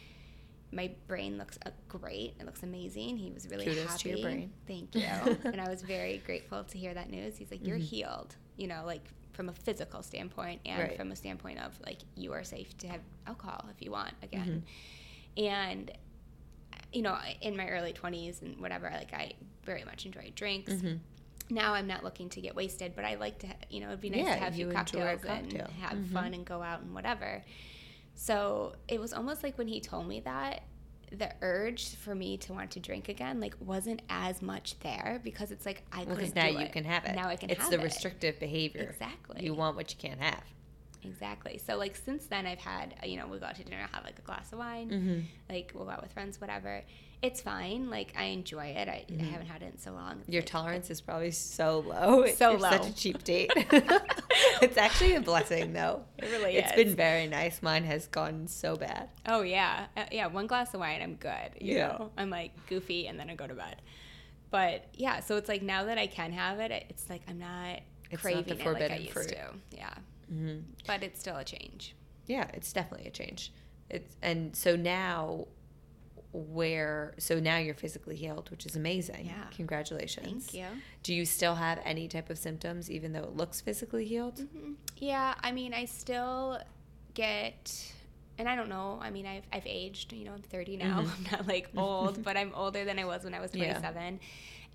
my 0.71 0.91
brain 1.07 1.37
looks 1.37 1.57
uh, 1.65 1.69
great 1.87 2.35
it 2.39 2.45
looks 2.45 2.63
amazing 2.63 3.15
he 3.17 3.31
was 3.31 3.47
really 3.49 3.65
Kudos 3.65 3.85
happy 3.87 4.03
to 4.03 4.09
your 4.09 4.27
brain. 4.27 4.51
thank 4.67 4.93
you 5.01 5.01
and 5.45 5.61
i 5.61 5.69
was 5.69 5.81
very 5.83 6.17
grateful 6.25 6.63
to 6.65 6.77
hear 6.77 6.93
that 6.93 7.09
news 7.09 7.37
he's 7.37 7.51
like 7.51 7.65
you're 7.65 7.77
Mhm. 7.77 7.83
healed 7.93 8.35
you 8.57 8.67
know 8.67 8.83
like 8.85 9.03
from 9.31 9.47
a 9.49 9.53
physical 9.53 10.01
standpoint 10.03 10.59
and 10.65 10.79
Right. 10.81 10.97
from 10.97 11.11
a 11.11 11.15
standpoint 11.15 11.59
of 11.59 11.77
like 11.85 11.99
you 12.15 12.33
are 12.33 12.43
safe 12.43 12.75
to 12.79 12.87
have 12.87 13.01
alcohol 13.27 13.65
if 13.73 13.81
you 13.81 13.91
want 13.91 14.13
Mm-hmm. 14.21 14.25
again 14.25 14.63
and 15.37 15.91
you 16.91 17.01
know 17.01 17.17
in 17.41 17.55
my 17.55 17.67
early 17.69 17.93
20s 17.93 18.41
and 18.41 18.59
whatever 18.59 18.89
like 18.89 19.13
i 19.13 19.33
very 19.65 19.83
much 19.85 20.05
enjoyed 20.05 20.33
drinks 20.35 20.73
Mhm. 20.73 20.99
Now 21.49 21.73
I'm 21.73 21.87
not 21.87 22.03
looking 22.03 22.29
to 22.29 22.41
get 22.41 22.55
wasted, 22.55 22.93
but 22.95 23.05
I 23.05 23.15
like 23.15 23.39
to, 23.39 23.47
you 23.69 23.79
know, 23.79 23.87
it'd 23.87 24.01
be 24.01 24.09
nice 24.09 24.25
Yeah, 24.25 24.33
to 24.35 24.39
have 24.39 24.53
a 24.53 24.55
few 24.55 24.65
you 24.65 24.71
enjoy 24.71 25.01
a 25.01 25.15
cocktails 25.17 25.21
cocktail. 25.23 25.65
and 25.65 25.73
have 25.83 25.97
Mhm. 25.97 26.13
fun 26.13 26.33
and 26.33 26.45
go 26.45 26.61
out 26.63 26.81
and 26.81 26.93
whatever. 26.93 27.43
So 28.15 28.75
it 28.87 28.99
was 28.99 29.13
almost 29.13 29.43
like 29.43 29.57
when 29.57 29.67
he 29.67 29.79
told 29.79 30.07
me 30.07 30.19
that, 30.21 30.63
the 31.11 31.31
urge 31.41 31.95
for 31.95 32.15
me 32.15 32.35
to 32.37 32.51
want 32.53 32.71
to 32.71 32.79
drink 32.79 33.09
again, 33.09 33.39
like, 33.39 33.55
wasn't 33.59 34.01
as 34.09 34.41
much 34.41 34.79
there 34.79 35.21
because 35.23 35.51
it's 35.51 35.65
like 35.65 35.83
I 35.91 35.99
because 36.03 36.17
couldn't 36.29 36.35
now 36.35 36.47
do 36.47 36.53
you 36.53 36.65
it. 36.65 36.73
can 36.73 36.83
have 36.85 37.05
it 37.05 37.15
Now 37.15 37.27
I 37.27 37.35
can 37.35 37.49
have 37.49 37.57
it. 37.59 37.61
it's 37.61 37.69
the 37.69 37.79
it. 37.79 37.83
restrictive 37.83 38.39
behavior 38.39 38.89
Exactly. 38.89 39.43
you 39.45 39.53
want 39.53 39.75
what 39.75 39.91
you 39.91 39.97
can't 39.99 40.19
have 40.19 40.43
Exactly. 41.07 41.57
So 41.65 41.77
like 41.77 41.95
since 41.95 42.25
then, 42.25 42.45
I've 42.45 42.59
had, 42.59 42.95
you 43.03 43.17
know, 43.17 43.27
we'll 43.27 43.39
go 43.39 43.45
out 43.45 43.55
to 43.55 43.63
dinner, 43.63 43.77
have 43.91 44.03
like 44.03 44.19
a 44.19 44.21
glass 44.21 44.51
of 44.51 44.59
wine, 44.59 44.89
mm-hmm. 44.89 45.19
like 45.53 45.71
we'll 45.73 45.85
go 45.85 45.91
out 45.91 46.01
with 46.01 46.11
friends, 46.13 46.39
whatever. 46.41 46.81
It's 47.21 47.41
fine. 47.41 47.89
Like 47.89 48.13
I 48.17 48.25
enjoy 48.25 48.65
it. 48.67 48.87
I, 48.87 49.05
I 49.19 49.23
haven't 49.23 49.47
had 49.47 49.61
it 49.63 49.73
in 49.73 49.79
so 49.79 49.91
long. 49.91 50.19
It's 50.21 50.29
Your 50.29 50.41
like- 50.41 50.49
tolerance 50.49 50.89
is 50.91 51.01
probably 51.01 51.31
so 51.31 51.79
low. 51.79 52.25
So 52.27 52.51
you're 52.51 52.59
Such 52.59 52.81
low. 52.81 52.87
a 52.87 52.91
cheap 52.91 53.23
date. 53.23 53.51
it's 53.55 54.77
actually 54.77 55.15
a 55.15 55.21
blessing, 55.21 55.73
though. 55.73 56.03
It 56.17 56.25
really 56.25 56.57
It's 56.57 56.71
is. 56.71 56.77
It's 56.77 56.83
been 56.89 56.95
very 56.95 57.27
nice. 57.27 57.61
Mine 57.63 57.83
has 57.85 58.07
gone 58.07 58.47
so 58.47 58.75
bad. 58.75 59.09
Oh 59.25 59.41
yeah, 59.41 59.85
uh, 59.97 60.03
yeah. 60.11 60.27
One 60.27 60.45
glass 60.47 60.73
of 60.73 60.81
wine, 60.81 61.01
I'm 61.01 61.15
good. 61.15 61.51
You 61.59 61.77
Yeah. 61.77 61.87
know, 61.87 62.11
I'm 62.17 62.29
like 62.29 62.51
goofy, 62.67 63.07
and 63.07 63.19
then 63.19 63.29
I 63.29 63.35
go 63.35 63.47
to 63.47 63.55
bed. 63.55 63.77
But 64.51 64.85
yeah, 64.93 65.19
so 65.21 65.37
it's 65.37 65.49
like 65.49 65.61
now 65.61 65.85
that 65.85 65.97
I 65.97 66.07
can 66.07 66.31
have 66.31 66.59
it, 66.59 66.71
it's 66.89 67.09
like 67.09 67.21
I'm 67.27 67.39
not 67.39 67.79
It's 68.11 68.21
craving 68.21 68.45
not 68.47 68.57
the 68.57 68.69
it 68.69 68.73
like 68.81 68.91
I 68.91 68.95
used 68.97 69.13
fruit. 69.13 69.29
to. 69.29 69.47
Yeah, 69.71 69.93
hmm 70.29 70.59
but 70.87 71.03
it's 71.03 71.19
still 71.19 71.35
a 71.37 71.43
change. 71.43 71.95
Yeah, 72.27 72.47
it's 72.53 72.71
definitely 72.73 73.07
a 73.07 73.11
change. 73.11 73.51
It's 73.89 74.15
and 74.21 74.55
so 74.55 74.75
now, 74.75 75.47
where 76.33 77.13
so 77.17 77.39
now 77.39 77.57
you're 77.57 77.73
physically 77.75 78.15
healed, 78.15 78.49
which 78.51 78.65
is 78.65 78.75
amazing. 78.75 79.27
Yeah. 79.27 79.45
congratulations. 79.55 80.47
Thank 80.47 80.53
you. 80.53 80.81
Do 81.03 81.13
you 81.13 81.25
still 81.25 81.55
have 81.55 81.79
any 81.85 82.07
type 82.07 82.29
of 82.29 82.37
symptoms, 82.37 82.89
even 82.91 83.13
though 83.13 83.23
it 83.23 83.35
looks 83.35 83.61
physically 83.61 84.05
healed? 84.05 84.39
hmm 84.39 84.73
Yeah, 84.97 85.35
I 85.41 85.51
mean, 85.51 85.73
I 85.73 85.85
still 85.85 86.59
get, 87.13 87.93
and 88.37 88.49
I 88.49 88.55
don't 88.55 88.69
know. 88.69 88.99
I 89.01 89.09
mean, 89.11 89.25
I've 89.25 89.43
I've 89.53 89.65
aged. 89.67 90.11
You 90.13 90.25
know, 90.25 90.33
I'm 90.33 90.41
30 90.41 90.77
now. 90.77 91.01
Mhm. 91.01 91.09
I'm 91.17 91.31
not 91.31 91.47
like 91.47 91.69
old, 91.77 92.23
but 92.27 92.35
I'm 92.37 92.53
older 92.55 92.83
than 92.85 92.99
I 92.99 93.05
was 93.05 93.23
when 93.23 93.33
I 93.33 93.39
was 93.39 93.53
Yeah. 93.53 93.79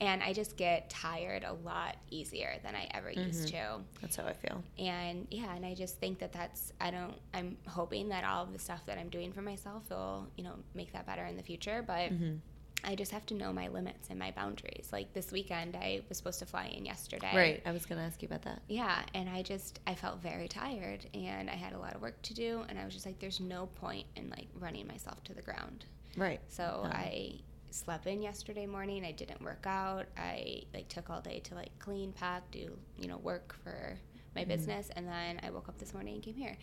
27. 0.00 0.12
And 0.12 0.22
I 0.22 0.32
just 0.32 0.56
get 0.56 0.90
tired 0.90 1.44
a 1.44 1.52
lot 1.52 1.96
easier 2.10 2.56
than 2.62 2.74
I 2.74 2.88
ever 2.92 3.10
used 3.10 3.48
Mhm. 3.48 3.50
to. 3.50 3.80
That's 4.00 4.16
how 4.16 4.24
I 4.26 4.32
feel. 4.32 4.62
and 4.78 5.26
yeah 5.30 5.54
and 5.54 5.64
i 5.66 5.74
just 5.74 5.98
think 5.98 6.18
that 6.18 6.32
that's 6.32 6.72
i 6.80 6.90
don't 6.90 7.14
i'm 7.34 7.56
hoping 7.68 8.08
that 8.08 8.24
all 8.24 8.42
of 8.44 8.52
the 8.52 8.58
stuff 8.58 8.84
that 8.86 8.96
i'm 8.98 9.08
doing 9.10 9.30
for 9.32 9.42
myself 9.42 9.88
will 9.90 10.26
you 10.36 10.44
know 10.44 10.54
make 10.74 10.92
that 10.92 11.04
better 11.06 11.24
in 11.26 11.36
the 11.36 11.42
future 11.42 11.82
but 11.86 12.08
hmm 12.10 12.36
i 12.84 12.94
just 12.94 13.10
have 13.12 13.26
to 13.26 13.34
know 13.34 13.52
my 13.52 13.68
limits 13.68 14.08
and 14.08 14.18
my 14.18 14.30
boundaries 14.30 14.88
like 14.92 15.12
this 15.12 15.30
weekend 15.32 15.76
i 15.76 16.00
was 16.08 16.16
supposed 16.18 16.38
to 16.38 16.46
fly 16.46 16.66
in 16.66 16.84
yesterday 16.86 17.30
Right. 17.34 17.62
I 17.66 17.72
was 17.72 17.84
going 17.84 17.98
to 18.00 18.04
ask 18.06 18.22
you 18.22 18.26
about 18.26 18.42
that. 18.42 18.62
yeah 18.68 19.02
and 19.14 19.28
i 19.28 19.42
just 19.42 19.80
i 19.86 19.94
felt 19.94 20.20
very 20.22 20.48
tired 20.48 21.06
and 21.14 21.50
i 21.50 21.54
had 21.54 21.72
a 21.74 21.78
lot 21.78 21.94
of 21.94 22.00
work 22.00 22.20
to 22.22 22.34
do 22.34 22.64
and 22.68 22.78
i 22.78 22.84
was 22.84 22.94
just 22.94 23.04
like 23.06 23.18
there's 23.18 23.40
no 23.40 23.66
point 23.66 24.06
in 24.16 24.30
like 24.30 24.48
running 24.58 24.86
myself 24.86 25.22
to 25.24 25.34
the 25.34 25.42
ground 25.42 25.84
Right. 26.16 26.40
so 26.48 26.80
No. 26.84 26.90
I 26.90 27.40
slept 27.74 28.06
in 28.06 28.22
yesterday 28.22 28.66
morning. 28.66 29.04
I 29.04 29.12
didn't 29.12 29.40
work 29.42 29.64
out. 29.66 30.06
I 30.16 30.62
like 30.74 30.88
took 30.88 31.10
all 31.10 31.20
day 31.20 31.40
to 31.40 31.54
like 31.54 31.70
clean, 31.78 32.12
pack, 32.12 32.50
do 32.50 32.76
you 32.98 33.08
know 33.08 33.18
work 33.18 33.54
for 33.64 33.98
my 34.34 34.44
Mhm. 34.44 34.48
business, 34.48 34.90
and 34.96 35.06
then 35.06 35.40
I 35.42 35.50
woke 35.50 35.68
up 35.68 35.78
this 35.78 35.92
morning 35.94 36.14
and 36.14 36.22
came 36.22 36.34
here. 36.36 36.56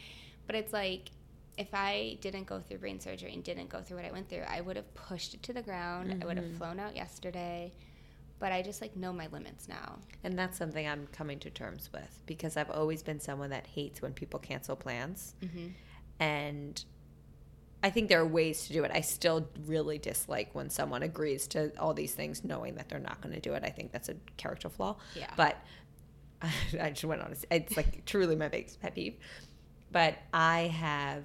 But 0.45 0.55
it's 0.55 0.73
like 0.73 1.11
if 1.57 1.73
I 1.73 2.17
didn't 2.21 2.45
go 2.45 2.59
through 2.59 2.77
brain 2.77 2.99
surgery 2.99 3.33
and 3.33 3.43
didn't 3.43 3.67
go 3.69 3.81
through 3.81 3.97
what 3.97 4.05
I 4.05 4.11
went 4.11 4.29
through, 4.29 4.43
I 4.47 4.61
would 4.61 4.75
have 4.75 4.93
pushed 4.93 5.33
it 5.33 5.41
to 5.43 5.53
the 5.53 5.63
ground. 5.63 6.23
I 6.23 6.25
would 6.27 6.37
have 6.37 6.55
flown 6.57 6.79
out 6.79 6.95
yesterday. 6.95 7.73
But 8.39 8.51
I 8.51 8.61
just 8.61 8.79
like 8.81 8.95
know 8.95 9.11
my 9.11 9.25
limits 9.27 9.67
now. 9.67 9.97
And 10.23 10.37
that's 10.37 10.55
something 10.59 10.87
I'm 10.87 11.07
coming 11.07 11.39
to 11.39 11.49
terms 11.49 11.89
with 11.91 12.21
because 12.27 12.55
I've 12.57 12.69
always 12.69 13.01
been 13.01 13.19
someone 13.19 13.49
that 13.49 13.65
hates 13.65 14.03
when 14.03 14.13
people 14.13 14.39
cancel 14.39 14.75
plans. 14.75 15.33
Mm-hmm. 15.41 15.69
And 16.19 16.85
I 17.83 17.89
think 17.89 18.09
there 18.09 18.19
are 18.19 18.25
ways 18.25 18.67
to 18.67 18.73
do 18.73 18.83
it. 18.83 18.91
I 18.93 19.01
still 19.01 19.47
really 19.65 19.99
dislike 19.99 20.49
when 20.53 20.69
someone 20.69 21.03
agrees 21.03 21.47
to 21.49 21.71
all 21.79 21.93
these 21.93 22.13
things 22.13 22.43
knowing 22.43 22.75
that 22.75 22.89
they're 22.89 22.99
not 22.99 23.21
going 23.21 23.35
to 23.35 23.41
do 23.41 23.53
it. 23.53 23.63
I 23.63 23.69
think 23.69 23.91
that's 23.91 24.09
a 24.09 24.15
character 24.35 24.69
flaw. 24.69 24.95
Yeah. 25.15 25.31
But 25.35 25.57
I 26.41 26.89
just 26.89 27.03
went 27.03 27.21
on. 27.21 27.33
It's 27.51 27.77
like 27.77 28.05
truly 28.05 28.35
my 28.35 28.47
biggest 28.47 28.81
pet 28.81 28.95
peeve. 28.95 29.15
But 29.91 30.17
I 30.33 30.71
have 30.75 31.23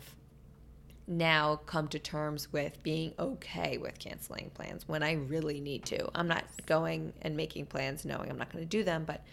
now 1.07 1.57
come 1.67 1.89
to 1.89 1.99
terms 1.99 2.53
with 2.53 2.83
being 2.83 3.13
okay 3.19 3.77
with 3.79 3.99
canceling 3.99 4.51
plans 4.55 4.87
when 4.87 5.03
I 5.03 5.13
really 5.13 5.61
need 5.61 5.85
to. 5.87 6.09
I'm 6.15 6.29
not 6.29 6.45
going 6.67 7.13
and 7.23 7.37
making 7.37 7.67
plans 7.67 8.05
knowing 8.05 8.31
I'm 8.31 8.39
not 8.39 8.53
going 8.53 8.63
to 8.63 8.69
do 8.69 8.85
them, 8.85 9.05
but 9.05 9.25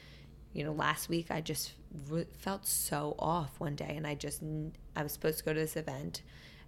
you 0.53 0.63
know, 0.63 0.72
last 0.72 1.09
week 1.09 1.28
I 1.30 1.41
just 1.41 1.74
re- 2.09 2.26
felt 2.39 2.65
so 2.65 3.15
off 3.20 3.59
one 3.59 3.76
day 3.76 3.93
and 3.95 4.07
I 4.07 4.15
just 4.15 4.41
I 4.95 5.03
was 5.03 5.11
supposed 5.11 5.39
to 5.39 5.45
go 5.45 5.53
to 5.53 5.59
this 5.59 5.76
event 5.76 6.22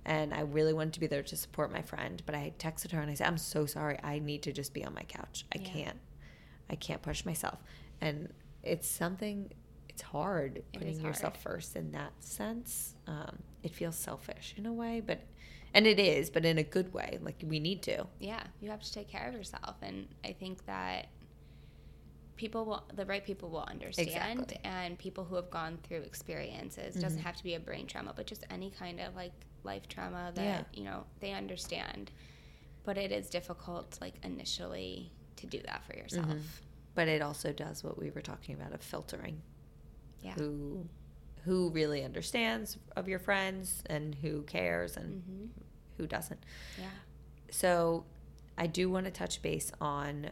and 0.05 0.33
I 0.33 0.41
really 0.41 0.73
wanted 0.73 0.93
to 0.93 0.99
be 0.99 1.07
there 1.07 1.23
to 1.23 1.35
support 1.35 1.71
my 1.71 1.81
friend, 1.81 2.21
but 2.25 2.35
I 2.35 2.53
texted 2.57 2.91
her 2.91 3.01
and 3.01 3.11
I 3.11 3.13
said, 3.13 3.27
"I'm 3.27 3.37
so 3.37 3.65
sorry. 3.65 3.99
I 4.03 4.19
need 4.19 4.43
to 4.43 4.51
just 4.51 4.73
be 4.73 4.83
on 4.83 4.93
my 4.93 5.03
couch. 5.03 5.45
I 5.53 5.59
yeah. 5.59 5.69
can't. 5.69 5.99
I 6.69 6.75
can't 6.75 7.01
push 7.01 7.25
myself." 7.25 7.59
And 7.99 8.33
it's 8.63 8.87
something 8.87 9.51
it's 9.89 10.01
hard 10.01 10.63
putting 10.73 10.99
hard. 10.99 11.03
yourself 11.03 11.41
first 11.41 11.75
in 11.75 11.91
that 11.91 12.13
sense. 12.19 12.95
Um, 13.07 13.39
it 13.61 13.73
feels 13.73 13.95
selfish 13.95 14.55
in 14.57 14.65
a 14.65 14.73
way, 14.73 15.01
but 15.05 15.19
and 15.73 15.85
it 15.85 15.99
is, 15.99 16.29
but 16.29 16.45
in 16.45 16.57
a 16.57 16.63
good 16.63 16.93
way. 16.93 17.19
Like 17.21 17.43
we 17.45 17.59
need 17.59 17.83
to. 17.83 18.07
Yeah, 18.19 18.43
you 18.59 18.69
have 18.69 18.81
to 18.81 18.91
take 18.91 19.09
care 19.09 19.27
of 19.27 19.33
yourself, 19.33 19.75
and 19.81 20.07
I 20.23 20.33
think 20.33 20.65
that 20.65 21.07
people 22.35 22.65
will 22.65 22.83
the 22.95 23.05
right 23.05 23.25
people 23.25 23.49
will 23.49 23.65
understand 23.67 24.07
exactly. 24.09 24.59
and 24.63 24.97
people 24.97 25.23
who 25.23 25.35
have 25.35 25.49
gone 25.49 25.77
through 25.83 26.01
experiences 26.01 26.93
mm-hmm. 26.93 27.01
doesn't 27.01 27.21
have 27.21 27.35
to 27.35 27.43
be 27.43 27.55
a 27.55 27.59
brain 27.59 27.85
trauma 27.85 28.13
but 28.15 28.25
just 28.25 28.43
any 28.49 28.71
kind 28.71 28.99
of 28.99 29.15
like 29.15 29.33
life 29.63 29.87
trauma 29.87 30.31
that 30.33 30.43
yeah. 30.43 30.61
you 30.73 30.83
know 30.83 31.03
they 31.19 31.33
understand 31.33 32.11
but 32.83 32.97
it 32.97 33.11
is 33.11 33.29
difficult 33.29 33.97
like 34.01 34.15
initially 34.23 35.11
to 35.35 35.45
do 35.45 35.59
that 35.65 35.83
for 35.85 35.95
yourself 35.95 36.25
mm-hmm. 36.25 36.39
but 36.95 37.07
it 37.07 37.21
also 37.21 37.51
does 37.51 37.83
what 37.83 37.99
we 37.99 38.09
were 38.09 38.21
talking 38.21 38.55
about 38.55 38.73
of 38.73 38.81
filtering 38.81 39.41
yeah. 40.21 40.33
who 40.33 40.85
who 41.43 41.69
really 41.71 42.03
understands 42.03 42.77
of 42.95 43.07
your 43.07 43.19
friends 43.19 43.83
and 43.87 44.15
who 44.15 44.43
cares 44.43 44.95
and 44.95 45.21
mm-hmm. 45.21 45.45
who 45.97 46.07
doesn't. 46.07 46.43
Yeah. 46.77 46.85
So 47.49 48.05
I 48.57 48.67
do 48.67 48.89
want 48.89 49.05
to 49.05 49.11
touch 49.11 49.41
base 49.41 49.71
on 49.81 50.29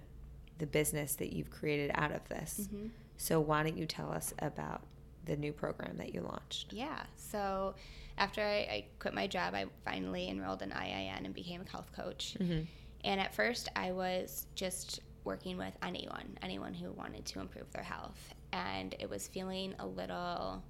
the 0.60 0.68
business 0.68 1.16
that 1.16 1.34
you've 1.34 1.50
created 1.50 1.92
out 1.96 2.12
of 2.12 2.28
this. 2.30 2.62
Mm-hmm. 2.62 2.88
So 3.18 3.40
why 3.40 3.64
don't 3.64 3.78
you 3.78 3.86
tell 3.86 4.12
us 4.12 4.34
about 4.40 4.84
the 5.26 5.36
new 5.36 5.52
program 5.52 5.98
that 5.98 6.14
you 6.14 6.22
launched? 6.22 6.72
Yeah. 6.72 7.04
So 7.16 7.76
after 8.18 8.42
I, 8.42 8.46
I 8.46 8.86
quit 9.00 9.14
my 9.14 9.28
job, 9.28 9.54
I 9.56 9.66
finally 9.84 10.30
enrolled 10.30 10.62
in 10.62 10.70
IIN 10.70 11.26
and 11.26 11.34
became 11.34 11.62
a 11.62 11.70
health 11.70 11.92
coach. 11.96 12.38
Mm-hmm. 12.40 12.62
And 13.04 13.20
at 13.20 13.34
first, 13.34 13.70
I 13.76 13.92
was 13.92 14.46
just 14.56 15.00
working 15.24 15.58
with 15.58 15.74
anyone, 15.82 16.38
anyone 16.42 16.74
who 16.74 16.92
wanted 16.92 17.26
to 17.26 17.40
improve 17.40 17.72
their 17.72 17.84
health. 17.84 18.34
And 18.52 18.96
it 19.00 19.10
was 19.10 19.28
feeling 19.28 19.74
a 19.80 19.88
little 19.88 20.64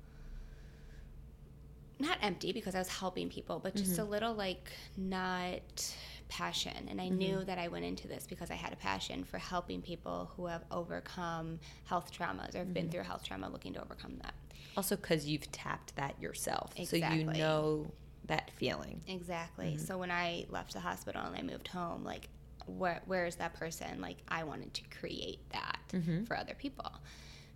not 2.00 2.18
empty 2.22 2.54
because 2.54 2.76
I 2.76 2.80
was 2.80 2.88
helping 2.88 3.30
people, 3.30 3.60
but 3.60 3.76
just 3.76 3.94
mm-hmm. 3.94 4.02
a 4.02 4.06
little 4.06 4.34
like 4.34 4.72
not 4.96 5.96
passion. 6.30 6.88
And 6.90 7.02
I 7.02 7.08
mm-hmm. 7.08 7.18
knew 7.18 7.44
that 7.44 7.58
I 7.58 7.68
went 7.68 7.86
into 7.86 8.08
this 8.08 8.26
because 8.28 8.50
I 8.50 8.56
had 8.56 8.72
a 8.72 8.78
passion 8.78 9.24
for 9.24 9.38
helping 9.38 9.82
people 9.82 10.32
who 10.36 10.46
have 10.46 10.64
overcome 10.72 11.60
health 11.86 12.12
traumas 12.12 12.56
or 12.56 12.60
have 12.60 12.68
mm-hmm. 12.68 12.74
been 12.74 12.90
through 12.90 13.04
health 13.04 13.24
trauma 13.24 13.50
looking 13.50 13.74
to 13.74 13.82
overcome 13.82 14.18
that. 14.22 14.34
Also, 14.78 14.96
because 14.96 15.26
you've 15.26 15.52
tapped 15.52 15.96
that 15.98 16.22
yourself. 16.22 16.72
Exactly. 16.78 17.26
So 17.26 17.32
you 17.32 17.38
know 17.38 17.92
that 18.28 18.52
feeling. 18.56 19.02
Exactly. 19.08 19.72
Mm-hmm. 19.72 19.86
So 19.86 19.98
when 19.98 20.12
I 20.12 20.46
left 20.50 20.74
the 20.74 20.80
hospital 20.80 21.22
and 21.22 21.36
I 21.36 21.42
moved 21.42 21.68
home, 21.68 22.04
like, 22.04 22.30
where, 22.68 23.02
where 23.06 23.26
is 23.26 23.36
that 23.38 23.56
person? 23.56 24.00
Like, 24.00 24.18
I 24.28 24.44
wanted 24.44 24.74
to 24.76 24.82
create 25.00 25.40
that 25.52 25.80
mm-hmm. 25.92 26.26
for 26.26 26.38
other 26.38 26.54
people. 26.54 26.92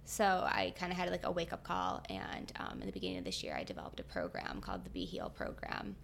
So 0.05 0.25
I 0.25 0.73
kind 0.77 0.91
of 0.91 0.97
had 0.97 1.09
like 1.11 1.25
a 1.25 1.31
wake 1.31 1.53
up 1.53 1.63
call, 1.63 2.03
and 2.09 2.51
um, 2.59 2.81
in 2.81 2.87
the 2.87 2.91
beginning 2.91 3.19
of 3.19 3.23
this 3.23 3.41
year, 3.41 3.55
I 3.55 3.63
developed 3.63 3.99
a 4.01 4.03
program 4.03 4.59
called 4.59 4.83
the 4.83 4.89
Be 4.89 5.05
Heal 5.05 5.29
program, 5.29 5.95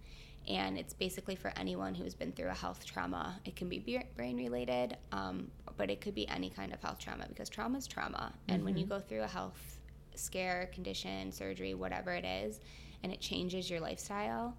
and 0.48 0.78
it's 0.78 0.94
basically 0.94 1.36
for 1.36 1.52
anyone 1.56 1.94
who's 1.94 2.14
been 2.14 2.32
through 2.32 2.48
a 2.48 2.54
health 2.54 2.84
trauma. 2.84 3.40
It 3.44 3.56
can 3.56 3.68
be 3.68 4.02
brain 4.16 4.36
related, 4.36 4.96
um, 5.12 5.50
but 5.76 5.90
it 5.90 6.00
could 6.00 6.14
be 6.14 6.26
any 6.28 6.50
kind 6.50 6.72
of 6.72 6.80
health 6.80 6.98
trauma 6.98 7.26
because 7.28 7.48
trauma 7.48 7.78
is 7.78 7.86
trauma, 7.86 8.32
and 8.48 8.58
mm-hmm. 8.58 8.64
when 8.64 8.76
you 8.76 8.84
mm-hmm. 8.84 8.94
go 8.94 9.00
through 9.00 9.22
a 9.22 9.28
health 9.28 9.78
scare, 10.14 10.70
condition, 10.72 11.32
surgery, 11.32 11.74
whatever 11.74 12.12
it 12.12 12.24
is, 12.24 12.60
and 13.02 13.12
it 13.12 13.20
changes 13.20 13.70
your 13.70 13.80
lifestyle, 13.80 14.56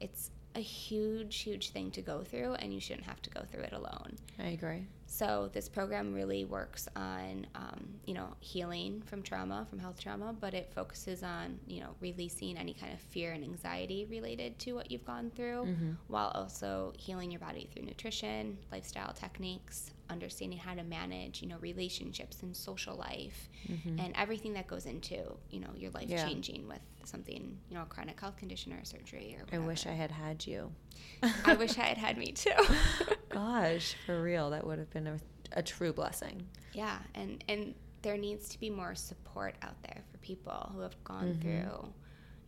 it's 0.00 0.30
a 0.54 0.60
huge, 0.60 1.38
huge 1.38 1.70
thing 1.70 1.90
to 1.92 2.02
go 2.02 2.22
through, 2.22 2.54
and 2.54 2.72
you 2.72 2.80
shouldn't 2.80 3.06
have 3.06 3.22
to 3.22 3.30
go 3.30 3.42
through 3.50 3.62
it 3.62 3.72
alone. 3.72 4.16
I 4.38 4.48
agree. 4.48 4.86
So 5.06 5.50
this 5.52 5.68
program 5.68 6.14
really 6.14 6.46
works 6.46 6.88
on, 6.96 7.46
um, 7.54 7.86
you 8.06 8.14
know, 8.14 8.28
healing 8.40 9.02
from 9.04 9.22
trauma, 9.22 9.66
from 9.68 9.78
health 9.78 10.00
trauma, 10.00 10.34
but 10.38 10.54
it 10.54 10.72
focuses 10.74 11.22
on, 11.22 11.58
you 11.66 11.80
know, 11.80 11.94
releasing 12.00 12.56
any 12.56 12.72
kind 12.72 12.94
of 12.94 13.00
fear 13.00 13.32
and 13.32 13.44
anxiety 13.44 14.06
related 14.06 14.58
to 14.60 14.72
what 14.72 14.90
you've 14.90 15.04
gone 15.04 15.30
through, 15.36 15.64
mm-hmm. 15.66 15.90
while 16.08 16.32
also 16.34 16.94
healing 16.96 17.30
your 17.30 17.40
body 17.40 17.68
through 17.72 17.84
nutrition, 17.84 18.56
lifestyle 18.70 19.12
techniques, 19.12 19.90
understanding 20.08 20.58
how 20.58 20.74
to 20.74 20.82
manage, 20.82 21.42
you 21.42 21.48
know, 21.48 21.58
relationships 21.60 22.42
and 22.42 22.56
social 22.56 22.96
life, 22.96 23.50
mm-hmm. 23.70 23.98
and 23.98 24.14
everything 24.16 24.54
that 24.54 24.66
goes 24.66 24.86
into, 24.86 25.20
you 25.50 25.60
know, 25.60 25.70
your 25.76 25.90
life 25.90 26.08
yeah. 26.08 26.26
changing 26.26 26.66
with 26.66 26.80
something, 27.06 27.58
you 27.68 27.76
know, 27.76 27.82
a 27.82 27.86
chronic 27.86 28.20
health 28.20 28.36
condition 28.36 28.72
or 28.72 28.78
a 28.78 28.86
surgery 28.86 29.36
or. 29.38 29.44
Whatever. 29.44 29.62
I 29.62 29.66
wish 29.66 29.86
I 29.86 29.92
had 29.92 30.10
had 30.10 30.46
you. 30.46 30.72
I 31.44 31.54
wish 31.54 31.78
I 31.78 31.82
had 31.82 31.98
had 31.98 32.18
me 32.18 32.32
too. 32.32 32.50
Gosh, 33.28 33.94
for 34.06 34.22
real, 34.22 34.50
that 34.50 34.66
would 34.66 34.78
have 34.78 34.90
been 34.90 35.06
a, 35.06 35.18
a 35.52 35.62
true 35.62 35.92
blessing. 35.92 36.46
Yeah, 36.72 36.98
and 37.14 37.42
and 37.48 37.74
there 38.02 38.16
needs 38.16 38.48
to 38.50 38.58
be 38.58 38.70
more 38.70 38.94
support 38.94 39.54
out 39.62 39.80
there 39.82 40.02
for 40.10 40.18
people 40.18 40.70
who 40.74 40.80
have 40.80 41.02
gone 41.04 41.34
mm-hmm. 41.34 41.40
through 41.40 41.92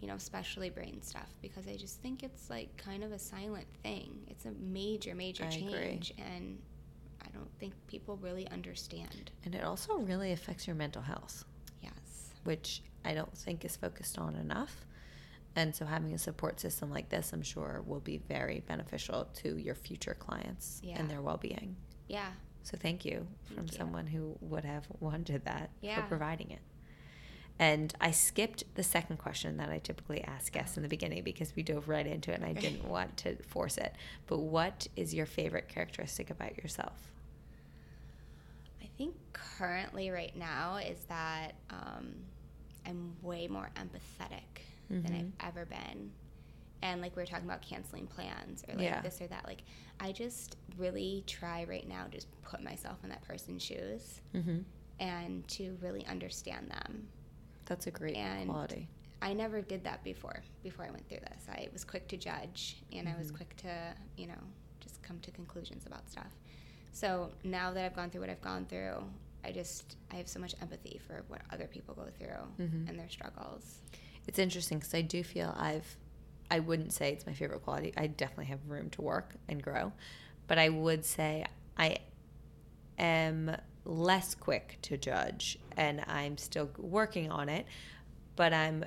you 0.04 0.10
know, 0.10 0.16
especially 0.16 0.68
brain 0.68 1.00
stuff, 1.00 1.32
because 1.40 1.66
I 1.66 1.76
just 1.76 2.02
think 2.02 2.22
it's 2.22 2.50
like 2.50 2.76
kind 2.76 3.02
of 3.02 3.12
a 3.12 3.18
silent 3.18 3.64
thing. 3.82 4.18
It's 4.26 4.44
a 4.44 4.50
major, 4.60 5.14
major 5.14 5.44
I 5.44 5.48
change, 5.48 6.10
agree. 6.10 6.26
and 6.26 6.58
I 7.22 7.30
don't 7.32 7.48
think 7.58 7.72
people 7.86 8.18
really 8.18 8.46
understand. 8.50 9.30
And 9.46 9.54
it 9.54 9.64
also 9.64 9.96
really 9.96 10.32
affects 10.32 10.66
your 10.66 10.76
mental 10.76 11.00
health. 11.00 11.46
Which 12.44 12.82
I 13.04 13.14
don't 13.14 13.36
think 13.36 13.64
is 13.64 13.76
focused 13.76 14.18
on 14.18 14.36
enough. 14.36 14.86
And 15.56 15.74
so 15.74 15.84
having 15.84 16.12
a 16.12 16.18
support 16.18 16.58
system 16.58 16.90
like 16.90 17.08
this, 17.08 17.32
I'm 17.32 17.42
sure, 17.42 17.82
will 17.86 18.00
be 18.00 18.18
very 18.18 18.62
beneficial 18.66 19.28
to 19.36 19.56
your 19.56 19.74
future 19.74 20.16
clients 20.18 20.80
yeah. 20.82 20.98
and 20.98 21.08
their 21.08 21.22
well 21.22 21.36
being. 21.36 21.76
Yeah. 22.08 22.30
So 22.62 22.76
thank 22.80 23.04
you 23.04 23.26
thank 23.46 23.58
from 23.58 23.66
you. 23.66 23.76
someone 23.76 24.06
who 24.06 24.36
would 24.40 24.64
have 24.64 24.86
wanted 25.00 25.44
that 25.44 25.70
yeah. 25.80 25.96
for 25.96 26.08
providing 26.08 26.50
it. 26.50 26.60
And 27.58 27.94
I 28.00 28.10
skipped 28.10 28.64
the 28.74 28.82
second 28.82 29.18
question 29.18 29.58
that 29.58 29.68
I 29.68 29.78
typically 29.78 30.24
ask 30.24 30.52
guests 30.52 30.76
in 30.76 30.82
the 30.82 30.88
beginning 30.88 31.22
because 31.22 31.54
we 31.54 31.62
dove 31.62 31.88
right 31.88 32.06
into 32.06 32.32
it 32.32 32.40
and 32.40 32.44
I 32.44 32.52
didn't 32.60 32.88
want 32.88 33.16
to 33.18 33.36
force 33.44 33.78
it. 33.78 33.94
But 34.26 34.38
what 34.38 34.88
is 34.96 35.14
your 35.14 35.26
favorite 35.26 35.68
characteristic 35.68 36.30
about 36.30 36.56
yourself? 36.58 37.12
I 38.82 38.88
think 38.98 39.14
currently, 39.32 40.10
right 40.10 40.36
now, 40.36 40.76
is 40.76 40.98
that 41.08 41.54
um, 41.70 42.14
way 43.24 43.48
more 43.48 43.70
empathetic 43.76 44.62
mm-hmm. 44.92 45.02
than 45.02 45.32
I've 45.40 45.48
ever 45.48 45.64
been. 45.64 46.12
And 46.82 47.00
like 47.00 47.16
we 47.16 47.22
were 47.22 47.26
talking 47.26 47.46
about 47.46 47.62
canceling 47.62 48.06
plans 48.06 48.62
or 48.68 48.74
like 48.74 48.84
yeah. 48.84 49.00
this 49.00 49.20
or 49.20 49.26
that, 49.28 49.46
like 49.46 49.62
I 50.00 50.12
just 50.12 50.56
really 50.76 51.24
try 51.26 51.64
right 51.64 51.88
now 51.88 52.04
to 52.04 52.10
just 52.10 52.28
put 52.42 52.62
myself 52.62 52.98
in 53.02 53.08
that 53.08 53.22
person's 53.26 53.62
shoes 53.62 54.20
mm-hmm. 54.34 54.58
and 55.00 55.48
to 55.48 55.78
really 55.80 56.06
understand 56.06 56.70
them. 56.70 57.08
That's 57.64 57.86
a 57.86 57.90
great 57.90 58.16
and 58.16 58.50
quality. 58.50 58.88
I 59.22 59.32
never 59.32 59.62
did 59.62 59.82
that 59.84 60.04
before. 60.04 60.42
Before 60.62 60.84
I 60.84 60.90
went 60.90 61.08
through 61.08 61.20
this, 61.20 61.46
I 61.48 61.68
was 61.72 61.84
quick 61.84 62.06
to 62.08 62.18
judge 62.18 62.82
and 62.92 63.06
mm-hmm. 63.06 63.16
I 63.16 63.18
was 63.18 63.28
mm-hmm. 63.28 63.36
quick 63.36 63.56
to, 63.58 63.94
you 64.18 64.26
know, 64.26 64.34
just 64.80 65.02
come 65.02 65.18
to 65.20 65.30
conclusions 65.30 65.86
about 65.86 66.06
stuff. 66.10 66.36
So 66.92 67.30
now 67.42 67.72
that 67.72 67.84
I've 67.84 67.96
gone 67.96 68.10
through 68.10 68.20
what 68.20 68.30
I've 68.30 68.42
gone 68.42 68.66
through, 68.66 69.02
I 69.44 69.52
just 69.52 69.96
I 70.12 70.16
have 70.16 70.28
so 70.28 70.40
much 70.40 70.54
empathy 70.60 71.00
for 71.06 71.24
what 71.28 71.42
other 71.52 71.66
people 71.66 71.94
go 71.94 72.06
through 72.18 72.66
mm-hmm. 72.66 72.88
and 72.88 72.98
their 72.98 73.08
struggles. 73.08 73.80
It's 74.26 74.38
interesting 74.38 74.78
because 74.78 74.94
I 74.94 75.02
do 75.02 75.22
feel 75.22 75.54
I've 75.58 75.96
I 76.50 76.60
wouldn't 76.60 76.92
say 76.92 77.12
it's 77.12 77.26
my 77.26 77.32
favorite 77.32 77.62
quality. 77.62 77.92
I 77.96 78.06
definitely 78.06 78.46
have 78.46 78.60
room 78.68 78.90
to 78.90 79.02
work 79.02 79.34
and 79.48 79.62
grow, 79.62 79.92
but 80.46 80.58
I 80.58 80.68
would 80.68 81.04
say 81.04 81.46
I 81.76 81.98
am 82.98 83.56
less 83.84 84.34
quick 84.34 84.78
to 84.82 84.96
judge 84.96 85.58
and 85.76 86.02
I'm 86.06 86.38
still 86.38 86.70
working 86.78 87.30
on 87.30 87.48
it, 87.48 87.66
but 88.36 88.52
I'm 88.52 88.84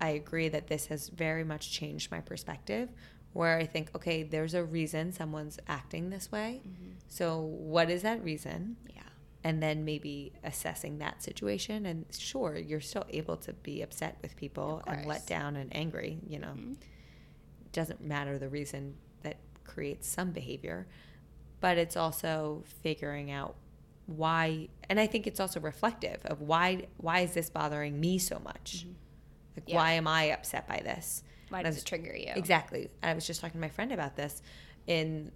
I 0.00 0.10
agree 0.10 0.48
that 0.48 0.66
this 0.66 0.86
has 0.86 1.08
very 1.08 1.44
much 1.44 1.70
changed 1.72 2.10
my 2.10 2.20
perspective 2.20 2.88
where 3.34 3.58
I 3.58 3.66
think, 3.66 3.90
okay, 3.96 4.22
there's 4.22 4.54
a 4.54 4.64
reason 4.64 5.12
someone's 5.12 5.58
acting 5.66 6.08
this 6.10 6.30
way. 6.30 6.60
Mm-hmm. 6.60 6.90
So, 7.08 7.40
what 7.40 7.90
is 7.90 8.02
that 8.02 8.22
reason? 8.24 8.76
Yeah. 8.94 9.02
And 9.44 9.62
then 9.62 9.84
maybe 9.84 10.32
assessing 10.42 10.98
that 10.98 11.22
situation. 11.22 11.84
And 11.84 12.06
sure, 12.10 12.56
you're 12.56 12.80
still 12.80 13.04
able 13.10 13.36
to 13.38 13.52
be 13.52 13.82
upset 13.82 14.16
with 14.22 14.36
people 14.36 14.82
and 14.86 15.04
let 15.06 15.26
down 15.26 15.56
and 15.56 15.74
angry, 15.76 16.18
you 16.26 16.38
know. 16.38 16.48
Mm-hmm. 16.48 16.72
Doesn't 17.72 18.00
matter 18.00 18.38
the 18.38 18.48
reason 18.48 18.94
that 19.22 19.36
creates 19.64 20.08
some 20.08 20.30
behavior, 20.30 20.86
but 21.60 21.76
it's 21.76 21.96
also 21.96 22.62
figuring 22.82 23.30
out 23.30 23.56
why 24.06 24.68
and 24.88 25.00
I 25.00 25.06
think 25.06 25.26
it's 25.26 25.40
also 25.40 25.60
reflective 25.60 26.18
of 26.26 26.42
why 26.42 26.86
why 26.98 27.20
is 27.20 27.32
this 27.32 27.50
bothering 27.50 27.98
me 27.98 28.18
so 28.18 28.38
much? 28.44 28.80
Mm-hmm. 28.80 28.92
Like 29.56 29.64
yeah. 29.68 29.76
why 29.76 29.92
am 29.92 30.06
I 30.06 30.24
upset 30.24 30.68
by 30.68 30.80
this? 30.84 31.22
Why 31.48 31.62
does 31.62 31.74
was- 31.74 31.82
it 31.82 31.86
trigger 31.86 32.16
you? 32.16 32.32
Exactly. 32.34 32.90
And 33.02 33.10
I 33.10 33.14
was 33.14 33.26
just 33.26 33.40
talking 33.40 33.60
to 33.60 33.60
my 33.60 33.68
friend 33.68 33.92
about 33.92 34.16
this 34.16 34.42
in 34.86 35.32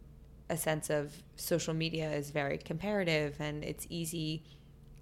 a 0.51 0.57
sense 0.57 0.91
of 0.91 1.23
social 1.37 1.75
media 1.75 2.11
is 2.13 2.31
very 2.31 2.59
comparative 2.59 3.37
and 3.41 3.63
it's 3.65 3.87
easy 3.91 4.43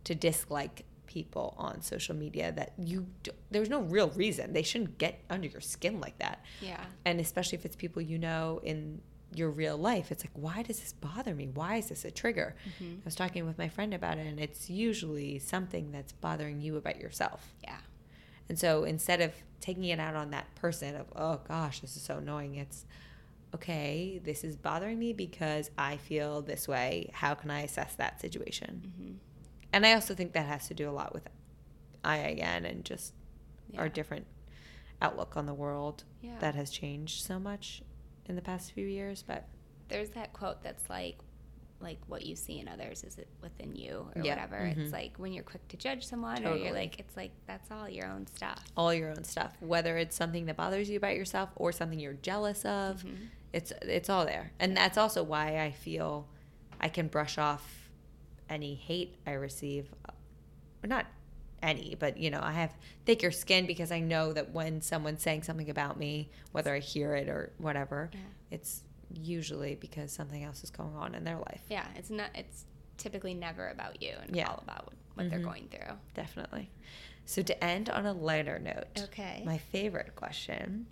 to 0.04 0.14
dislike 0.14 0.84
people 1.06 1.54
on 1.56 1.80
social 1.82 2.14
media 2.16 2.50
that 2.52 2.72
you 2.78 3.06
do, 3.22 3.30
there's 3.50 3.68
no 3.70 3.80
real 3.82 4.08
reason 4.10 4.52
they 4.52 4.62
shouldn't 4.62 4.98
get 4.98 5.20
under 5.30 5.46
your 5.46 5.60
skin 5.60 6.00
like 6.00 6.18
that 6.18 6.42
Yeah. 6.60 6.84
and 7.04 7.20
especially 7.20 7.56
if 7.58 7.64
it's 7.64 7.76
people 7.76 8.02
you 8.02 8.18
know 8.18 8.60
in 8.64 9.00
your 9.34 9.50
real 9.50 9.76
life 9.76 10.10
it's 10.10 10.24
like 10.24 10.32
why 10.34 10.62
does 10.62 10.80
this 10.80 10.92
bother 10.94 11.34
me 11.34 11.48
why 11.54 11.76
is 11.76 11.88
this 11.90 12.04
a 12.04 12.10
trigger 12.10 12.54
Mhm. 12.80 12.98
i 12.98 13.04
was 13.04 13.14
talking 13.14 13.46
with 13.46 13.56
my 13.58 13.68
friend 13.68 13.94
about 13.94 14.18
it 14.18 14.26
and 14.26 14.40
it's 14.40 14.68
usually 14.68 15.38
something 15.38 15.92
that's 15.92 16.12
bothering 16.12 16.60
you 16.60 16.76
about 16.76 17.00
yourself 17.00 17.54
Yeah. 17.62 17.78
and 18.48 18.58
so 18.58 18.82
instead 18.84 19.20
of 19.20 19.32
taking 19.60 19.84
it 19.84 19.98
out 20.00 20.14
on 20.14 20.30
that 20.30 20.54
person 20.54 20.94
of, 20.96 21.06
oh 21.16 21.40
gosh, 21.48 21.80
this 21.80 21.96
is 21.96 22.02
so 22.02 22.18
annoying, 22.18 22.56
it's 22.56 22.84
okay, 23.56 24.20
this 24.22 24.44
is 24.44 24.56
bothering 24.56 24.98
me 24.98 25.12
because 25.12 25.70
I 25.78 25.96
feel 25.96 26.42
this 26.42 26.68
way. 26.68 27.10
How 27.12 27.34
can 27.34 27.50
I 27.50 27.62
assess 27.62 27.94
that 27.96 28.20
situation? 28.20 28.92
hmm 28.96 29.12
And 29.72 29.84
I 29.84 29.92
also 29.94 30.14
think 30.14 30.32
that 30.34 30.46
has 30.46 30.68
to 30.68 30.74
do 30.74 30.88
a 30.88 30.92
lot 30.92 31.12
with 31.12 31.26
IIN 32.04 32.64
and 32.70 32.84
just 32.84 33.12
Yeah. 33.70 33.80
our 33.80 33.88
different 33.88 34.26
outlook 35.02 35.36
on 35.36 35.46
the 35.46 35.54
world 35.54 36.04
Yeah. 36.22 36.38
that 36.38 36.54
has 36.54 36.70
changed 36.70 37.24
so 37.24 37.38
much 37.38 37.82
in 38.26 38.36
the 38.36 38.42
past 38.42 38.72
few 38.72 38.86
years. 38.86 39.22
But 39.26 39.48
There's 39.88 40.10
that 40.10 40.32
quote 40.32 40.62
that's 40.62 40.88
like, 40.88 41.18
like 41.80 41.98
what 42.06 42.24
you 42.24 42.34
see 42.36 42.58
in 42.58 42.68
others 42.68 43.04
is 43.04 43.18
it 43.18 43.28
within 43.42 43.76
you 43.76 44.10
or 44.16 44.22
Yeah. 44.22 44.34
whatever. 44.34 44.56
Mhm. 44.56 44.78
It's 44.78 44.92
like 44.92 45.16
when 45.18 45.32
you're 45.32 45.44
quick 45.44 45.66
to 45.68 45.76
judge 45.76 46.06
someone, 46.06 46.44
or 46.46 46.56
you're 46.56 46.72
like, 46.72 46.98
it's 46.98 47.16
like 47.16 47.32
that's 47.46 47.70
all 47.70 47.88
your 47.88 48.06
own 48.06 48.26
stuff. 48.28 48.64
all 48.76 48.94
your 48.94 49.10
own 49.10 49.24
stuff, 49.24 49.56
whether 49.60 49.98
it's 49.98 50.16
something 50.16 50.46
that 50.46 50.56
bothers 50.56 50.88
you 50.88 50.96
about 50.96 51.14
yourself 51.16 51.50
or 51.56 51.70
something 51.72 51.98
you're 52.00 52.14
jealous 52.14 52.64
of, 52.64 53.02
Mhm. 53.04 53.28
It's 53.52 53.72
it's 53.82 54.08
all 54.10 54.24
there 54.26 54.52
and 54.60 54.76
that's 54.76 54.98
also 54.98 55.22
why 55.22 55.58
i 55.60 55.70
feel 55.70 56.26
i 56.80 56.88
can 56.88 57.06
brush 57.08 57.38
off 57.38 57.90
any 58.50 58.74
hate 58.74 59.16
i 59.26 59.32
receive 59.32 59.88
or 60.82 60.86
not 60.88 61.06
any 61.62 61.96
but 61.98 62.16
you 62.18 62.30
know 62.30 62.40
i 62.42 62.52
have 62.52 62.72
thicker 63.06 63.30
skin 63.30 63.66
because 63.66 63.90
i 63.90 63.98
know 64.00 64.32
that 64.32 64.50
when 64.50 64.80
someone's 64.82 65.22
saying 65.22 65.42
something 65.42 65.70
about 65.70 65.98
me 65.98 66.28
whether 66.52 66.74
i 66.74 66.78
hear 66.78 67.14
it 67.14 67.28
or 67.28 67.50
whatever 67.58 68.10
Yeah. 68.12 68.20
it's 68.50 68.82
usually 69.14 69.76
because 69.76 70.12
something 70.12 70.42
else 70.44 70.62
is 70.64 70.70
going 70.70 70.94
on 70.96 71.14
in 71.14 71.22
their 71.24 71.38
life 71.38 71.62
Yeah. 71.68 71.86
It's 71.94 72.10
not. 72.10 72.28
It's 72.34 72.64
typically 72.98 73.34
never 73.34 73.68
about 73.68 74.02
you 74.02 74.14
and 74.20 74.34
Yeah. 74.34 74.48
all 74.48 74.58
about 74.64 74.92
what 75.14 75.30
they're 75.30 75.38
Mhm. 75.38 75.44
going 75.44 75.68
through. 75.68 75.94
definitely 76.14 76.70
so 77.24 77.40
to 77.42 77.64
end 77.64 77.88
on 77.88 78.04
a 78.04 78.12
lighter 78.12 78.58
note 78.58 79.00
Okay. 79.04 79.42
my 79.46 79.58
favorite 79.58 80.14
question 80.16 80.86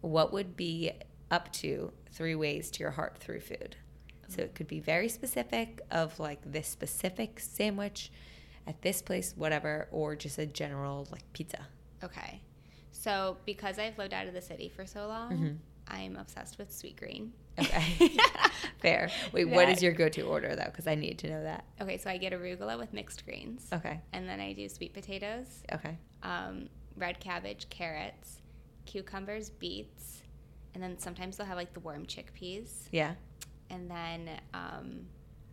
what 0.00 0.32
would 0.32 0.56
be 0.56 0.90
up 1.32 1.52
to 1.54 1.92
three 2.12 2.34
ways 2.36 2.70
to 2.70 2.80
your 2.80 2.92
heart 2.92 3.18
through 3.18 3.40
food. 3.40 3.74
So 4.28 4.42
it 4.42 4.54
could 4.54 4.68
be 4.68 4.80
very 4.80 5.08
specific 5.08 5.80
of 5.90 6.18
like 6.20 6.40
this 6.50 6.68
specific 6.68 7.40
sandwich 7.40 8.10
at 8.66 8.80
this 8.82 9.02
place 9.02 9.34
whatever 9.36 9.88
or 9.90 10.14
just 10.14 10.38
a 10.38 10.46
general 10.46 11.08
like 11.10 11.24
pizza. 11.32 11.66
Okay. 12.04 12.40
So 12.92 13.36
because 13.44 13.78
I've 13.78 13.98
lived 13.98 14.14
out 14.14 14.26
of 14.28 14.34
the 14.34 14.40
city 14.40 14.68
for 14.68 14.86
so 14.86 15.06
long, 15.08 15.32
Mhm. 15.32 15.56
I'm 15.88 16.16
obsessed 16.16 16.58
with 16.58 16.70
Sweetgreen. 16.70 17.30
okay. 17.58 18.16
Fair. 18.80 19.10
Wait 19.32 19.46
what 19.48 19.68
is 19.68 19.82
your 19.82 19.92
go-to 19.92 20.22
order 20.22 20.54
though? 20.56 20.64
Because 20.66 20.86
i 20.86 20.94
need 20.94 21.18
to 21.18 21.28
know 21.28 21.42
that. 21.42 21.64
Okay, 21.80 21.98
so 21.98 22.08
I 22.08 22.16
get 22.16 22.32
arugula 22.32 22.78
with 22.78 22.92
mixed 22.94 23.24
greens, 23.26 23.68
okay. 23.72 24.00
And 24.12 24.26
then 24.28 24.40
I 24.40 24.52
do 24.54 24.68
sweet 24.68 24.94
potatoes, 24.94 25.62
okay. 25.72 25.98
Um, 26.22 26.68
red 26.96 27.20
cabbage, 27.20 27.68
carrots, 27.68 28.40
cucumbers, 28.86 29.50
beets, 29.50 30.21
and 30.74 30.82
then 30.82 30.98
sometimes 30.98 31.36
they'll 31.36 31.46
have 31.46 31.56
like 31.56 31.72
the 31.74 31.80
warm 31.80 32.06
chickpeas, 32.06 32.88
yeah 32.90 33.14
and 33.70 33.90
then 33.90 34.28
um, 34.54 35.06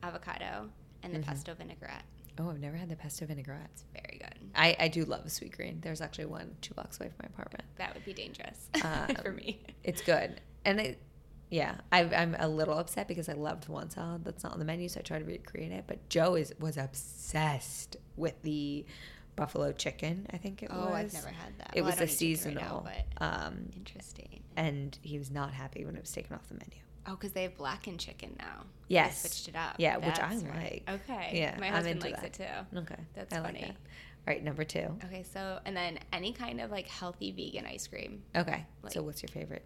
avocado 0.03 0.69
and 1.03 1.13
the 1.13 1.19
Mhm. 1.19 1.25
pesto 1.25 1.53
vinaigrette. 1.53 2.03
oh 2.39 2.49
i've 2.49 2.59
never 2.59 2.75
had 2.77 2.89
the 2.89 2.95
pesto 2.95 3.25
vinaigrette 3.25 3.69
It's 3.71 3.83
very 3.93 4.19
good. 4.19 4.49
I, 4.55 4.75
I 4.79 4.87
do 4.87 5.05
love 5.05 5.25
a 5.25 5.29
Sweetgreen 5.29 5.81
there's 5.81 6.01
actually 6.01 6.25
one 6.25 6.55
two 6.61 6.73
blocks 6.73 6.99
away 6.99 7.09
from 7.09 7.17
my 7.23 7.27
apartment 7.33 7.65
That 7.77 7.93
would 7.93 8.05
be 8.05 8.13
dangerous 8.13 8.67
Um, 8.83 9.15
for 9.21 9.31
me. 9.31 9.61
It's 9.83 10.01
good. 10.01 10.41
And 10.65 10.79
it, 10.81 11.01
yeah, 11.49 11.75
I, 11.91 12.03
I'm 12.03 12.35
a 12.37 12.47
little 12.47 12.77
upset 12.77 13.07
because 13.07 13.27
I 13.29 13.33
loved 13.33 13.69
one 13.69 13.89
salad 13.89 14.23
that's 14.25 14.43
not 14.43 14.53
on 14.53 14.59
the 14.59 14.65
menu, 14.65 14.87
so 14.89 14.99
I 14.99 15.03
tried 15.03 15.19
to 15.19 15.25
recreate 15.25 15.71
it. 15.71 15.85
But 15.87 16.07
Joe 16.09 16.35
is 16.35 16.53
was 16.59 16.77
obsessed 16.77 17.97
with 18.17 18.39
the 18.43 18.85
buffalo 19.39 19.71
chicken. 19.71 20.27
I 20.31 20.37
think 20.37 20.63
it 20.63 20.69
oh, 20.71 20.77
was. 20.77 20.89
Oh, 20.89 20.93
I've 20.93 21.13
never 21.13 21.27
had 21.29 21.57
that. 21.59 21.71
It 21.73 21.81
Well, 21.81 21.91
was 21.91 22.01
eat 22.01 22.17
seasonal, 22.17 22.55
right 22.85 23.05
now, 23.19 23.19
but 23.19 23.25
um, 23.47 23.69
interesting. 23.75 24.43
and 24.55 24.97
he 25.01 25.17
was 25.17 25.31
not 25.31 25.53
happy 25.53 25.85
when 25.85 25.95
it 25.95 26.01
was 26.01 26.11
taken 26.11 26.35
off 26.35 26.47
the 26.47 26.55
menu. 26.55 26.81
Oh, 27.07 27.11
because 27.11 27.31
they 27.31 27.43
have 27.43 27.57
blackened 27.57 27.99
chicken 27.99 28.35
now. 28.37 28.65
Yes. 28.87 29.23
They 29.23 29.29
switched 29.29 29.47
it 29.49 29.55
up. 29.55 29.75
Yeah, 29.79 29.97
which 29.97 30.19
I 30.19 30.35
right. 30.35 30.83
like. 30.87 31.01
Okay. 31.01 31.31
Yeah, 31.39 31.57
My 31.59 31.67
husband 31.67 32.01
likes 32.03 32.19
that. 32.21 32.39
it 32.39 32.67
too. 32.73 32.77
Okay, 32.79 32.99
That's 33.15 33.33
I 33.33 33.39
like 33.39 33.45
funny. 33.47 33.61
that. 33.61 33.69
All 33.69 34.33
right, 34.35 34.43
number 34.43 34.63
two. 34.63 34.87
Okay, 35.05 35.23
so 35.23 35.59
and 35.65 35.75
then 35.75 35.97
any 36.13 36.33
kind 36.33 36.61
of 36.61 36.69
like 36.69 36.87
healthy 36.87 37.31
vegan 37.31 37.65
ice 37.65 37.87
cream. 37.87 38.21
Okay, 38.35 38.65
so 38.89 39.01
what's 39.01 39.23
your 39.23 39.29
favorite? 39.29 39.65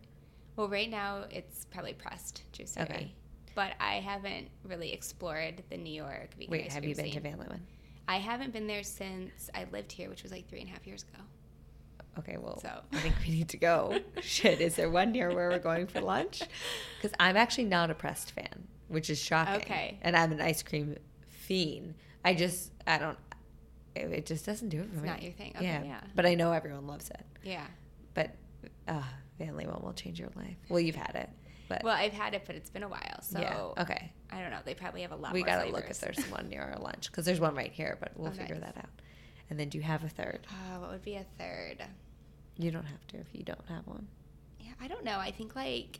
Well, 0.55 0.69
right 0.69 0.89
now 0.89 1.25
it's 1.31 1.65
probably 1.65 1.93
pressed 1.93 2.43
juicery. 2.53 2.81
Okay. 2.83 3.11
But 3.55 3.73
I 3.79 3.95
haven't 3.95 4.47
really 4.63 4.93
explored 4.93 5.63
the 5.69 5.77
New 5.77 5.93
York 5.93 6.29
vegan 6.37 6.51
Wait, 6.51 6.65
ice 6.65 6.73
have 6.73 6.83
you 6.85 6.95
been 6.95 7.11
to. 7.11 7.19
Van 7.19 7.37
Leeuwen? 7.37 7.59
I 8.07 8.17
haven't 8.17 8.51
been 8.53 8.67
there 8.67 8.83
since 8.83 9.49
I 9.55 9.65
lived 9.71 9.91
here, 9.91 10.09
which 10.09 10.23
was 10.23 10.31
like 10.31 10.47
three 10.49 10.59
and 10.61 10.69
a 10.69 10.71
half 10.73 10.85
years 10.85 11.03
ago. 11.03 11.23
Okay, 12.19 12.37
well, 12.37 12.59
So. 12.59 12.69
I 12.91 12.97
think 12.97 13.15
we 13.25 13.33
need 13.33 13.49
to 13.49 13.57
go. 13.57 13.97
Shit, 14.21 14.61
is 14.61 14.75
there 14.75 14.89
one 14.89 15.11
near 15.11 15.33
where 15.33 15.49
we're 15.49 15.59
going 15.59 15.87
for 15.87 15.99
lunch? 16.01 16.41
Because 17.01 17.15
I'm 17.19 17.35
actually 17.35 17.65
not 17.65 17.89
a 17.89 17.95
pressed 17.95 18.31
fan, 18.31 18.67
which 18.87 19.09
is 19.09 19.19
shocking. 19.19 19.55
Okay. 19.55 19.97
And 20.01 20.15
I'm 20.15 20.31
an 20.31 20.39
ice 20.41 20.63
cream 20.63 20.95
fiend. 21.27 21.95
I 22.23 22.33
just, 22.33 22.71
I 22.87 22.97
don't, 22.97 23.17
it, 23.95 24.11
it 24.11 24.25
just 24.25 24.45
doesn't 24.45 24.69
do 24.69 24.79
it 24.81 24.87
for 24.89 24.93
It's 24.93 25.01
me. 25.03 25.09
not 25.09 25.21
your 25.23 25.33
thing. 25.33 25.53
Okay, 25.55 25.65
yeah. 25.65 25.83
yeah. 25.83 26.01
But 26.15 26.25
I 26.25 26.35
know 26.35 26.51
everyone 26.53 26.87
loves 26.87 27.09
it. 27.09 27.25
Yeah. 27.43 27.65
But 28.13 28.35
uh, 28.87 29.01
Van 29.39 29.55
Leeuwen 29.55 29.83
will 29.83 29.93
change 29.93 30.19
your 30.19 30.29
life. 30.35 30.55
Well, 30.69 30.79
you've 30.79 30.95
had 30.95 31.15
it. 31.15 31.29
But 31.73 31.83
Well, 31.83 31.95
I've 31.95 32.13
had 32.13 32.33
it, 32.33 32.43
but 32.45 32.55
it's 32.55 32.69
been 32.69 32.83
a 32.83 32.87
while. 32.87 33.21
So 33.21 33.39
yeah. 33.39 33.81
Okay. 33.83 34.11
I 34.31 34.41
don't 34.41 34.51
know. 34.51 34.59
They 34.63 34.73
probably 34.75 35.01
have 35.01 35.11
a 35.11 35.15
lot 35.15 35.33
We 35.33 35.39
more 35.39 35.47
got 35.47 35.63
to 35.63 35.71
look 35.71 35.89
if 35.89 35.99
there's 35.99 36.23
one 36.25 36.49
near 36.49 36.61
our 36.61 36.79
lunch 36.79 37.11
because 37.11 37.25
there's 37.25 37.39
one 37.39 37.55
right 37.55 37.71
here, 37.71 37.97
but 37.99 38.11
we'll 38.15 38.31
figure 38.31 38.59
that 38.59 38.77
out. 38.77 38.89
And 39.49 39.59
then 39.59 39.69
do 39.69 39.77
you 39.77 39.83
have 39.83 40.03
a 40.03 40.09
third? 40.09 40.45
Oh, 40.51 40.81
what 40.81 40.91
would 40.91 41.03
be 41.03 41.15
a 41.15 41.25
third? 41.37 41.83
You 42.57 42.71
don't 42.71 42.85
have 42.85 43.05
to 43.07 43.17
if 43.17 43.27
you 43.33 43.43
don't 43.43 43.65
have 43.67 43.85
one. 43.87 44.07
Yeah, 44.59 44.71
I 44.81 44.87
don't 44.87 45.03
know. 45.03 45.17
I 45.17 45.31
think 45.31 45.55
like 45.55 45.99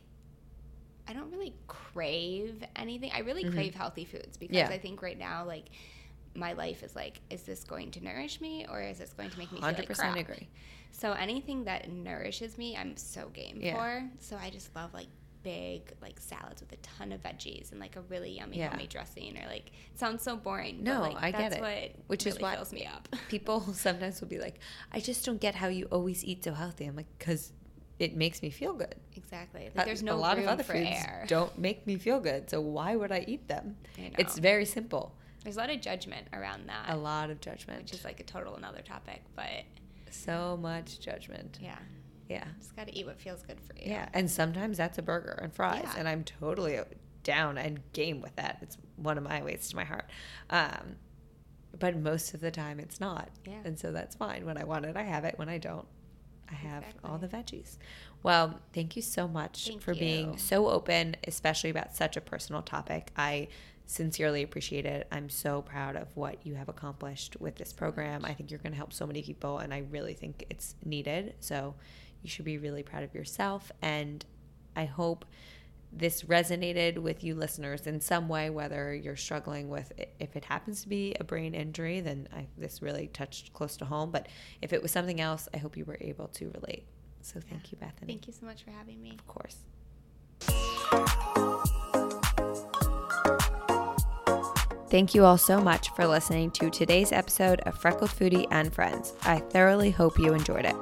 I 1.06 1.12
don't 1.12 1.30
really 1.30 1.54
crave 1.66 2.64
anything. 2.76 3.10
I 3.12 3.20
really 3.20 3.44
Mhm. 3.44 3.52
crave 3.52 3.74
healthy 3.74 4.04
foods 4.04 4.36
because 4.36 4.56
Yeah. 4.56 4.68
I 4.68 4.78
think 4.78 5.02
right 5.02 5.18
now 5.18 5.44
like 5.44 5.66
my 6.34 6.52
life 6.52 6.82
is 6.82 6.96
like, 6.96 7.20
is 7.30 7.42
this 7.42 7.62
going 7.64 7.90
to 7.92 8.02
nourish 8.02 8.40
me 8.40 8.66
or 8.68 8.80
is 8.80 8.98
this 8.98 9.12
going 9.12 9.30
to 9.30 9.38
make 9.38 9.52
me 9.52 9.58
feel 9.58 9.66
Hundred 9.66 9.88
like 9.88 10.18
agree. 10.18 10.48
So 10.90 11.12
anything 11.12 11.64
that 11.64 11.88
nourishes 11.90 12.56
me, 12.58 12.76
I'm 12.76 12.96
so 12.96 13.28
game 13.28 13.58
Yeah. 13.60 13.76
for. 13.76 14.10
So 14.20 14.36
I 14.36 14.50
just 14.50 14.74
love 14.74 14.92
like 14.94 15.08
big 15.44 15.92
like 16.02 16.18
salads 16.18 16.60
with 16.60 16.72
a 16.72 16.76
ton 16.78 17.12
of 17.12 17.22
veggies 17.22 17.70
and 17.70 17.78
like 17.78 17.94
a 17.94 18.00
really 18.02 18.30
yummy 18.32 18.58
Yeah. 18.58 18.70
homemade 18.70 18.88
dressing 18.88 19.38
or 19.38 19.46
like 19.46 19.70
sounds 19.94 20.22
so 20.22 20.36
boring. 20.36 20.82
No, 20.82 21.00
but, 21.00 21.12
like, 21.14 21.22
I 21.22 21.30
get 21.30 21.38
that's 21.50 21.56
it. 21.56 21.60
What 21.60 22.06
Which 22.08 22.26
is 22.26 22.34
really 22.34 22.42
why- 22.42 22.54
fills 22.56 22.72
me 22.72 22.86
up. 22.86 23.08
people 23.28 23.60
sometimes 23.74 24.20
will 24.20 24.28
be 24.28 24.38
like, 24.40 24.58
I 24.90 24.98
just 24.98 25.24
don't 25.24 25.40
get 25.40 25.54
how 25.54 25.68
you 25.68 25.84
always 25.92 26.24
eat 26.24 26.42
so 26.42 26.52
healthy. 26.54 26.86
I'm 26.86 26.96
like, 26.96 27.06
because 27.18 27.52
it 28.00 28.16
makes 28.16 28.42
me 28.42 28.50
feel 28.50 28.72
good. 28.72 28.96
exactly. 29.14 29.70
Like, 29.74 29.86
there's 29.86 30.02
no 30.02 30.14
a 30.14 30.16
lot 30.16 30.36
of 30.38 30.46
other 30.46 30.64
foods 30.64 30.88
air. 30.90 31.24
don't 31.28 31.56
make 31.56 31.86
me 31.86 31.94
feel 31.96 32.18
good. 32.18 32.50
So 32.50 32.60
why 32.60 32.96
would 32.96 33.12
I 33.12 33.24
eat 33.28 33.46
them? 33.46 33.76
I. 33.96 34.10
It's 34.18 34.36
very 34.38 34.64
simple. 34.64 35.14
There's 35.44 35.56
a 35.56 35.60
lot 35.60 35.70
of 35.70 35.80
judgment 35.80 36.26
around 36.32 36.68
that. 36.68 36.86
A 36.88 36.96
lot 36.96 37.30
of 37.30 37.40
judgment. 37.40 37.82
which 37.82 37.92
is 37.92 38.02
like 38.04 38.18
a 38.18 38.24
total 38.24 38.56
another 38.56 38.80
topic. 38.82 39.22
But 39.36 39.64
so 40.10 40.56
much 40.60 40.98
judgment. 41.00 41.58
yeah, 41.62 41.78
Yeah. 42.28 42.44
just 42.58 42.74
got 42.74 42.88
to 42.88 42.96
eat 42.96 43.06
what 43.06 43.20
feels 43.20 43.42
good 43.42 43.58
for 43.60 43.74
you. 43.76 43.90
Yeah. 43.90 44.08
And 44.14 44.30
sometimes 44.30 44.78
that's 44.78 44.98
a 44.98 45.02
burger 45.02 45.38
and 45.42 45.52
fries. 45.52 45.82
Yeah. 45.84 45.94
And 45.98 46.08
I'm 46.08 46.24
totally 46.24 46.78
down 47.22 47.58
and 47.58 47.80
game 47.92 48.20
with 48.20 48.36
that. 48.36 48.58
It's 48.62 48.78
one 48.96 49.18
of 49.18 49.24
my 49.24 49.42
ways 49.42 49.68
to 49.68 49.76
my 49.76 49.84
heart. 49.84 50.08
Um, 50.50 50.96
but 51.78 51.96
most 51.96 52.34
of 52.34 52.40
the 52.40 52.50
time 52.50 52.78
it's 52.78 53.00
not. 53.00 53.28
Yeah. 53.46 53.60
And 53.64 53.78
so 53.78 53.92
that's 53.92 54.14
fine. 54.14 54.46
When 54.46 54.56
I 54.56 54.64
want 54.64 54.86
it, 54.86 54.96
I 54.96 55.02
have 55.02 55.24
it. 55.24 55.38
When 55.38 55.48
I 55.48 55.58
don't, 55.58 55.86
I 56.50 56.54
have 56.54 56.84
all 57.02 57.18
the 57.18 57.28
veggies. 57.28 57.78
Well, 58.22 58.60
thank 58.72 58.96
you 58.96 59.02
so 59.02 59.26
much 59.26 59.66
Thank 59.66 59.82
for 59.82 59.94
being 59.94 60.38
so 60.38 60.68
open, 60.68 61.16
especially 61.26 61.70
about 61.70 61.96
such 61.96 62.16
a 62.16 62.20
personal 62.20 62.62
topic. 62.62 63.10
I 63.16 63.48
sincerely 63.86 64.42
appreciate 64.42 64.86
it. 64.86 65.06
I'm 65.12 65.28
so 65.28 65.62
proud 65.62 65.96
of 65.96 66.08
what 66.16 66.46
you 66.46 66.54
have 66.54 66.68
accomplished 66.68 67.36
with 67.40 67.56
this 67.56 67.72
program. 67.72 68.24
I 68.24 68.32
think 68.32 68.50
you're 68.50 68.60
going 68.60 68.72
to 68.72 68.78
help 68.78 68.92
so 68.92 69.06
many 69.06 69.22
people, 69.22 69.58
and 69.58 69.74
I 69.74 69.84
really 69.90 70.14
think 70.14 70.46
it's 70.48 70.74
needed. 70.84 71.34
So 71.40 71.74
you 72.24 72.30
should 72.30 72.44
be 72.44 72.58
really 72.58 72.82
proud 72.82 73.04
of 73.04 73.14
yourself. 73.14 73.70
And 73.82 74.24
I 74.74 74.86
hope 74.86 75.24
this 75.92 76.22
resonated 76.22 76.98
with 76.98 77.22
you 77.22 77.34
listeners 77.36 77.86
in 77.86 78.00
some 78.00 78.28
way, 78.28 78.50
whether 78.50 78.92
you're 78.92 79.14
struggling 79.14 79.68
with 79.68 79.92
if 80.18 80.34
it 80.34 80.44
happens 80.46 80.82
to 80.82 80.88
be 80.88 81.14
a 81.20 81.24
brain 81.24 81.54
injury, 81.54 82.00
then 82.00 82.26
I, 82.34 82.46
this 82.58 82.82
really 82.82 83.06
touched 83.08 83.52
close 83.52 83.76
to 83.76 83.84
home. 83.84 84.10
But 84.10 84.28
if 84.60 84.72
it 84.72 84.82
was 84.82 84.90
something 84.90 85.20
else, 85.20 85.48
I 85.54 85.58
hope 85.58 85.76
you 85.76 85.84
were 85.84 85.98
able 86.00 86.28
to 86.28 86.50
relate. 86.50 86.86
So 87.20 87.40
thank 87.40 87.70
you, 87.70 87.78
Bethany. 87.78 88.12
Thank 88.12 88.26
you 88.26 88.32
so 88.32 88.44
much 88.44 88.64
for 88.64 88.70
having 88.70 89.00
me. 89.00 89.16
Of 89.18 89.26
course. 89.26 89.58
Thank 94.90 95.14
you 95.14 95.24
all 95.24 95.38
so 95.38 95.60
much 95.60 95.90
for 95.90 96.06
listening 96.06 96.50
to 96.52 96.70
today's 96.70 97.10
episode 97.10 97.60
of 97.60 97.76
Freckled 97.78 98.10
Foodie 98.10 98.46
and 98.50 98.72
Friends. 98.72 99.14
I 99.22 99.38
thoroughly 99.38 99.90
hope 99.90 100.18
you 100.18 100.34
enjoyed 100.34 100.66
it. 100.66 100.76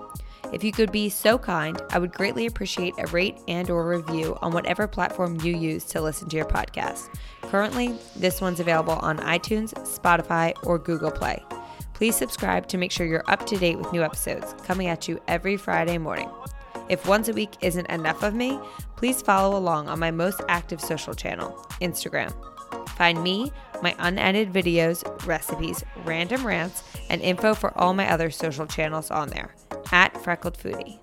If 0.53 0.63
you 0.63 0.71
could 0.71 0.93
be 0.93 1.09
so 1.09 1.39
kind, 1.39 1.81
I 1.91 1.99
would 1.99 2.13
greatly 2.13 2.45
appreciate 2.45 2.93
a 2.99 3.07
rate 3.07 3.39
and 3.49 3.71
or 3.71 3.89
review 3.89 4.37
on 4.43 4.53
whatever 4.53 4.87
platform 4.87 5.41
you 5.41 5.57
use 5.57 5.85
to 5.87 6.01
listen 6.03 6.29
to 6.29 6.37
your 6.37 6.45
podcast. 6.45 7.09
Currently, 7.41 7.95
this 8.17 8.43
one's 8.43 8.61
available 8.61 8.95
on 8.95 9.17
iTunes, 9.21 9.73
Spotify, 9.87 10.53
or 10.65 10.79
Google 10.79 11.11
Play. 11.11 11.43
Please 11.95 12.17
subscribe 12.17 12.69
to 12.69 12.77
make 12.77 12.91
sure 12.91 13.07
you're 13.07 13.25
up 13.29 13.47
to 13.47 13.57
date 13.57 13.79
with 13.79 13.93
new 13.95 14.03
episodes 14.03 14.55
coming 14.65 14.89
at 14.89 15.09
you 15.09 15.19
every 15.27 15.57
Friday 15.57 15.97
morning. 15.97 16.29
If 16.91 17.09
once 17.09 17.29
a 17.29 17.33
week 17.33 17.53
isn't 17.63 17.87
enough 17.87 18.23
of 18.23 18.35
me, 18.35 18.61
please 18.97 19.23
follow 19.23 19.57
along 19.57 19.89
on 19.89 19.99
my 19.99 20.11
most 20.11 20.43
active 20.49 20.83
social 20.83 21.15
channel, 21.15 21.51
Instagram. 21.81 22.35
Find 22.91 23.23
me, 23.23 23.51
my 23.83 23.95
unedited 23.99 24.53
videos, 24.53 25.27
recipes, 25.27 25.83
random 26.05 26.47
rants, 26.47 26.83
and 27.09 27.23
info 27.23 27.55
for 27.55 27.77
all 27.79 27.95
my 27.95 28.11
other 28.11 28.31
social 28.31 28.67
channels 28.67 29.11
on 29.11 29.31
there 29.31 29.55
at 29.93 30.17
Freckled 30.23 30.59
Foodie. 30.59 30.99